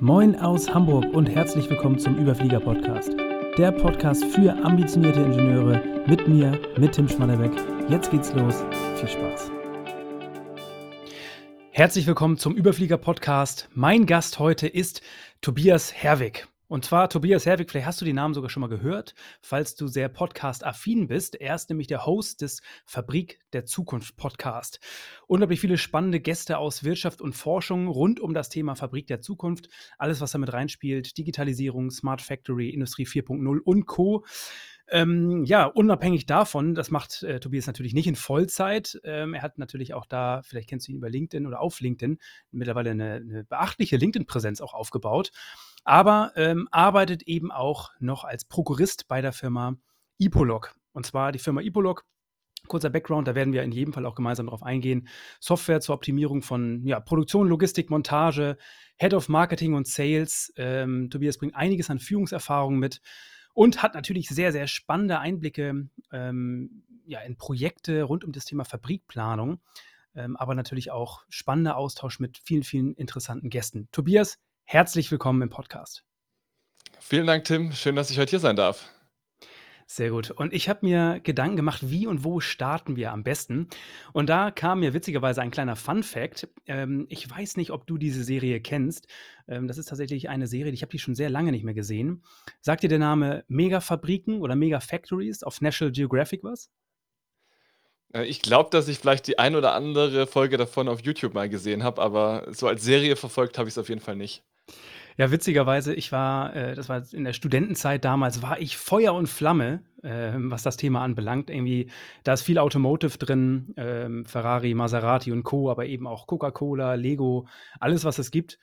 Moin 0.00 0.36
aus 0.36 0.68
Hamburg 0.74 1.06
und 1.14 1.24
herzlich 1.24 1.70
willkommen 1.70 1.98
zum 1.98 2.18
Überflieger 2.18 2.60
Podcast. 2.60 3.14
Der 3.56 3.72
Podcast 3.72 4.22
für 4.26 4.52
ambitionierte 4.62 5.20
Ingenieure 5.20 5.82
mit 6.06 6.28
mir, 6.28 6.60
mit 6.76 6.92
Tim 6.92 7.08
Schmannebeck. 7.08 7.52
Jetzt 7.88 8.10
geht's 8.10 8.30
los. 8.34 8.62
Viel 8.96 9.08
Spaß. 9.08 9.50
Herzlich 11.70 12.06
willkommen 12.06 12.36
zum 12.36 12.54
Überflieger 12.54 12.98
Podcast. 12.98 13.70
Mein 13.72 14.04
Gast 14.04 14.38
heute 14.38 14.68
ist 14.68 15.00
Tobias 15.40 15.94
Herwig. 15.94 16.46
Und 16.68 16.84
zwar 16.84 17.08
Tobias 17.08 17.46
Herwig, 17.46 17.70
vielleicht 17.70 17.86
hast 17.86 18.00
du 18.00 18.04
den 18.04 18.16
Namen 18.16 18.34
sogar 18.34 18.50
schon 18.50 18.60
mal 18.60 18.66
gehört, 18.66 19.14
falls 19.40 19.76
du 19.76 19.86
sehr 19.86 20.08
podcast-affin 20.08 21.06
bist. 21.06 21.36
Er 21.36 21.54
ist 21.54 21.70
nämlich 21.70 21.86
der 21.86 22.06
Host 22.06 22.40
des 22.40 22.60
Fabrik 22.84 23.38
der 23.52 23.66
Zukunft 23.66 24.16
Podcast. 24.16 24.80
Unglaublich 25.28 25.60
viele 25.60 25.78
spannende 25.78 26.18
Gäste 26.18 26.58
aus 26.58 26.82
Wirtschaft 26.82 27.20
und 27.20 27.34
Forschung 27.34 27.86
rund 27.86 28.18
um 28.18 28.34
das 28.34 28.48
Thema 28.48 28.74
Fabrik 28.74 29.06
der 29.06 29.20
Zukunft. 29.20 29.68
Alles, 29.96 30.20
was 30.20 30.32
damit 30.32 30.52
reinspielt, 30.52 31.16
Digitalisierung, 31.16 31.92
Smart 31.92 32.20
Factory, 32.20 32.70
Industrie 32.70 33.06
4.0 33.06 33.60
und 33.60 33.86
Co. 33.86 34.24
Ähm, 34.88 35.44
ja, 35.44 35.66
unabhängig 35.66 36.26
davon, 36.26 36.74
das 36.74 36.90
macht 36.90 37.22
äh, 37.24 37.38
Tobias 37.40 37.66
natürlich 37.66 37.94
nicht 37.94 38.06
in 38.06 38.16
Vollzeit. 38.16 39.00
Ähm, 39.04 39.34
er 39.34 39.42
hat 39.42 39.58
natürlich 39.58 39.94
auch 39.94 40.06
da, 40.06 40.42
vielleicht 40.42 40.68
kennst 40.68 40.86
du 40.86 40.92
ihn 40.92 40.98
über 40.98 41.10
LinkedIn 41.10 41.46
oder 41.46 41.60
auf 41.60 41.80
LinkedIn, 41.80 42.18
mittlerweile 42.50 42.90
eine, 42.90 43.14
eine 43.14 43.44
beachtliche 43.44 43.96
LinkedIn-Präsenz 43.96 44.60
auch 44.60 44.74
aufgebaut 44.74 45.30
aber 45.86 46.32
ähm, 46.34 46.68
arbeitet 46.72 47.22
eben 47.22 47.52
auch 47.52 47.92
noch 48.00 48.24
als 48.24 48.44
Prokurist 48.44 49.06
bei 49.06 49.20
der 49.20 49.32
Firma 49.32 49.76
Ipolog. 50.18 50.74
Und 50.92 51.06
zwar 51.06 51.30
die 51.30 51.38
Firma 51.38 51.62
Ipolog 51.62 52.04
Kurzer 52.66 52.90
Background, 52.90 53.28
da 53.28 53.36
werden 53.36 53.52
wir 53.52 53.62
in 53.62 53.70
jedem 53.70 53.92
Fall 53.92 54.04
auch 54.06 54.16
gemeinsam 54.16 54.46
darauf 54.46 54.64
eingehen. 54.64 55.06
Software 55.38 55.80
zur 55.80 55.94
Optimierung 55.94 56.42
von 56.42 56.84
ja, 56.84 56.98
Produktion, 56.98 57.46
Logistik, 57.46 57.90
Montage, 57.90 58.56
Head 58.96 59.14
of 59.14 59.28
Marketing 59.28 59.74
und 59.74 59.86
Sales. 59.86 60.52
Ähm, 60.56 61.08
Tobias 61.08 61.38
bringt 61.38 61.54
einiges 61.54 61.90
an 61.90 62.00
Führungserfahrung 62.00 62.80
mit 62.80 63.00
und 63.54 63.84
hat 63.84 63.94
natürlich 63.94 64.28
sehr, 64.28 64.50
sehr 64.50 64.66
spannende 64.66 65.20
Einblicke 65.20 65.88
ähm, 66.10 66.82
ja, 67.06 67.20
in 67.20 67.36
Projekte 67.36 68.02
rund 68.02 68.24
um 68.24 68.32
das 68.32 68.44
Thema 68.44 68.64
Fabrikplanung, 68.64 69.60
ähm, 70.16 70.36
aber 70.36 70.56
natürlich 70.56 70.90
auch 70.90 71.22
spannender 71.28 71.76
Austausch 71.76 72.18
mit 72.18 72.38
vielen, 72.38 72.64
vielen 72.64 72.94
interessanten 72.94 73.48
Gästen. 73.50 73.88
Tobias, 73.92 74.40
Herzlich 74.68 75.12
willkommen 75.12 75.42
im 75.42 75.48
Podcast. 75.48 76.02
Vielen 76.98 77.28
Dank, 77.28 77.44
Tim. 77.44 77.70
Schön, 77.70 77.94
dass 77.94 78.10
ich 78.10 78.18
heute 78.18 78.30
hier 78.30 78.40
sein 78.40 78.56
darf. 78.56 78.90
Sehr 79.86 80.10
gut. 80.10 80.32
Und 80.32 80.52
ich 80.52 80.68
habe 80.68 80.84
mir 80.84 81.20
Gedanken 81.20 81.54
gemacht, 81.54 81.88
wie 81.88 82.08
und 82.08 82.24
wo 82.24 82.40
starten 82.40 82.96
wir 82.96 83.12
am 83.12 83.22
besten. 83.22 83.68
Und 84.12 84.28
da 84.28 84.50
kam 84.50 84.80
mir 84.80 84.92
witzigerweise 84.92 85.40
ein 85.40 85.52
kleiner 85.52 85.76
Fun-Fact. 85.76 86.48
Ähm, 86.66 87.06
ich 87.10 87.30
weiß 87.30 87.58
nicht, 87.58 87.70
ob 87.70 87.86
du 87.86 87.96
diese 87.96 88.24
Serie 88.24 88.60
kennst. 88.60 89.06
Ähm, 89.46 89.68
das 89.68 89.78
ist 89.78 89.86
tatsächlich 89.86 90.28
eine 90.28 90.48
Serie, 90.48 90.72
ich 90.72 90.82
habe 90.82 90.90
die 90.90 90.98
schon 90.98 91.14
sehr 91.14 91.30
lange 91.30 91.52
nicht 91.52 91.62
mehr 91.62 91.72
gesehen. 91.72 92.24
Sagt 92.60 92.82
dir 92.82 92.88
der 92.88 92.98
Name 92.98 93.44
Mega-Fabriken 93.46 94.40
oder 94.40 94.56
Mega-Factories 94.56 95.44
auf 95.44 95.60
National 95.60 95.92
Geographic 95.92 96.42
was? 96.42 96.70
Äh, 98.12 98.24
ich 98.24 98.42
glaube, 98.42 98.70
dass 98.70 98.88
ich 98.88 98.98
vielleicht 98.98 99.28
die 99.28 99.38
ein 99.38 99.54
oder 99.54 99.74
andere 99.74 100.26
Folge 100.26 100.56
davon 100.56 100.88
auf 100.88 101.02
YouTube 101.02 101.34
mal 101.34 101.48
gesehen 101.48 101.84
habe, 101.84 102.02
aber 102.02 102.52
so 102.52 102.66
als 102.66 102.82
Serie 102.82 103.14
verfolgt 103.14 103.58
habe 103.58 103.68
ich 103.68 103.74
es 103.74 103.78
auf 103.78 103.88
jeden 103.88 104.00
Fall 104.00 104.16
nicht. 104.16 104.42
Ja, 105.18 105.30
witzigerweise, 105.30 105.94
ich 105.94 106.12
war, 106.12 106.54
äh, 106.54 106.74
das 106.74 106.90
war 106.90 107.02
in 107.12 107.24
der 107.24 107.32
Studentenzeit 107.32 108.04
damals, 108.04 108.42
war 108.42 108.60
ich 108.60 108.76
Feuer 108.76 109.14
und 109.14 109.28
Flamme, 109.28 109.82
äh, 110.02 110.32
was 110.36 110.62
das 110.62 110.76
Thema 110.76 111.02
anbelangt. 111.02 111.48
Irgendwie, 111.48 111.90
da 112.22 112.34
ist 112.34 112.42
viel 112.42 112.58
Automotive 112.58 113.16
drin, 113.16 113.74
äh, 113.76 114.28
Ferrari, 114.28 114.74
Maserati 114.74 115.32
und 115.32 115.42
Co., 115.42 115.70
aber 115.70 115.86
eben 115.86 116.06
auch 116.06 116.26
Coca-Cola, 116.26 116.94
Lego, 116.94 117.48
alles, 117.80 118.04
was 118.04 118.18
es 118.18 118.30
gibt. 118.30 118.58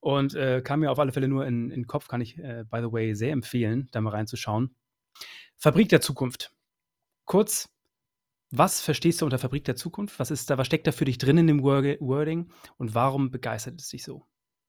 Und 0.00 0.34
äh, 0.34 0.62
kam 0.62 0.80
mir 0.80 0.90
auf 0.90 0.98
alle 0.98 1.12
Fälle 1.12 1.28
nur 1.28 1.46
in, 1.46 1.70
in 1.70 1.82
den 1.82 1.86
Kopf, 1.86 2.08
kann 2.08 2.20
ich, 2.20 2.38
äh, 2.38 2.64
by 2.68 2.80
the 2.80 2.92
way, 2.92 3.14
sehr 3.14 3.32
empfehlen, 3.32 3.88
da 3.92 4.00
mal 4.00 4.10
reinzuschauen. 4.10 4.74
Fabrik 5.56 5.88
der 5.88 6.00
Zukunft. 6.00 6.52
Kurz, 7.24 7.70
was 8.50 8.80
verstehst 8.80 9.20
du 9.20 9.26
unter 9.26 9.38
Fabrik 9.38 9.64
der 9.64 9.76
Zukunft? 9.76 10.18
Was 10.18 10.30
ist 10.30 10.50
da, 10.50 10.58
was 10.58 10.66
steckt 10.66 10.86
da 10.86 10.92
für 10.92 11.04
dich 11.04 11.18
drin 11.18 11.38
in 11.38 11.46
dem 11.46 11.62
Wording 11.62 12.50
und 12.76 12.94
warum 12.94 13.30
begeistert 13.30 13.80
es 13.80 13.88
dich 13.88 14.04
so? 14.04 14.26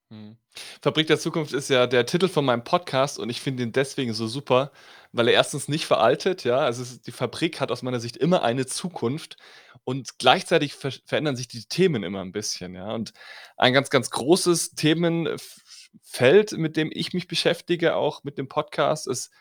Mhm. 0.10 0.38
Fabrik 0.82 1.08
der 1.08 1.20
Zukunft 1.20 1.54
ist 1.54 1.70
ja 1.70 1.88
der 1.88 2.06
Titel 2.06 2.28
von 2.28 2.46
meinem 2.46 2.64
Podcast 2.64 3.18
und 3.18 3.30
ich 3.30 3.42
finde 3.42 3.64
ihn 3.64 3.72
deswegen 3.72 4.14
so 4.14 4.28
super, 4.28 4.72
weil 5.12 5.28
er 5.28 5.34
erstens 5.34 5.68
nicht 5.68 5.86
veraltet, 5.86 6.44
ja, 6.44 6.60
also 6.60 6.84
es 6.84 7.02
die 7.02 7.12
Fabrik 7.12 7.60
hat 7.60 7.72
aus 7.72 7.82
meiner 7.82 8.00
Sicht 8.00 8.18
immer 8.18 8.44
eine 8.44 8.68
Zukunft 8.68 9.38
und 9.84 10.20
gleichzeitig 10.20 10.76
ver 10.76 10.92
verändern 11.06 11.36
sich 11.36 11.48
die 11.48 11.66
Themen 11.66 12.04
immer 12.04 12.22
ein 12.22 12.32
bisschen, 12.32 12.76
ja. 12.76 12.94
Und 12.94 13.14
ein 13.58 13.74
ganz, 13.74 13.90
ganz 13.90 14.10
großes 14.12 14.72
Themenfeld, 14.76 16.52
mit 16.54 16.78
dem 16.78 16.92
ich 16.94 17.14
mich 17.14 17.28
beschäftige, 17.28 17.96
auch 17.96 18.24
mit 18.24 18.38
dem 18.38 18.48
Podcast, 18.48 19.08
ist 19.08 19.32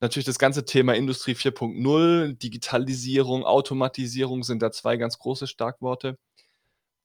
natürlich 0.00 0.26
das 0.26 0.38
ganze 0.38 0.64
Thema 0.64 0.94
Industrie 0.94 1.34
4.0, 1.34 2.34
Digitalisierung, 2.38 3.44
Automatisierung 3.44 4.42
sind 4.44 4.62
da 4.62 4.72
zwei 4.72 4.96
ganz 4.96 5.18
große 5.18 5.46
Starkworte 5.46 6.18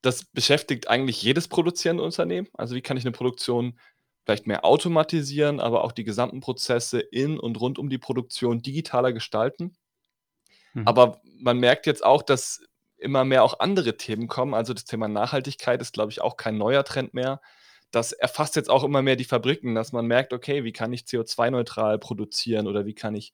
das 0.02 0.24
beschäftigt 0.24 0.88
eigentlich 0.88 1.22
jedes 1.22 1.48
produzierende 1.48 2.02
Unternehmen. 2.02 2.48
Also 2.54 2.74
wie 2.74 2.82
kann 2.82 2.96
ich 2.96 3.04
eine 3.04 3.12
Produktion 3.12 3.78
vielleicht 4.24 4.46
mehr 4.46 4.64
automatisieren, 4.64 5.58
aber 5.58 5.84
auch 5.84 5.92
die 5.92 6.04
gesamten 6.04 6.40
Prozesse 6.40 7.00
in 7.00 7.38
und 7.38 7.58
rund 7.60 7.78
um 7.78 7.88
die 7.88 7.98
Produktion 7.98 8.60
digitaler 8.60 9.12
gestalten. 9.12 9.74
Mhm. 10.74 10.86
Aber 10.86 11.22
man 11.40 11.58
merkt 11.58 11.86
jetzt 11.86 12.04
auch, 12.04 12.22
dass 12.22 12.60
immer 12.98 13.24
mehr 13.24 13.42
auch 13.42 13.60
andere 13.60 13.96
Themen 13.96 14.28
kommen. 14.28 14.54
Also 14.54 14.74
das 14.74 14.84
Thema 14.84 15.08
Nachhaltigkeit 15.08 15.80
ist, 15.80 15.92
glaube 15.92 16.12
ich, 16.12 16.20
auch 16.20 16.36
kein 16.36 16.58
neuer 16.58 16.84
Trend 16.84 17.14
mehr. 17.14 17.40
Das 17.90 18.12
erfasst 18.12 18.56
jetzt 18.56 18.68
auch 18.68 18.84
immer 18.84 19.00
mehr 19.00 19.16
die 19.16 19.24
Fabriken, 19.24 19.74
dass 19.74 19.92
man 19.92 20.06
merkt, 20.06 20.32
okay, 20.32 20.62
wie 20.62 20.72
kann 20.72 20.92
ich 20.92 21.02
CO2-neutral 21.02 21.98
produzieren 21.98 22.66
oder 22.66 22.84
wie 22.84 22.94
kann 22.94 23.14
ich 23.14 23.32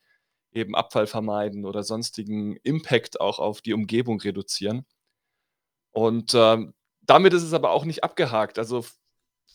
eben 0.53 0.77
Abfall 0.77 1.07
vermeiden 1.09 1.65
oder 1.65 1.83
sonstigen 1.83 2.57
Impact 2.63 3.21
auch 3.21 3.41
auf 3.41 3.61
die 3.61 3.73
Umgebung 3.73 4.21
reduzieren. 4.21 4.87
Und 5.95 6.35
ähm, 6.35 6.75
damit 7.03 7.33
ist 7.33 7.45
es 7.45 7.53
aber 7.53 7.71
auch 7.71 7.85
nicht 7.85 8.03
abgehakt. 8.03 8.59
Also 8.59 8.85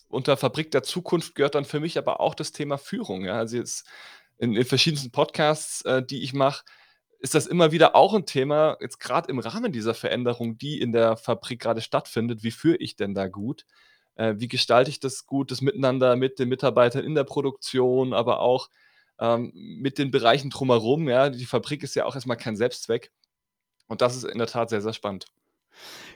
unter 0.08 0.38
Fabrik 0.38 0.72
der 0.72 0.84
Zukunft 0.84 1.36
gehört 1.36 1.54
dann 1.54 1.66
für 1.66 1.82
mich 1.82 1.98
aber 1.98 2.22
auch 2.22 2.34
das 2.34 2.54
Thema 2.54 2.78
Führung. 2.78 3.26
Ja? 3.26 3.34
Also 3.34 3.58
jetzt 3.58 3.86
in, 4.38 4.56
in 4.56 4.64
verschiedensten 4.64 5.12
Podcasts, 5.12 5.82
äh, 5.84 6.02
die 6.02 6.24
ich 6.24 6.34
mache, 6.34 6.64
ist 7.20 7.36
das 7.36 7.46
immer 7.46 7.74
wieder 7.74 7.94
auch 7.94 8.14
ein 8.14 8.26
Thema, 8.26 8.78
jetzt 8.80 9.00
gerade 9.02 9.30
im 9.30 9.40
Rahmen 9.40 9.74
dieser 9.74 9.94
Veränderung, 9.94 10.58
die 10.58 10.80
in 10.80 10.94
der 10.94 11.18
Fabrik 11.18 11.60
gerade 11.60 11.82
stattfindet. 11.82 12.42
Wie 12.42 12.52
führe 12.52 12.78
ich 12.78 12.96
denn 12.96 13.14
da 13.14 13.28
gut? 13.28 13.66
Äh, 14.16 14.36
wie 14.38 14.48
gestalte 14.48 14.90
ich 14.90 15.02
das 15.02 15.26
gut, 15.26 15.52
das 15.52 15.60
Miteinander 15.60 16.16
mit 16.16 16.40
den 16.40 16.48
Mitarbeitern 16.48 17.04
in 17.04 17.16
der 17.16 17.26
Produktion, 17.26 18.14
aber 18.14 18.40
auch 18.40 18.70
ähm, 19.20 19.52
mit 19.54 19.98
den 19.98 20.10
Bereichen 20.10 20.50
drumherum? 20.52 21.10
Ja? 21.10 21.30
Die 21.30 21.46
Fabrik 21.46 21.84
ist 21.84 21.96
ja 21.96 22.06
auch 22.06 22.16
erstmal 22.16 22.38
kein 22.38 22.56
Selbstzweck. 22.56 23.12
Und 23.88 24.02
das 24.02 24.16
ist 24.16 24.24
in 24.24 24.38
der 24.38 24.48
Tat 24.48 24.70
sehr, 24.70 24.82
sehr 24.82 24.94
spannend. 24.94 25.26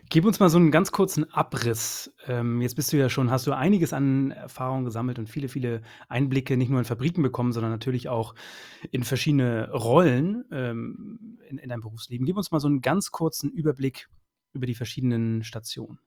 Gib 0.09 0.25
uns 0.25 0.39
mal 0.39 0.49
so 0.49 0.57
einen 0.57 0.71
ganz 0.71 0.91
kurzen 0.91 1.31
Abriss. 1.33 2.13
Ähm, 2.27 2.61
jetzt 2.61 2.75
bist 2.75 2.93
du 2.93 2.97
ja 2.97 3.09
schon 3.09 3.31
hast 3.31 3.47
du 3.47 3.53
einiges 3.53 3.93
an 3.93 4.31
Erfahrung 4.31 4.85
gesammelt 4.85 5.17
und 5.17 5.27
viele, 5.27 5.47
viele 5.47 5.81
Einblicke 6.07 6.57
nicht 6.57 6.69
nur 6.69 6.79
in 6.79 6.85
Fabriken 6.85 7.23
bekommen, 7.23 7.51
sondern 7.51 7.71
natürlich 7.71 8.09
auch 8.09 8.35
in 8.91 9.03
verschiedene 9.03 9.71
Rollen, 9.71 10.45
ähm, 10.51 11.39
in 11.49 11.57
in 11.57 11.69
deinem 11.69 11.81
Berufsleben. 11.81 12.25
Gib 12.25 12.37
uns 12.37 12.51
mal 12.51 12.59
so 12.59 12.67
einen 12.67 12.81
ganz 12.81 13.11
kurzen 13.11 13.49
Überblick 13.49 14.09
über 14.53 14.67
die 14.67 14.75
verschiedenen 14.75 15.43
Stationen. 15.43 15.99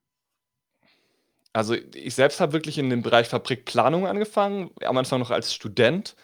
Also, 1.53 1.75
ich 1.95 2.15
selbst 2.15 2.39
habe 2.41 2.53
wirklich 2.53 2.77
in 2.77 2.91
dem 2.91 3.03
Bereich 3.03 3.29
Fabrikplanung 3.29 4.07
angefangen, 4.07 4.71
am 4.85 4.99
Anfang 4.99 5.21
noch 5.21 5.31
als 5.31 5.55
Student, 5.55 6.15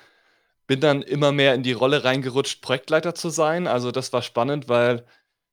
bin 0.67 0.81
dann 0.81 1.01
immer 1.01 1.33
mehr 1.33 1.55
in 1.55 1.63
die 1.63 1.73
Rolle 1.73 2.05
reingerutscht, 2.05 2.61
Projektleiter 2.61 3.15
zu 3.15 3.31
sein. 3.31 3.67
Also, 3.67 3.91
das 3.93 4.13
war 4.13 4.21
spannend, 4.21 4.69
weil 4.69 5.07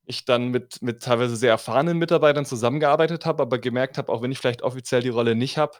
ich 0.10 0.26
dann 0.26 0.50
mit 0.50 0.82
mit 0.82 1.04
teilweise 1.04 1.36
sehr 1.36 1.52
erfahrenen 1.52 1.98
Mitarbeitern 1.98 2.46
zusammengearbeitet 2.46 3.26
habe, 3.26 3.44
aber 3.44 3.60
gemerkt 3.60 3.98
habe, 3.98 4.12
auch 4.12 4.22
wenn 4.22 4.32
ich 4.32 4.40
vielleicht 4.40 4.64
offiziell 4.64 5.02
die 5.02 5.10
Rolle 5.10 5.36
nicht 5.36 5.58
habe, 5.58 5.78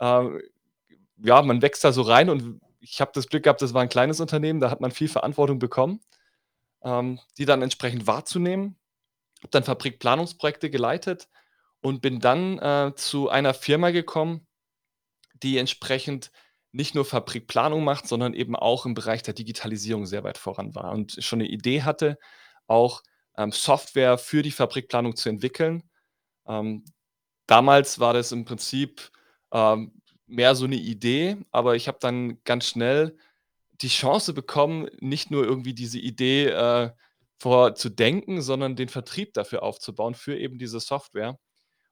äh, 0.00 0.24
ja, 1.18 1.42
man 1.42 1.62
wächst 1.62 1.84
da 1.84 1.92
so 1.92 2.02
rein 2.02 2.30
und 2.30 2.60
ich 2.80 3.00
habe 3.00 3.12
das 3.14 3.28
Glück 3.28 3.44
gehabt, 3.44 3.62
das 3.62 3.74
war 3.74 3.82
ein 3.82 3.88
kleines 3.88 4.20
Unternehmen, 4.20 4.60
da 4.60 4.70
hat 4.70 4.80
man 4.80 4.90
viel 4.90 5.08
Verantwortung 5.08 5.58
bekommen, 5.58 6.00
ähm, 6.84 7.20
die 7.38 7.44
dann 7.46 7.62
entsprechend 7.62 8.06
wahrzunehmen. 8.06 8.76
Habe 9.42 9.50
dann 9.50 9.64
Fabrikplanungsprojekte 9.64 10.70
geleitet 10.70 11.28
und 11.80 12.02
bin 12.02 12.20
dann 12.20 12.58
äh, 12.58 12.92
zu 12.96 13.28
einer 13.28 13.54
Firma 13.54 13.90
gekommen, 13.90 14.46
die 15.42 15.58
entsprechend 15.58 16.30
nicht 16.72 16.94
nur 16.94 17.04
Fabrikplanung 17.04 17.84
macht, 17.84 18.08
sondern 18.08 18.34
eben 18.34 18.56
auch 18.56 18.86
im 18.86 18.94
Bereich 18.94 19.22
der 19.22 19.34
Digitalisierung 19.34 20.06
sehr 20.06 20.24
weit 20.24 20.38
voran 20.38 20.74
war 20.74 20.92
und 20.92 21.16
schon 21.20 21.40
eine 21.40 21.48
Idee 21.48 21.82
hatte, 21.82 22.18
auch 22.66 23.02
ähm, 23.36 23.52
Software 23.52 24.18
für 24.18 24.42
die 24.42 24.50
Fabrikplanung 24.50 25.16
zu 25.16 25.28
entwickeln. 25.28 25.82
Ähm, 26.46 26.84
damals 27.46 27.98
war 27.98 28.12
das 28.14 28.32
im 28.32 28.44
Prinzip 28.44 29.10
ähm, 29.52 30.00
mehr 30.26 30.54
so 30.54 30.64
eine 30.64 30.76
Idee, 30.76 31.36
aber 31.50 31.76
ich 31.76 31.88
habe 31.88 31.98
dann 32.00 32.42
ganz 32.44 32.66
schnell 32.66 33.16
die 33.82 33.88
Chance 33.88 34.32
bekommen, 34.32 34.88
nicht 35.00 35.30
nur 35.30 35.44
irgendwie 35.44 35.74
diese 35.74 35.98
Idee 35.98 36.46
äh, 36.48 36.90
vorzudenken, 37.38 38.40
sondern 38.42 38.76
den 38.76 38.88
Vertrieb 38.88 39.34
dafür 39.34 39.62
aufzubauen 39.62 40.14
für 40.14 40.36
eben 40.36 40.58
diese 40.58 40.80
Software. 40.80 41.38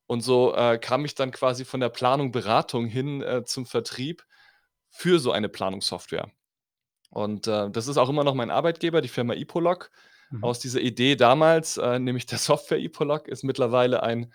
Und 0.07 0.21
so, 0.23 0.55
äh, 0.55 0.79
kam 0.79 1.05
ich 1.05 1.15
dann 1.15 1.31
quasi 1.31 1.65
von 1.65 1.81
der 1.81 1.89
Planung, 1.89 2.33
Beratung 2.33 2.87
hin, 2.87 3.23
äh, 3.23 3.45
zum 3.45 3.67
Vertrieb 3.67 4.25
für 4.91 5.19
so 5.19 5.33
eine 5.33 5.49
Planungssoftware. 5.49 6.31
Und, 7.11 7.47
äh, 7.47 7.71
das 7.71 7.89
ist 7.89 7.97
auch 7.97 8.09
immer 8.09 8.25
noch 8.25 8.35
mein 8.35 8.51
Arbeitgeber, 8.51 9.01
die 9.01 9.09
Firma 9.09 9.35
Epolog. 9.35 9.91
Mhm. 10.35 10.45
Aus 10.45 10.59
dieser 10.59 10.81
Idee 10.81 11.17
damals, 11.17 11.77
äh, 11.77 11.99
nämlich 11.99 12.27
der 12.27 12.39
Software 12.39 12.79
Epolog, 12.81 13.29
ist 13.29 13.45
mittlerweile 13.45 14.03
ein, 14.03 14.33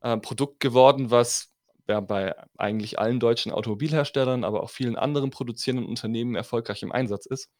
äh, 0.00 0.16
Produkt 0.18 0.60
geworden, 0.60 1.10
was 1.10 1.52
ja 1.88 2.00
bei 2.00 2.34
eigentlich 2.56 2.98
allen 2.98 3.20
deutschen 3.20 3.52
Automobilherstellern, 3.52 4.44
aber 4.44 4.62
auch 4.62 4.70
vielen 4.70 4.96
anderen 4.96 5.30
produzierenden 5.30 5.86
Unternehmen 5.86 6.34
erfolgreich 6.36 6.82
im 6.82 6.92
Einsatz 6.92 7.26
ist. 7.26 7.50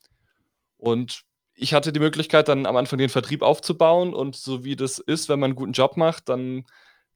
Und 0.78 1.22
ich 1.54 1.74
hatte 1.74 1.92
die 1.92 2.00
Möglichkeit, 2.00 2.48
dann 2.48 2.66
am 2.66 2.76
Anfang 2.76 2.98
den 2.98 3.08
Vertrieb 3.10 3.42
aufzubauen 3.42 4.14
und 4.14 4.36
so 4.36 4.64
wie 4.64 4.76
das 4.76 4.98
ist, 4.98 5.28
wenn 5.28 5.40
man 5.40 5.52
'n 5.52 5.54
guten 5.56 5.72
Job 5.72 5.96
macht, 5.96 6.28
dann 6.28 6.64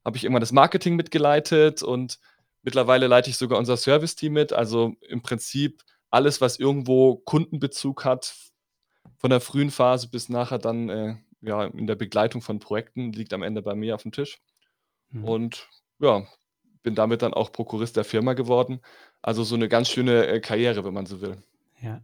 habe 0.05 0.17
ich 0.17 0.23
immer 0.25 0.39
das 0.39 0.51
Marketing 0.51 0.95
mitgeleitet 0.95 1.83
und 1.83 2.19
mittlerweile 2.63 3.07
leite 3.07 3.29
ich 3.29 3.37
sogar 3.37 3.59
unser 3.59 3.77
Serviceteam 3.77 4.33
mit. 4.33 4.53
Also, 4.53 4.93
im 5.01 5.21
Prinzip 5.23 5.83
alles, 6.11 6.41
was 6.41 6.59
irgendwo 6.59 7.17
Kundenbezug 7.17 8.05
hat, 8.05 8.35
von 9.19 9.29
der 9.31 9.41
frühen 9.41 9.71
Phase 9.71 10.09
bis 10.09 10.29
nachher 10.29 10.59
dann, 10.59 10.89
äh, 10.89 11.15
ja, 11.41 11.65
in 11.65 11.87
der 11.87 11.95
Begleitung 11.95 12.41
von 12.41 12.59
Projekten, 12.59 13.11
liegt 13.13 13.33
am 13.33 13.43
Ende 13.43 13.61
bei 13.61 13.75
mir 13.75 13.95
aufm 13.95 14.11
Tisch. 14.11 14.39
Mhm. 15.13 15.37
Und 15.37 15.69
ja, 15.99 16.25
bin 16.83 16.95
damit 16.95 17.21
dann 17.23 17.33
auch 17.35 17.51
Prokurist 17.53 17.97
der 17.97 18.05
Firma 18.05 18.33
geworden. 18.33 18.81
Also, 19.23 19.43
so 19.45 19.57
'ne 19.57 19.69
ganz 19.69 19.89
schöne, 19.89 20.27
äh, 20.27 20.41
Karriere, 20.41 20.85
wenn 20.85 20.93
man 20.95 21.05
so 21.07 21.21
will. 21.21 21.37
Ja. 21.81 22.01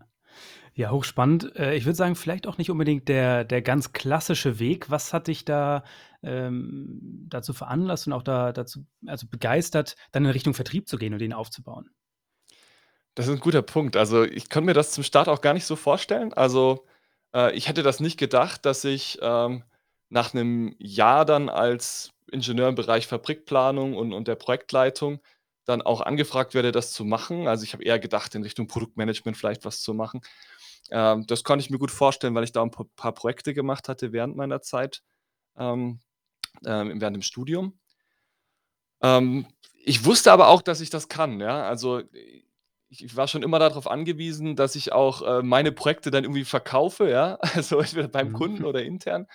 Ja, 0.76 0.92
hochspannend. 0.92 1.56
Äh, 1.58 1.76
ich 1.76 1.86
würde 1.86 1.96
sagen, 1.98 2.16
vielleicht 2.16 2.48
auch 2.48 2.58
nicht 2.58 2.72
unbedingt 2.72 3.10
der 3.10 3.46
der 3.46 3.62
ganz 3.64 3.94
klassische 3.94 4.60
Weg. 4.60 4.90
Was 4.92 5.14
hat 5.14 5.28
dich 5.28 5.46
da, 5.46 5.84
ähm, 6.24 7.28
dazu 7.30 7.54
veranlasst 7.54 8.08
und 8.08 8.14
auch 8.14 8.24
da 8.24 8.54
dazu 8.54 8.86
also, 9.08 9.28
begeistert, 9.30 9.96
dann 10.14 10.26
in 10.26 10.32
Richtung 10.32 10.54
Vertrieb 10.56 10.88
zu 10.90 10.98
gehen 10.98 11.14
und 11.14 11.20
den 11.20 11.34
aufzubauen? 11.34 11.90
Das 13.18 13.28
ist 13.28 13.34
'n 13.36 13.40
guter 13.40 13.62
Punkt. 13.62 13.96
Also, 13.96 14.24
ich 14.24 14.50
konnte 14.50 14.66
mir 14.68 14.74
das 14.74 14.92
zum 14.92 15.04
Start 15.04 15.28
auch 15.30 15.42
gar 15.42 15.54
nicht 15.54 15.66
so 15.66 15.76
vorstellen. 15.76 16.34
Also, 16.34 16.86
äh, 17.36 17.54
ich 17.56 17.68
hätte 17.68 17.84
das 17.84 18.00
nicht 18.00 18.18
gedacht, 18.20 18.66
dass 18.66 18.84
ich, 18.86 19.20
ähm, 19.22 19.64
nach 20.10 20.34
'nem 20.34 20.76
Jahr 20.80 21.26
dann 21.26 21.50
als 21.50 22.12
Ingenieur 22.32 22.70
im 22.70 22.76
Bereich 22.76 23.08
Fabrikplanung 23.08 23.96
und 23.96 24.14
und 24.14 24.28
der 24.28 24.36
Projektleitung 24.36 25.20
dann 25.66 25.82
auch 25.82 26.02
angefragt 26.02 26.54
werde, 26.56 26.72
das 26.72 26.92
zu 26.94 27.06
machen. 27.06 27.48
Also, 27.48 27.64
ich 27.64 27.74
habe 27.74 27.84
eher 27.84 28.00
gedacht, 28.00 28.36
in 28.36 28.44
Richtung 28.44 28.68
Produktmanagement 28.68 29.38
vielleicht 29.38 29.66
was 29.66 29.82
zu 29.82 29.94
machen. 29.94 30.22
Ähm, 30.92 31.26
das 31.28 31.44
konnte 31.44 31.64
ich 31.66 31.72
mir 31.72 31.80
gut 31.80 31.92
vorstellen, 31.92 32.36
weil 32.36 32.44
ich 32.46 32.52
da 32.54 32.64
'n 32.64 32.72
pa 32.72 32.86
paar 32.98 33.14
Projekte 33.14 33.54
gemacht 33.54 33.90
hatte 33.90 34.14
während 34.14 34.36
meiner 34.38 34.62
Zeit, 34.62 35.04
ähm, 35.58 36.00
ähm, 36.66 37.02
während 37.02 37.16
dem 37.18 37.24
Studium. 37.24 37.78
Ähm, 39.02 39.46
ich 39.84 40.06
wusste 40.06 40.32
aber 40.32 40.48
auch, 40.48 40.62
dass 40.62 40.82
ich 40.82 40.90
das 40.90 41.10
kann, 41.10 41.40
ja. 41.40 41.64
Also, 41.64 42.02
ich 42.94 43.04
ich 43.06 43.16
war 43.18 43.28
schon 43.28 43.44
immer 43.44 43.60
da 43.60 43.70
drauf 43.70 43.88
angewiesen, 43.90 44.56
dass 44.56 44.76
ich 44.76 44.94
auch, 44.94 45.22
äh, 45.24 45.44
meine 45.44 45.72
Projekte 45.74 46.12
dann 46.12 46.24
irgendwie 46.26 46.46
verkaufe, 46.46 47.10
ja, 47.10 47.36
also, 47.56 47.80
entweder 47.80 48.08
beim 48.10 48.32
Mhm. 48.32 48.34
Kunden 48.34 48.66
oder 48.66 48.84
intern. 48.84 49.28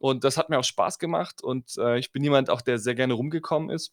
Und 0.00 0.24
das 0.24 0.36
hat 0.36 0.50
mir 0.50 0.58
auch 0.58 0.64
Spaß 0.64 0.98
gemacht 0.98 1.42
und, 1.42 1.76
äh, 1.78 1.98
ich 1.98 2.12
bin 2.12 2.24
jemand 2.24 2.50
auch, 2.50 2.62
der 2.62 2.78
sehr 2.78 2.94
gerne 2.96 3.14
rumgekommen 3.14 3.70
ist. 3.70 3.92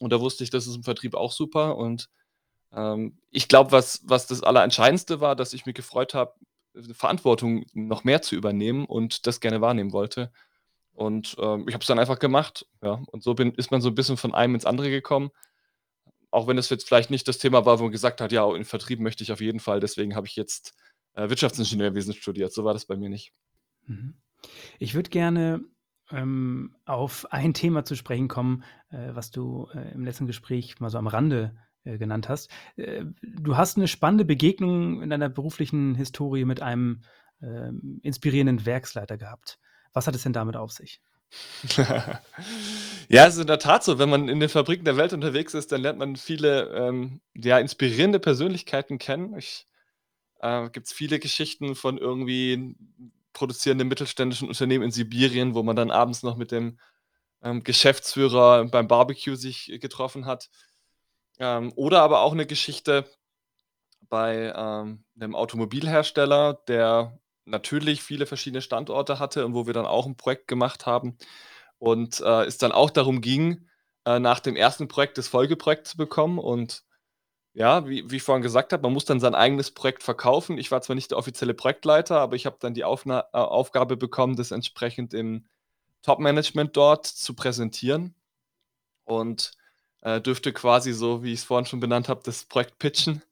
Und 0.00 0.12
da 0.12 0.20
wusste 0.20 0.44
ich, 0.44 0.50
das 0.50 0.66
ist 0.66 0.76
im 0.76 0.84
Vertrieb 0.84 1.14
auch 1.14 1.32
super. 1.32 1.76
Und, 1.76 2.08
ähm, 2.74 3.18
ich 3.30 3.48
glaube, 3.48 3.72
was 3.72 4.02
was 4.04 4.26
das 4.28 4.42
Allerentscheidendste 4.42 5.20
war, 5.20 5.36
dass 5.36 5.52
ich 5.54 5.66
mich 5.66 5.74
gefreut 5.76 6.14
habe, 6.14 6.34
Verantwortung 6.94 7.66
noch 7.74 8.04
mehr 8.04 8.22
zu 8.22 8.36
übernehmen 8.36 8.86
und 8.86 9.26
das 9.26 9.40
gerne 9.40 9.60
wahrnehmen 9.60 9.92
wollte. 9.92 10.32
Und, 10.94 11.36
ähm, 11.40 11.66
ich 11.68 11.74
habe 11.74 11.82
es 11.82 11.88
dann 11.88 11.98
einfach 12.00 12.18
gemacht, 12.18 12.66
ja. 12.82 13.02
Und 13.08 13.22
so 13.22 13.34
bin 13.34 13.52
ist 13.54 13.70
man 13.70 13.80
so 13.82 13.88
'n 13.90 13.94
bisschen 13.94 14.16
von 14.16 14.34
einem 14.34 14.54
ins 14.56 14.66
andere 14.66 14.90
gekommen. 14.90 15.30
Auch 16.32 16.46
wenn 16.46 16.58
es 16.58 16.68
jetzt 16.70 16.86
vielleicht 16.88 17.10
nicht 17.10 17.26
das 17.28 17.38
Thema 17.38 17.64
war, 17.66 17.78
wo 17.78 17.84
man 17.84 17.92
gesagt 17.92 18.20
hat: 18.20 18.32
„Ja, 18.32 18.54
in 18.54 18.64
Vertrieb 18.64 19.00
möchte 19.00 19.22
ich 19.24 19.32
auf 19.32 19.40
jeden 19.40 19.60
Fall, 19.60 19.80
deswegen 19.80 20.14
habe 20.16 20.26
ich 20.26 20.36
jetzt, 20.36 20.74
äh, 21.14 21.28
Wirtschaftsingenieurwesen 21.30 22.14
studiert.“ 22.14 22.52
So 22.52 22.64
war 22.64 22.74
das 22.74 22.86
bei 22.86 22.96
mir 22.96 23.08
nicht. 23.08 23.30
Mhm. 23.86 24.14
Ich 24.78 24.94
würde 24.94 25.10
gerne, 25.10 25.62
ähm, 26.10 26.76
auf 26.86 27.32
ein 27.32 27.54
Thema 27.54 27.84
zu 27.84 27.96
sprechen 27.96 28.28
kommen, 28.28 28.64
äh, 28.90 29.10
was 29.14 29.30
du, 29.30 29.68
äh, 29.74 29.92
im 29.94 30.04
letzten 30.04 30.26
Gespräch 30.26 30.80
mal 30.80 30.90
so 30.90 30.98
am 30.98 31.06
Rande, 31.08 31.56
äh, 31.84 31.98
genannt 31.98 32.28
hast. 32.28 32.50
Äh, 32.76 33.06
du 33.22 33.56
hast 33.56 33.78
'ne 33.78 33.88
spannende 33.88 34.24
Begegnung 34.26 35.02
in 35.02 35.10
deiner 35.10 35.28
beruflichen 35.30 35.94
Historie 35.96 36.44
mit 36.46 36.62
einem, 36.62 37.02
ähm, 37.42 38.00
inspirierenden 38.02 38.66
Werksleiter 38.66 39.18
gehabt. 39.18 39.58
Was 39.94 40.06
hat 40.08 40.14
es 40.16 40.24
denn 40.24 40.32
damit 40.34 40.56
auf 40.56 40.72
sich? 40.72 40.98
Ja, 43.10 43.26
es 43.26 43.34
ist 43.36 43.40
in 43.40 43.46
der 43.46 43.58
Tat 43.58 43.84
so, 43.84 43.98
wenn 43.98 44.08
man 44.10 44.28
in 44.28 44.38
den 44.40 44.48
Fabriken 44.48 44.84
der 44.84 44.96
Welt 44.96 45.12
unterwegs 45.12 45.54
ist, 45.54 45.72
dann 45.72 45.80
lernt 45.82 45.98
man 45.98 46.16
viele, 46.16 46.68
ähm, 46.74 47.20
ja, 47.34 47.58
inspirierende 47.58 48.20
Persönlichkeiten 48.20 48.98
kennen. 48.98 49.34
Ich 49.38 49.66
äh, 50.40 50.70
gibt's 50.70 50.92
viele 50.92 51.18
Geschichten 51.20 51.74
von 51.76 51.98
irgendwie 51.98 52.76
produzierenden 53.34 53.88
mittelständischen 53.88 54.48
Unternehmen 54.48 54.84
in 54.84 54.90
Sibirien, 54.92 55.54
wo 55.54 55.62
man 55.64 55.76
dann 55.76 55.90
abends 55.92 56.22
noch 56.24 56.36
mit 56.36 56.52
dem, 56.52 56.78
ähm, 57.42 57.64
Geschäftsführer 57.64 58.66
beim 58.66 58.88
Barbecue 58.88 59.36
sich 59.36 59.72
getroffen 59.80 60.26
hat. 60.26 60.50
Ähm, 61.40 61.72
oder 61.76 62.02
aber 62.02 62.22
auch 62.22 62.34
'ne 62.34 62.46
Geschichte 62.46 63.06
bei, 64.10 64.52
ähm, 64.56 65.04
'nem 65.16 65.34
Automobilhersteller, 65.36 66.54
der 66.68 67.18
natürlich 67.48 68.02
viele 68.02 68.26
verschiedene 68.26 68.62
Standorte 68.62 69.18
hatte 69.18 69.46
und 69.46 69.54
wo 69.54 69.66
wir 69.66 69.74
dann 69.74 69.86
auch 69.86 70.06
'n 70.06 70.16
Projekt 70.16 70.48
gemacht 70.48 70.86
haben. 70.86 71.18
Und, 71.78 72.20
äh, 72.20 72.44
es 72.46 72.58
dann 72.58 72.72
auch 72.72 72.90
darum 72.90 73.20
ging, 73.22 73.68
äh, 74.06 74.18
nach 74.20 74.40
dem 74.40 74.56
1. 74.56 74.88
Projekt 74.88 75.18
das 75.18 75.28
Folgeprojekt 75.28 75.86
zu 75.88 75.96
bekommen. 75.98 76.38
Und 76.38 76.84
ja, 77.54 77.88
wie 77.88 78.10
wie 78.10 78.16
ich 78.18 78.22
vorhin 78.24 78.42
gesagt 78.42 78.72
habe, 78.74 78.82
man 78.84 78.92
muss 78.94 79.04
dann 79.06 79.20
sein 79.20 79.34
eigenes 79.36 79.72
Projekt 79.72 80.02
verkaufen. 80.04 80.58
Ich 80.58 80.70
war 80.72 80.82
zwar 80.82 80.96
nicht 80.96 81.10
der 81.12 81.18
offizielle 81.18 81.54
Projektleiter, 81.54 82.20
aber 82.20 82.36
ich 82.36 82.46
habe 82.46 82.58
dann 82.60 82.74
die 82.74 82.84
Aufna 82.84 83.22
äh, 83.34 83.38
Aufgabe 83.38 83.96
bekommen, 83.98 84.36
das 84.36 84.52
entsprechend 84.52 85.14
im 85.14 85.46
Top-Management 86.02 86.76
dort 86.76 87.06
zu 87.06 87.34
präsentieren 87.34 88.14
und, 89.04 89.52
äh, 90.02 90.20
dürfte 90.22 90.52
quasi 90.54 90.92
so, 90.94 91.22
wie 91.24 91.32
ich's 91.34 91.44
vorhin 91.44 91.66
schon 91.66 91.80
benannt 91.80 92.08
habe, 92.10 92.22
das 92.24 92.44
Projekt 92.46 92.78
pitchen. 92.80 93.22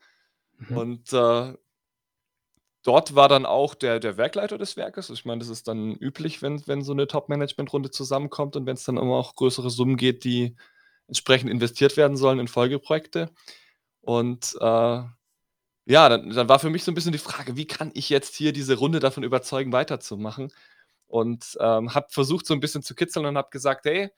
Mhm. 0.58 0.76
Und, 0.78 1.12
äh 1.14 1.54
dort 2.86 3.14
war 3.16 3.28
dann 3.28 3.46
auch 3.46 3.74
der 3.74 4.00
der 4.00 4.16
Werkleiter 4.18 4.58
des 4.58 4.76
Werkes. 4.76 5.10
Ich 5.10 5.24
meine, 5.26 5.40
das 5.40 5.48
ist 5.50 5.68
dann 5.68 5.94
üblich, 5.96 6.42
wenn 6.42 6.66
wenn 6.68 6.82
so 6.82 6.94
'ne 6.94 7.06
Top-Management-Runde 7.08 7.90
zusammenkommt 7.90 8.56
und 8.56 8.66
wenn's 8.66 8.84
dann 8.84 8.98
um 8.98 9.10
auch 9.12 9.34
größere 9.36 9.70
Summen 9.70 9.96
geht, 9.96 10.24
die 10.24 10.56
entsprechend 11.08 11.50
investiert 11.50 11.96
werden 11.96 12.16
sollen 12.16 12.40
in 12.40 12.48
Folgeprojekte. 12.48 13.30
Und, 14.02 14.56
äh, 14.60 15.02
ja, 15.86 16.08
dann 16.10 16.30
dann 16.30 16.48
war 16.50 16.58
für 16.60 16.70
mich 16.70 16.84
so 16.84 16.92
'n 16.92 16.94
bisschen 16.96 17.12
die 17.12 17.18
Frage: 17.18 17.56
„Wie 17.56 17.66
kann 17.66 17.90
ich 17.94 18.10
jetzt 18.10 18.36
hier 18.36 18.52
diese 18.52 18.76
Runde 18.76 19.00
davon 19.00 19.24
überzeugen, 19.24 19.72
weiterzumachen?“ 19.72 20.52
Und, 21.08 21.58
ähm, 21.60 21.94
habe 21.94 22.08
versucht, 22.10 22.46
so 22.46 22.54
'n 22.54 22.60
bisschen 22.60 22.82
zu 22.84 22.94
kitzeln 22.96 23.26
und 23.26 23.38
habe 23.38 23.50
gesagt: 23.52 23.86
„Hey, 23.86 24.10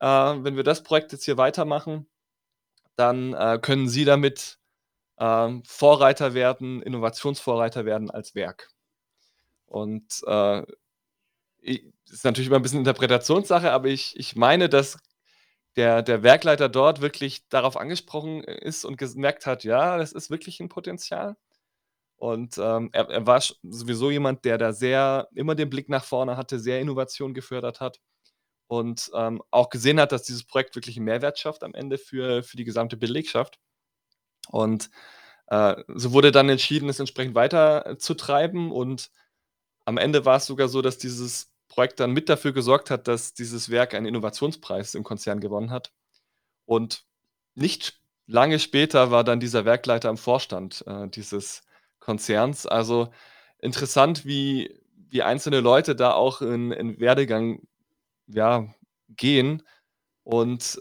äh, 0.00 0.06
wenn 0.06 0.56
wir 0.56 0.64
das 0.64 0.82
Projekt 0.84 1.12
jetzt 1.12 1.24
hier 1.26 1.38
weitermachen, 1.38 2.08
dann, 2.96 3.34
äh, 3.34 3.58
können 3.62 3.88
Sie 3.88 4.04
damit, 4.06 4.58
ähm, 5.22 5.62
Vorreiter 5.66 6.34
werden, 6.34 6.82
Innovationsvorreiter 6.82 7.86
werden 7.86 8.10
als 8.12 8.34
Werk.“ 8.36 8.70
Und, 9.66 10.22
äh, 10.26 10.62
ist 11.62 12.24
natürlich 12.24 12.48
immer 12.48 12.56
'n 12.58 12.62
bisschen 12.62 12.80
Interpretationssache, 12.80 13.72
aber 13.72 13.88
ich 13.88 14.16
ich 14.18 14.36
meine, 14.36 14.68
dass 14.70 14.98
der 15.76 16.02
der 16.02 16.22
Werkleiter 16.24 16.68
dort 16.70 17.00
wirklich 17.02 17.48
darauf 17.50 17.76
angesprochen 17.78 18.44
ist 18.44 18.84
und 18.86 18.98
gemerkt 18.98 19.46
hat: 19.46 19.64
„Ja, 19.64 19.98
das 19.98 20.12
ist 20.12 20.30
wirklich 20.30 20.60
'n 20.60 20.68
Potenzial.“ 20.70 21.36
Und, 22.18 22.58
ähm, 22.58 22.90
er 22.92 23.08
er 23.10 23.26
war 23.26 23.42
sowieso 23.64 24.10
jemand, 24.12 24.44
der 24.46 24.58
da 24.58 24.72
sehr 24.74 25.28
immer 25.34 25.54
den 25.56 25.70
Blick 25.70 25.88
nach 25.90 26.04
vorne 26.04 26.36
hatte, 26.38 26.60
sehr 26.60 26.80
Innovation 26.80 27.34
gefördert 27.34 27.80
hat 27.80 28.00
und, 28.68 29.10
ähm, 29.16 29.42
auch 29.52 29.70
gesehen 29.70 30.00
hat, 30.00 30.12
dass 30.12 30.24
dieses 30.24 30.44
Projekt 30.46 30.76
wirklich 30.76 30.98
'n 30.98 31.04
Mehrwert 31.04 31.38
schafft 31.40 31.64
am 31.64 31.74
Ende 31.74 31.98
für 31.98 32.42
für 32.44 32.56
die 32.58 32.64
gesamte 32.64 32.96
Belegschaft. 32.98 33.56
Und, 34.48 34.90
äh, 35.48 35.76
so 35.88 36.12
wurde 36.12 36.32
dann 36.32 36.48
entschieden, 36.48 36.88
es 36.88 37.00
entsprechend 37.00 37.34
weiterzutreiben. 37.34 38.70
Und 38.72 39.10
am 39.84 39.98
Ende 39.98 40.24
war's 40.24 40.46
sogar 40.46 40.68
so, 40.68 40.82
dass 40.82 40.98
dieses 40.98 41.52
Projekt 41.68 42.00
dann 42.00 42.12
mit 42.12 42.28
dafür 42.28 42.52
gesorgt 42.52 42.90
hat, 42.90 43.08
dass 43.08 43.34
dieses 43.34 43.70
Werk 43.70 43.94
einen 43.94 44.06
Innovationspreis 44.06 44.94
im 44.94 45.04
Konzern 45.04 45.40
gewonnen 45.40 45.70
hat. 45.70 45.92
Und 46.66 47.04
nicht 47.54 48.00
lange 48.26 48.58
später 48.58 49.10
war 49.10 49.24
dann 49.24 49.40
dieser 49.40 49.64
Werkleiter 49.64 50.10
im 50.10 50.16
Vorstand, 50.16 50.84
äh, 50.86 51.08
dieses 51.08 51.62
Konzerns. 52.00 52.66
Also, 52.66 53.10
interessant, 53.58 54.24
wie 54.26 54.80
wie 55.10 55.22
einzelne 55.22 55.60
Leute 55.60 55.94
da 55.96 56.12
auch 56.14 56.40
in 56.42 56.72
in 56.72 56.98
Werdegang, 57.00 57.62
ja, 58.28 58.74
gehen 59.08 59.62
und 60.24 60.80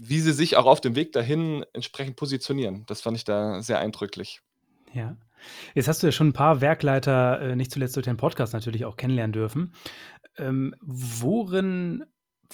wie 0.00 0.20
sie 0.20 0.32
sich 0.32 0.56
auch 0.56 0.66
auf 0.66 0.80
dem 0.80 0.94
Weg 0.96 1.12
dahin 1.12 1.64
entsprechend 1.72 2.16
positionieren. 2.16 2.84
Das 2.86 3.00
fand 3.02 3.16
ich 3.16 3.24
da 3.24 3.62
sehr 3.62 3.80
eindrücklich. 3.80 4.40
Ja. 4.94 5.16
Jetzt 5.74 5.88
hast 5.88 6.02
du 6.02 6.08
ja 6.08 6.12
schon 6.12 6.28
'n 6.30 6.32
paar 6.32 6.60
Werkleiter, 6.60 7.40
äh, 7.40 7.56
nicht 7.56 7.70
zuletzt 7.72 7.96
durch 7.96 8.06
deinen 8.06 8.16
Podcast 8.16 8.52
natürlich 8.52 8.84
auch 8.84 8.96
kennenlernen 8.96 9.32
dürfen. 9.32 9.74
Ähm, 10.38 10.74
worin 10.82 12.04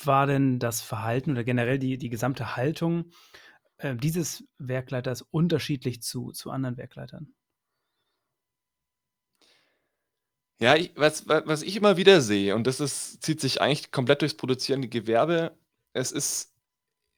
war 0.04 0.26
denn 0.26 0.58
das 0.58 0.82
Verhalten 0.82 1.32
oder 1.32 1.44
generell 1.44 1.78
die 1.78 1.98
die 1.98 2.10
gesamte 2.10 2.56
Haltung, 2.56 3.12
äh, 3.78 3.96
dieses 3.96 4.44
Werkleiters 4.58 5.22
unterschiedlich 5.22 6.02
zu 6.02 6.32
zu 6.32 6.50
anderen 6.50 6.76
Werkleitern? 6.78 7.32
Ja, 10.60 10.76
ich 10.76 10.92
was 10.96 11.26
wa 11.28 11.42
was 11.46 11.62
ich 11.62 11.76
immer 11.76 11.96
wieder 11.96 12.20
sehe 12.20 12.54
und 12.54 12.66
das 12.66 12.78
ist 12.78 13.22
zieht 13.22 13.40
sich 13.40 13.60
eigentlich 13.60 13.90
komplett 13.90 14.22
durchs 14.22 14.36
produzierende 14.36 14.88
Gewerbe, 14.88 15.58
es 15.92 16.12
ist 16.12 16.53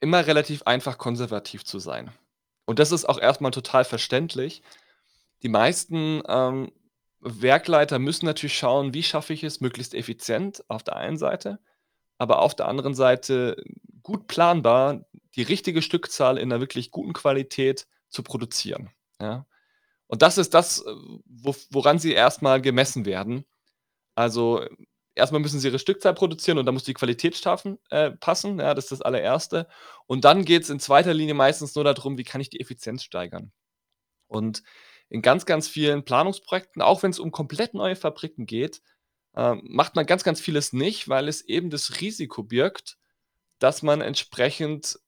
immer 0.00 0.26
relativ 0.26 0.62
einfach, 0.64 0.98
konservativ 0.98 1.64
zu 1.64 1.78
sein. 1.78 2.10
Und 2.66 2.78
das 2.78 2.92
ist 2.92 3.06
auch 3.08 3.18
erst 3.18 3.40
mal 3.40 3.50
total 3.50 3.84
verständlich. 3.84 4.62
Die 5.42 5.48
meisten, 5.50 6.22
ähm, 6.28 6.72
Werkleiter 7.20 7.98
müssen 7.98 8.26
natürlich 8.26 8.58
schauen: 8.58 8.94
„Wie 8.94 9.02
schaffe 9.04 9.32
ich 9.34 9.44
es 9.44 9.60
möglichst 9.60 9.94
effizient?“ 9.94 10.64
auf 10.68 10.82
der 10.84 10.96
einen 10.96 11.18
Seite, 11.18 11.60
aber 12.18 12.40
auf 12.42 12.54
der 12.56 12.68
anderen 12.68 12.94
Seite 12.94 13.56
gut 14.02 14.28
planbar 14.28 15.06
die 15.36 15.42
richtige 15.44 15.82
Stückzahl 15.82 16.38
in 16.38 16.48
'ner 16.50 16.60
wirklich 16.60 16.90
guten 16.92 17.12
Qualität 17.14 17.88
zu 18.10 18.22
produzieren, 18.24 18.90
ja? 19.20 19.46
Und 20.08 20.22
das 20.22 20.38
ist 20.38 20.54
das, 20.54 20.84
wo 21.26 21.54
woran 21.72 21.98
sie 22.00 22.12
erst 22.14 22.42
mal 22.42 22.60
gemessen 22.62 23.06
werden. 23.06 23.44
Also, 24.16 24.64
erst 25.16 25.32
mal 25.32 25.40
müssen 25.40 25.58
sie 25.58 25.68
ihre 25.68 25.78
Stückzahl 25.78 26.14
produzieren 26.14 26.58
und 26.58 26.66
dann 26.66 26.74
muss 26.74 26.84
die 26.84 26.94
Qualität 26.94 27.36
schaffen 27.36 27.78
äh, 27.90 28.12
passen, 28.12 28.60
ja, 28.60 28.74
das 28.74 28.86
ist 28.86 28.92
das 28.92 29.02
Allererste. 29.02 29.66
Und 30.06 30.24
dann 30.24 30.44
geht's 30.44 30.70
in 30.70 30.78
zweiter 30.78 31.14
Linie 31.14 31.34
meistens 31.34 31.74
nur 31.74 31.84
da 31.84 31.94
drum: 31.94 32.18
Wie 32.18 32.24
kann 32.24 32.40
ich 32.40 32.50
die 32.50 32.60
Effizienz 32.60 33.02
steigern? 33.02 33.52
Und 34.28 34.62
in 35.08 35.22
ganz, 35.22 35.46
ganz 35.46 35.68
vielen 35.68 36.04
Planungsprojekten, 36.04 36.82
auch 36.82 37.02
wenn's 37.02 37.18
um 37.18 37.32
komplett 37.32 37.74
neue 37.74 37.96
Fabriken 37.96 38.46
geht, 38.46 38.82
ähm, 39.36 39.62
macht 39.64 39.96
man 39.96 40.06
ganz, 40.06 40.24
ganz 40.24 40.40
vieles 40.40 40.72
nicht, 40.72 41.08
weil 41.08 41.28
es 41.28 41.42
eben 41.42 41.70
das 41.70 42.00
Risiko 42.00 42.42
birgt, 42.42 42.96
dass 43.58 43.82
man 43.82 44.00
entsprechend 44.00 44.98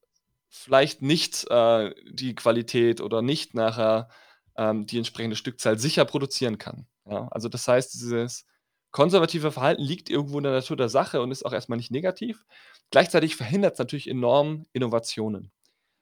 vielleicht 0.48 1.02
nicht, 1.02 1.46
äh, 1.50 1.94
die 2.10 2.34
Qualität 2.34 3.00
oder 3.00 3.22
nicht 3.22 3.54
nachher, 3.54 4.08
ähm, 4.56 4.86
die 4.86 4.98
entsprechende 4.98 5.36
Stückzahl 5.36 5.78
sicher 5.78 6.04
produzieren 6.04 6.58
kann, 6.58 6.86
ja? 7.06 7.28
Also, 7.30 7.48
das 7.48 7.68
heißt, 7.68 7.94
dieses 7.94 8.46
konservative 8.92 9.52
Verhalten 9.52 9.82
liegt 9.82 10.10
irgendwo 10.10 10.38
in 10.38 10.44
der 10.44 10.52
Natur 10.52 10.76
der 10.76 10.88
Sache 10.88 11.20
und 11.22 11.30
ist 11.32 11.44
auch 11.46 11.52
erst 11.52 11.68
mal 11.68 11.76
nicht 11.76 11.90
negativ. 11.90 12.44
Gleichzeitig 12.90 13.36
verhindert's 13.36 13.78
natürlich 13.78 14.08
enorm 14.08 14.66
Innovationen, 14.72 15.52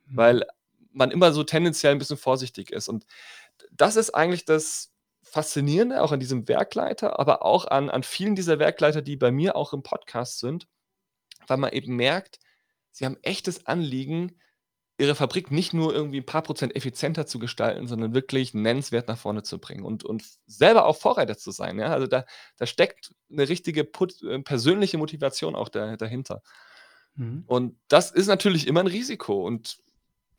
Mhm. 0.06 0.16
weil 0.16 0.46
man 0.92 1.10
immer 1.12 1.32
so 1.32 1.44
tendenziell 1.44 1.94
'n 1.94 1.98
bisschen 1.98 2.16
vorsichtig 2.18 2.70
ist. 2.72 2.88
Und 2.88 3.06
das 3.72 3.96
ist 3.96 4.10
eigentlich 4.14 4.44
das 4.46 4.92
Faszinierende 5.24 6.02
auch 6.02 6.12
an 6.12 6.20
diesem 6.20 6.48
Werkleiter, 6.48 7.18
aber 7.20 7.44
auch 7.44 7.66
an 7.66 7.90
an 7.90 8.02
vielen 8.04 8.36
dieser 8.36 8.58
Werkleiter, 8.60 9.02
die 9.02 9.16
bei 9.16 9.30
mir 9.32 9.56
auch 9.56 9.72
im 9.74 9.82
Podcast 9.84 10.40
sind, 10.40 10.68
weil 11.48 11.58
man 11.58 11.72
eben 11.72 11.96
merkt, 11.96 12.38
sie 12.92 13.06
haben 13.06 13.18
echtes 13.22 13.66
Anliegen, 13.66 14.40
ihre 14.98 15.14
Fabrik 15.16 15.50
nicht 15.52 15.74
nur 15.74 15.94
irgendwie 15.94 16.18
'n 16.20 16.26
paar 16.26 16.42
Prozent 16.42 16.76
effizienter 16.76 17.26
zu 17.26 17.38
gestalten, 17.38 17.86
sondern 17.88 18.14
wirklich 18.14 18.54
nennenswert 18.54 19.08
nach 19.08 19.18
vorne 19.18 19.42
zu 19.44 19.58
bringen 19.60 19.84
und 19.84 20.04
und 20.04 20.24
selber 20.46 20.86
auch 20.86 20.96
Vorreiter 20.98 21.36
zu 21.38 21.50
sein, 21.52 21.78
ja? 21.78 21.88
Also, 21.88 22.06
da 22.08 22.24
da 22.58 22.66
steckt 22.66 23.12
'ne 23.28 23.48
richtige 23.48 23.84
put 23.84 24.22
äh, 24.22 24.40
persönliche 24.40 24.98
Motivation 24.98 25.54
auch 25.56 25.68
da 25.70 25.96
dahinter. 25.96 26.42
Mhm. 27.16 27.48
Und 27.48 27.78
das 27.88 28.10
ist 28.10 28.26
natürlich 28.26 28.66
immer 28.66 28.80
'n 28.80 28.86
Risiko 28.88 29.44
und 29.46 29.78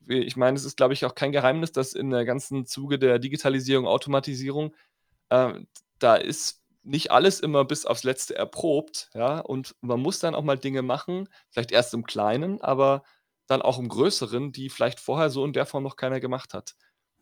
ich 0.08 0.38
meine, 0.38 0.58
es 0.58 0.66
ist, 0.66 0.78
glaube 0.78 0.94
ich, 0.96 1.06
auch 1.06 1.16
kein 1.16 1.32
Geheimnis, 1.34 1.72
dass 1.74 1.94
in 1.94 2.10
der 2.12 2.26
ganzen 2.26 2.66
Zuge 2.68 3.00
der 3.00 3.20
Digitalisierung, 3.20 3.88
Automatisierung, 3.88 4.76
d 5.32 5.66
da 6.00 6.16
ist 6.18 6.64
nicht 6.84 7.12
alles 7.12 7.40
immer 7.42 7.66
bis 7.66 7.86
aufs 7.88 8.04
Letzte 8.06 8.36
erprobt, 8.36 9.10
ja? 9.16 9.40
Und 9.42 9.76
man 9.82 10.02
muss 10.02 10.20
dann 10.20 10.36
auch 10.36 10.44
mal 10.44 10.58
Dinge 10.60 10.82
machen, 10.84 11.30
vielleicht 11.52 11.72
erst 11.74 11.94
im 11.96 12.06
Kleinen, 12.06 12.62
aber 12.62 13.04
dann 13.48 13.62
auch 13.62 13.80
im 13.80 13.90
Größeren, 13.90 14.52
die 14.54 14.70
vielleicht 14.70 15.00
vorher 15.00 15.30
so 15.32 15.46
in 15.46 15.54
der 15.54 15.66
Form 15.66 15.84
noch 15.84 15.96
keiner 15.98 16.20
gemacht 16.20 16.54
hat. 16.54 16.76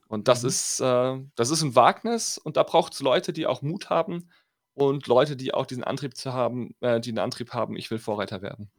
Und 0.09 0.27
das 0.29 0.43
Mhm. 0.43 0.45
ist 0.45 0.81
äh, 0.81 1.17
das 1.35 1.49
ist 1.51 1.63
'n 1.63 1.75
Wagnis 1.75 2.37
und 2.39 2.57
da 2.57 2.63
braucht's 2.63 3.01
Leute, 3.01 3.33
die 3.33 3.47
auch 3.47 3.61
Mut 3.63 3.89
haben 3.91 4.29
und 4.75 5.07
Leute, 5.07 5.37
die 5.37 5.53
auch 5.53 5.65
diesen 5.67 5.83
Antrieb 5.85 6.17
zu 6.17 6.33
haben 6.33 6.75
äh, 6.81 6.99
die 7.01 7.11
'n 7.13 7.19
Antrieb 7.19 7.53
haben: 7.53 7.77
„Ich 7.77 7.91
will 7.91 7.99
Vorreiter 7.99 8.41
werden.“ 8.43 8.69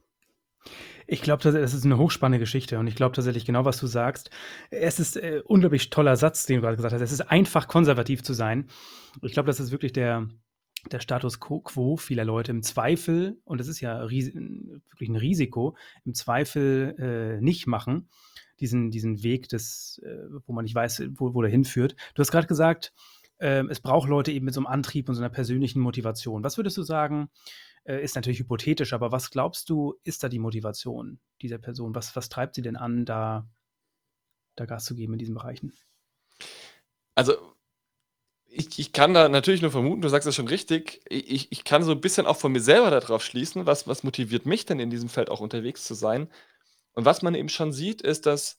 Ich 1.09 1.23
glaube, 1.23 1.49
es 1.49 1.73
ist 1.75 1.85
'ne 1.85 1.99
hochspannende 1.99 2.41
Geschichte 2.41 2.79
und 2.81 2.87
ich 2.89 2.97
glaube 2.97 3.15
tatsächlich 3.15 3.45
genau, 3.45 3.65
was 3.65 3.79
du 3.79 3.87
sagst. 3.87 4.31
Es 4.71 4.99
ist, 4.99 5.17
äh, 5.17 5.41
unglaublich 5.45 5.91
toller 5.91 6.17
Satz, 6.17 6.47
den 6.47 6.57
du 6.57 6.63
grade 6.63 6.77
gesagt 6.77 6.93
hast. 6.95 7.01
Es 7.01 7.13
ist 7.13 7.21
einfach, 7.31 7.69
konservativ 7.69 8.23
zu 8.25 8.33
sein. 8.35 8.67
Ich 9.23 9.33
glaube, 9.33 9.47
das 9.47 9.61
ist 9.61 9.71
wirklich 9.71 9.93
der 9.93 10.29
der 10.93 11.01
Status 11.01 11.41
qu 11.41 11.61
quo 11.63 11.97
vieler 11.97 12.25
Leute. 12.25 12.53
Im 12.53 12.63
Zweifel 12.63 13.39
und 13.45 13.59
das 13.61 13.69
ist 13.69 13.81
ja 13.81 14.01
wirklich 14.03 14.35
'n 14.35 15.17
Risiko, 15.17 15.77
im 16.05 16.15
Zweifel, 16.15 16.95
äh, 17.39 17.41
nicht 17.43 17.67
machen, 17.67 18.09
diesen 18.61 18.91
diesen 18.91 19.23
Weg 19.23 19.49
des 19.49 20.01
äh, 20.05 20.29
wo 20.47 20.53
man 20.53 20.65
nicht 20.65 20.75
weiß, 20.75 21.03
wo 21.17 21.35
wo 21.35 21.43
der 21.43 21.51
hinführt. 21.51 21.97
Du 22.15 22.21
hast 22.21 22.31
grad 22.33 22.49
gesagt, 22.49 22.93
ähm, 23.41 23.69
es 23.71 23.81
braucht 23.81 24.09
Leute 24.09 24.33
eben 24.33 24.45
mit 24.47 24.55
so 24.55 24.61
'nem 24.61 24.67
Antrieb 24.69 25.09
und 25.09 25.15
so 25.15 25.21
'ner 25.23 25.29
persönlichen 25.31 25.81
Motivation. 25.81 26.43
Was 26.45 26.57
würdest 26.59 26.77
du 26.79 26.83
sagen 26.83 27.29
äh, 27.85 28.03
ist 28.03 28.17
natürlich 28.17 28.41
hypothetisch, 28.41 28.93
aber 28.95 29.13
was 29.13 29.31
glaubst 29.31 29.71
du, 29.71 29.95
ist 30.05 30.23
da 30.25 30.29
die 30.29 30.39
Motivation 30.41 31.21
dieser 31.43 31.59
Person? 31.59 31.95
Was 31.95 32.17
was 32.17 32.29
treibt 32.31 32.55
sie 32.57 32.63
denn 32.63 32.77
an, 32.77 33.05
da 33.07 33.47
da 34.59 34.65
Gas 34.67 34.87
zu 34.87 34.95
geben 34.95 35.13
in 35.13 35.19
diesen 35.19 35.35
Bereichen? 35.35 35.73
Also, 37.19 37.56
ich 38.57 38.79
ich 38.79 38.93
kann 38.93 39.15
da 39.15 39.29
natürlich 39.29 39.63
nur 39.63 39.71
vermuten, 39.71 40.03
du 40.03 40.09
sagst 40.09 40.27
das 40.27 40.35
schon 40.35 40.49
richtig. 40.49 41.01
Ich 41.09 41.51
ich 41.53 41.65
kann 41.65 41.83
so 41.83 41.93
'n 41.93 42.01
bisschen 42.01 42.27
auch 42.27 42.37
von 42.37 42.53
mir 42.53 42.61
selber 42.61 42.91
da 42.91 43.01
drauf 43.01 43.25
schließen, 43.25 43.67
was 43.67 43.87
was 43.89 44.03
motiviert 44.05 44.47
mich 44.47 44.65
denn 44.67 44.81
in 44.81 44.91
diesem 44.91 45.09
Feld 45.09 45.31
auch 45.31 45.41
unterwegs 45.41 45.85
zu 45.85 45.95
sein? 45.95 46.29
Und 46.95 47.05
was 47.07 47.23
man 47.23 47.35
eben 47.35 47.49
schon 47.51 47.73
sieht, 47.73 48.03
ist, 48.03 48.27
dass 48.27 48.59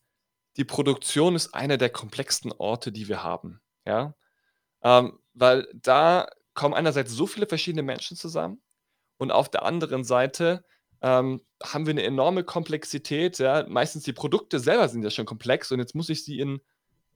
die 0.57 0.65
Produktion 0.65 1.35
ist 1.35 1.53
einer 1.55 1.77
der 1.77 1.89
komplexsten 1.91 2.51
Orte, 2.53 2.91
die 2.91 3.07
wir 3.09 3.23
haben, 3.23 3.61
ja? 3.87 4.15
Ähm, 4.83 5.19
weil 5.35 5.67
da 5.73 6.27
kommen 6.55 6.73
einerseits 6.75 7.13
so 7.13 7.27
viele 7.27 7.47
verschiedene 7.47 7.83
Menschen 7.83 8.17
zusammen 8.17 8.61
und 9.19 9.31
auf 9.31 9.49
der 9.49 9.63
anderen 9.65 10.03
Seite, 10.05 10.65
ähm, 11.03 11.41
haben 11.63 11.87
wir 11.87 11.93
'ne 11.95 12.03
enorme 12.03 12.43
Komplexität, 12.45 13.39
ja? 13.39 13.65
Meistens 13.69 14.03
die 14.05 14.13
Produkte 14.13 14.59
selber 14.59 14.89
sind 14.89 15.03
ja 15.03 15.11
schon 15.11 15.25
komplex 15.27 15.71
und 15.73 15.79
jetzt 15.79 15.95
muss 15.95 16.09
ich 16.09 16.23
sie 16.25 16.39
in, 16.39 16.61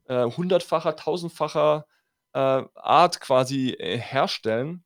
äh, 0.07 0.25
hundertfacher, 0.25 0.95
tausendfacher, 0.97 1.87
äh, 2.33 2.63
Art 2.75 3.21
quasi, 3.21 3.71
äh, 3.71 3.97
herstellen. 3.99 4.83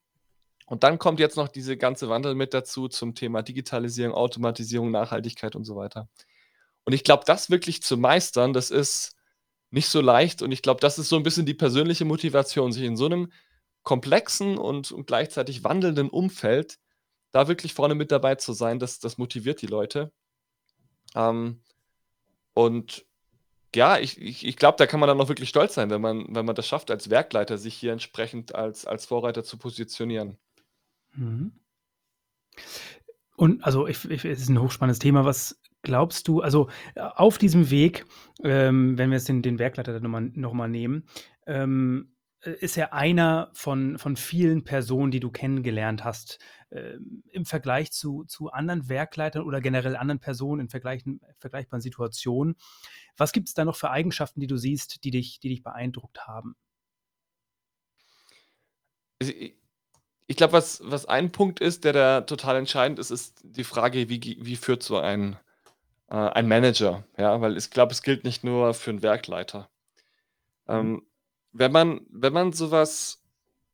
Und 0.68 0.84
dann 0.84 1.00
kommt 1.00 1.20
jetzt 1.20 1.38
noch 1.38 1.50
diese 1.50 1.78
ganze 1.78 2.10
Wandel 2.10 2.36
mit 2.36 2.54
dazu 2.54 2.88
zum 2.90 3.16
Thema 3.16 3.44
Digitalisierung, 3.44 4.16
Automatisierung, 4.16 4.92
Nachhaltigkeit 4.92 5.56
und 5.56 5.66
so 5.66 5.75
weiter. 5.78 6.10
Und 6.86 6.94
ich 6.94 7.04
glaube, 7.06 7.24
das 7.28 7.50
wirklich 7.52 7.84
zu 7.84 7.98
meistern, 7.98 8.54
das 8.54 8.72
ist 8.72 9.16
nicht 9.72 9.90
so 9.90 10.02
leicht 10.02 10.42
und 10.44 10.52
ich 10.54 10.62
glaube, 10.64 10.82
das 10.82 11.00
ist 11.00 11.10
so 11.10 11.18
'n 11.18 11.24
bisschen 11.24 11.46
die 11.48 11.54
persönliche 11.56 12.06
Motivation, 12.06 12.72
sich 12.74 12.84
in 12.86 12.98
so 12.98 13.08
'nem 13.10 13.32
komplexen 13.84 14.58
und 14.60 14.92
und 14.94 15.08
gleichzeitig 15.08 15.64
wandelnden 15.66 16.10
Umfeld 16.10 16.78
da 17.34 17.48
wirklich 17.50 17.74
vorne 17.75 17.96
mit 17.96 18.12
dabei 18.12 18.36
zu 18.36 18.54
sein, 18.54 18.80
das 18.80 19.00
das 19.00 19.18
motiviert 19.20 19.62
die 19.64 19.68
Leute. 19.68 20.12
Ähm, 21.16 21.62
und 22.56 23.06
ja, 23.75 23.98
ich 24.00 24.20
ich 24.22 24.46
ich 24.46 24.58
glaube, 24.58 24.77
da 24.77 24.86
kann 24.88 25.00
man 25.00 25.08
dann 25.08 25.20
auch 25.22 25.29
wirklich 25.29 25.50
stolz 25.50 25.75
sein, 25.75 25.89
wenn 25.89 26.01
man 26.01 26.25
wenn 26.29 26.46
man 26.46 26.55
das 26.55 26.67
schafft, 26.67 26.91
als 26.91 27.10
Werkleiter 27.10 27.58
sich 27.58 27.75
hier 27.75 27.91
entsprechend 27.94 28.55
als 28.55 28.86
als 28.86 29.05
Vorreiter 29.05 29.44
zu 29.44 29.58
positionieren. 29.58 30.38
Mhm. 31.15 31.51
Und 33.38 33.63
also, 33.63 33.88
ich 33.88 34.10
ich 34.10 34.24
es 34.25 34.39
ist 34.41 34.50
'n 34.50 34.62
hochspannendes 34.62 35.00
Thema. 35.00 35.25
Was 35.25 35.60
glaubst 35.82 36.27
du 36.27 36.41
also, 36.41 36.70
auf 36.96 37.38
diesem 37.38 37.70
Weg, 37.70 38.05
ähm, 38.44 38.98
wenn 38.98 39.10
wir 39.10 39.17
jetzt 39.17 39.27
den 39.27 39.41
den 39.41 39.60
Werkleiter 39.60 39.94
dann 39.94 40.03
noch 40.03 40.10
mal 40.10 40.22
noch 40.34 40.53
mal 40.53 40.67
nehmen, 40.70 41.05
ähm, 41.46 42.13
äh, 42.41 42.51
ist 42.51 42.77
er 42.77 42.94
einer 42.94 43.50
von 43.53 43.98
von 43.98 44.15
vielen 44.15 44.63
Personen, 44.63 45.12
die 45.12 45.20
du 45.20 45.32
kennengelernt 45.32 46.03
hast, 46.05 46.39
ähm, 46.72 47.24
im 47.32 47.46
Vergleich 47.46 47.91
zu 47.91 48.24
zu 48.25 48.51
anderen 48.51 48.88
Werkleitern 48.89 49.44
oder 49.44 49.60
generell 49.62 49.98
anderen 49.98 50.20
Personen 50.22 50.62
in 50.62 50.70
vergleichen 50.70 51.20
vergleichbaren 51.39 51.82
Situationen. 51.82 52.55
Was 53.17 53.31
gibt's 53.31 53.53
da 53.53 53.65
noch 53.65 53.75
für 53.75 53.91
Eigenschaften, 53.91 54.39
die 54.39 54.48
du 54.48 54.57
siehst, 54.57 55.03
die 55.03 55.12
dich 55.12 55.39
die 55.39 55.50
dich 55.50 55.63
beeindruckt 55.63 56.27
haben? 56.27 56.55
Ich 60.27 60.38
glaube, 60.38 60.53
was 60.53 60.81
was 60.84 61.05
ein 61.05 61.31
Punkt 61.31 61.60
ist, 61.60 61.84
der 61.84 61.93
da 61.93 62.22
total 62.22 62.57
entscheidend 62.57 63.00
ist, 63.00 63.12
ist 63.12 63.39
die 63.43 63.63
Frage, 63.63 64.10
wie 64.10 64.22
wie 64.41 64.55
führt 64.55 64.84
so 64.84 64.98
ein 64.98 65.38
äh, 66.10 66.15
ein 66.15 66.48
Manager, 66.48 67.05
ja? 67.17 67.41
Weil 67.41 67.57
ich 67.57 67.72
glaube, 67.72 67.93
es 67.93 68.03
gilt 68.03 68.24
nicht 68.25 68.43
nur 68.43 68.74
für 68.75 68.91
'n 68.91 69.01
Werkleiter. 69.03 69.69
Mhm. 70.67 70.74
Ähm, 70.74 71.07
wenn 71.51 71.72
man 71.72 72.01
wenn 72.10 72.34
man 72.34 72.53
so 72.53 72.72
was 72.72 73.24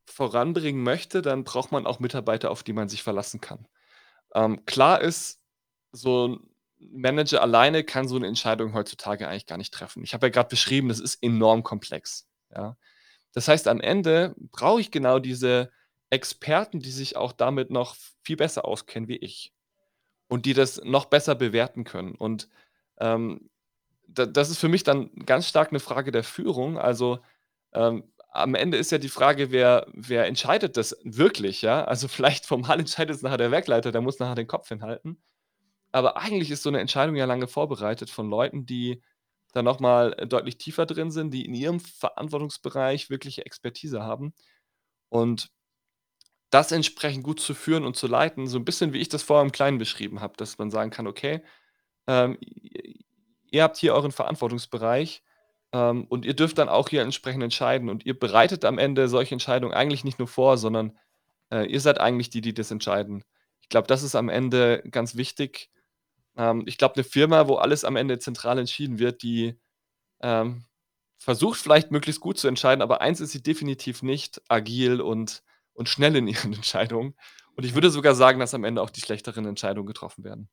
voranbringen 0.05 0.83
möchte, 0.83 1.21
dann 1.21 1.43
braucht 1.43 1.71
man 1.71 1.85
auch 1.87 1.99
Mitarbeiter, 1.99 2.51
auf 2.51 2.63
die 2.63 2.73
man 2.73 2.89
sich 2.89 3.03
verlassen 3.03 3.41
kann. 3.41 3.67
Ähm, 4.35 4.65
klar 4.65 5.01
ist, 5.01 5.41
so 5.93 6.39
Manager 6.91 7.41
alleine 7.41 7.83
kann 7.83 8.07
so 8.07 8.17
'ne 8.19 8.27
Entscheidung 8.27 8.73
heutzutage 8.73 9.27
eigentlich 9.27 9.45
gar 9.47 9.57
nicht 9.57 9.73
treffen. 9.73 10.03
Ich 10.03 10.13
habe 10.13 10.27
ja 10.27 10.31
grad 10.31 10.49
beschrieben, 10.49 10.89
das 10.89 10.99
ist 10.99 11.21
enorm 11.23 11.63
komplex, 11.63 12.27
ja? 12.55 12.77
Das 13.33 13.47
heißt, 13.49 13.67
am 13.69 13.81
Ende 13.81 14.35
brauche 14.51 14.81
ich 14.81 14.91
genau 14.91 15.19
diese 15.19 15.71
Experten, 16.11 16.79
die 16.81 16.91
sich 16.91 17.17
auch 17.17 17.33
damit 17.33 17.71
noch 17.71 17.95
viel 18.23 18.37
besser 18.37 18.65
auskennen 18.65 19.09
wie 19.09 19.17
ich. 19.17 19.53
und 20.29 20.45
die 20.45 20.53
das 20.53 20.81
noch 20.83 21.05
besser 21.05 21.35
bewerten 21.35 21.83
können. 21.83 22.15
Und, 22.15 22.49
ähm, 22.99 23.49
da 24.07 24.25
das 24.27 24.49
ist 24.51 24.59
für 24.59 24.69
mich 24.69 24.83
dann 24.83 25.11
ganz 25.25 25.47
stark 25.47 25.71
'ne 25.73 25.79
Frage 25.81 26.11
der 26.11 26.23
Führung. 26.23 26.77
Also, 26.79 27.19
ähm, 27.73 28.11
am 28.31 28.55
Ende 28.55 28.77
ist 28.77 28.91
ja 28.91 28.97
die 28.99 29.09
Frage, 29.09 29.51
wer 29.51 29.87
wer 29.93 30.27
entscheidet 30.27 30.77
das 30.77 30.97
wirklich, 31.03 31.61
ja? 31.63 31.85
Also, 31.85 32.07
vielleicht 32.09 32.45
formal 32.47 32.79
entscheidet 32.79 33.15
es 33.17 33.21
nachher 33.23 33.37
der 33.37 33.51
Werkleiter, 33.51 33.91
der 33.93 34.01
muss 34.01 34.19
nachher 34.19 34.35
den 34.35 34.47
Kopf 34.47 34.69
hinhalten. 34.69 35.21
Aber 35.93 36.17
eigentlich 36.17 36.51
ist 36.51 36.63
so 36.63 36.69
'ne 36.71 36.79
Entscheidung 36.79 37.15
ja 37.15 37.25
lange 37.25 37.47
vorbereitet 37.47 38.09
von 38.09 38.29
Leuten, 38.29 38.65
die 38.65 39.01
da 39.53 39.61
noch 39.63 39.79
mal, 39.81 40.13
äh, 40.17 40.27
deutlich 40.27 40.57
tiefer 40.57 40.85
drin 40.85 41.11
sind, 41.11 41.33
die 41.33 41.45
in 41.45 41.53
ihrem 41.53 41.79
Verantwortungsbereich 41.81 43.09
wirkliche 43.09 43.45
Expertise 43.45 44.01
haben. 44.03 44.33
Und 45.09 45.49
das 46.53 46.73
entsprechend 46.73 47.23
gut 47.23 47.39
zu 47.39 47.53
führen 47.53 47.85
und 47.85 47.95
zu 47.95 48.07
leiten, 48.07 48.45
so 48.45 48.57
'n 48.57 48.65
bisschen 48.65 48.91
wie 48.91 48.97
ich 48.99 49.07
das 49.07 49.23
vorher 49.23 49.45
im 49.45 49.53
Kleinen 49.53 49.77
beschrieben 49.77 50.19
habe, 50.19 50.33
dass 50.35 50.57
man 50.57 50.69
sagen 50.69 50.91
kann: 50.91 51.07
„Okay, 51.07 51.41
ähm, 52.07 52.37
ihr 53.51 53.63
habt 53.63 53.77
hier 53.77 53.93
euren 53.95 54.11
Verantwortungsbereich, 54.13 55.23
ähm, 55.73 56.05
und 56.09 56.25
ihr 56.25 56.35
dürft 56.35 56.57
dann 56.59 56.69
auch 56.69 56.89
hier 56.89 57.03
entsprechend 57.03 57.43
entscheiden 57.43 57.89
und 57.89 58.05
ihr 58.05 58.19
bereitet 58.19 58.65
am 58.65 58.79
Ende 58.79 59.07
solche 59.09 59.35
Entscheidungen 59.35 59.73
eigentlich 59.73 60.03
nicht 60.05 60.19
nur 60.19 60.27
vor, 60.29 60.57
sondern, 60.57 60.97
äh, 61.51 61.65
ihr 61.67 61.81
seid 61.81 61.99
eigentlich 62.01 62.29
die, 62.31 62.41
die 62.41 62.53
das 62.55 62.71
entscheiden.“ 62.71 63.23
Ich 63.61 63.69
glaube, 63.69 63.87
das 63.87 64.03
ist 64.03 64.15
am 64.15 64.29
Ende 64.29 64.83
ganz 64.91 65.15
wichtig. 65.17 65.69
Ähm, 66.37 66.63
ich 66.67 66.77
glaube, 66.77 66.95
'ne 66.99 67.03
Firma, 67.03 67.47
wo 67.47 67.55
alles 67.55 67.83
am 67.85 67.95
Ende 67.95 68.19
zentral 68.19 68.59
entschieden 68.59 68.99
wird, 68.99 69.23
die, 69.23 69.55
ähm, 70.21 70.65
versucht 71.19 71.59
vielleicht 71.61 71.91
möglichst 71.91 72.21
gut 72.21 72.39
zu 72.39 72.47
entscheiden, 72.49 72.81
aber 72.83 73.01
eins 73.01 73.21
ist 73.21 73.31
sie 73.33 73.43
definitiv 73.43 74.03
nicht: 74.03 74.41
agil 74.49 75.01
und 75.01 75.43
und 75.73 75.89
schnell 75.89 76.15
in 76.17 76.27
ihren 76.27 76.53
Entscheidungen. 76.53 77.15
Und 77.55 77.65
ich 77.65 77.75
würde 77.75 77.91
sogar 77.91 78.15
sagen, 78.15 78.39
dass 78.39 78.53
am 78.55 78.63
Ende 78.65 78.81
auch 78.83 78.91
die 78.91 79.01
schlechteren 79.01 79.45
Entscheidungen 79.47 79.87
getroffen 79.87 80.23
werden. 80.25 80.49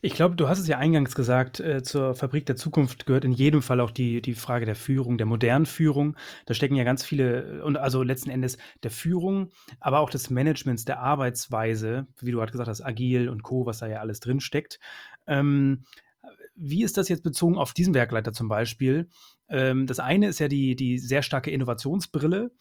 Ich 0.00 0.14
glaube, 0.14 0.36
du 0.36 0.48
hast 0.48 0.58
es 0.58 0.68
ja 0.68 0.78
eingangs 0.78 1.14
gesagt, 1.14 1.60
äh, 1.60 1.82
zur 1.82 2.14
Fabrik 2.14 2.46
der 2.46 2.56
Zukunft 2.56 3.06
gehört 3.06 3.24
in 3.24 3.32
jedem 3.32 3.62
Fall 3.62 3.80
auch 3.80 3.90
die 3.90 4.22
die 4.22 4.34
Frage 4.34 4.66
der 4.66 4.76
Führung, 4.76 5.18
der 5.18 5.26
modernen 5.26 5.66
Führung. 5.66 6.16
Da 6.46 6.54
stecken 6.54 6.76
ja 6.76 6.84
ganz 6.84 7.04
viele 7.04 7.64
und 7.64 7.76
also 7.76 8.02
letzten 8.02 8.30
Endes 8.30 8.58
der 8.82 8.90
Führung, 8.90 9.50
aber 9.80 10.00
auch 10.00 10.10
des 10.10 10.30
Managements, 10.30 10.84
der 10.84 11.00
Arbeitsweise, 11.00 12.06
wie 12.20 12.30
du 12.30 12.38
grad 12.38 12.52
gesagt 12.52 12.68
hast, 12.68 12.82
agil 12.82 13.28
und 13.28 13.42
Co., 13.42 13.66
was 13.66 13.78
da 13.78 13.86
ja 13.86 14.00
alles 14.00 14.20
drinsteckt. 14.20 14.78
Ähm, 15.26 15.84
äh, 16.22 16.28
wie 16.54 16.84
ist 16.84 16.96
das 16.96 17.08
jetzt 17.08 17.22
bezogen 17.22 17.56
auf 17.58 17.72
diesen 17.72 17.94
Werkleiter 17.94 18.32
zum 18.32 18.48
Beispiel? 18.48 19.08
Ähm, 19.48 19.86
das 19.86 19.98
eine 20.00 20.28
ist 20.28 20.38
ja 20.38 20.48
die 20.48 20.76
die 20.76 20.98
sehr 20.98 21.22
starke 21.22 21.50
Innovationsbrille. 21.50 22.52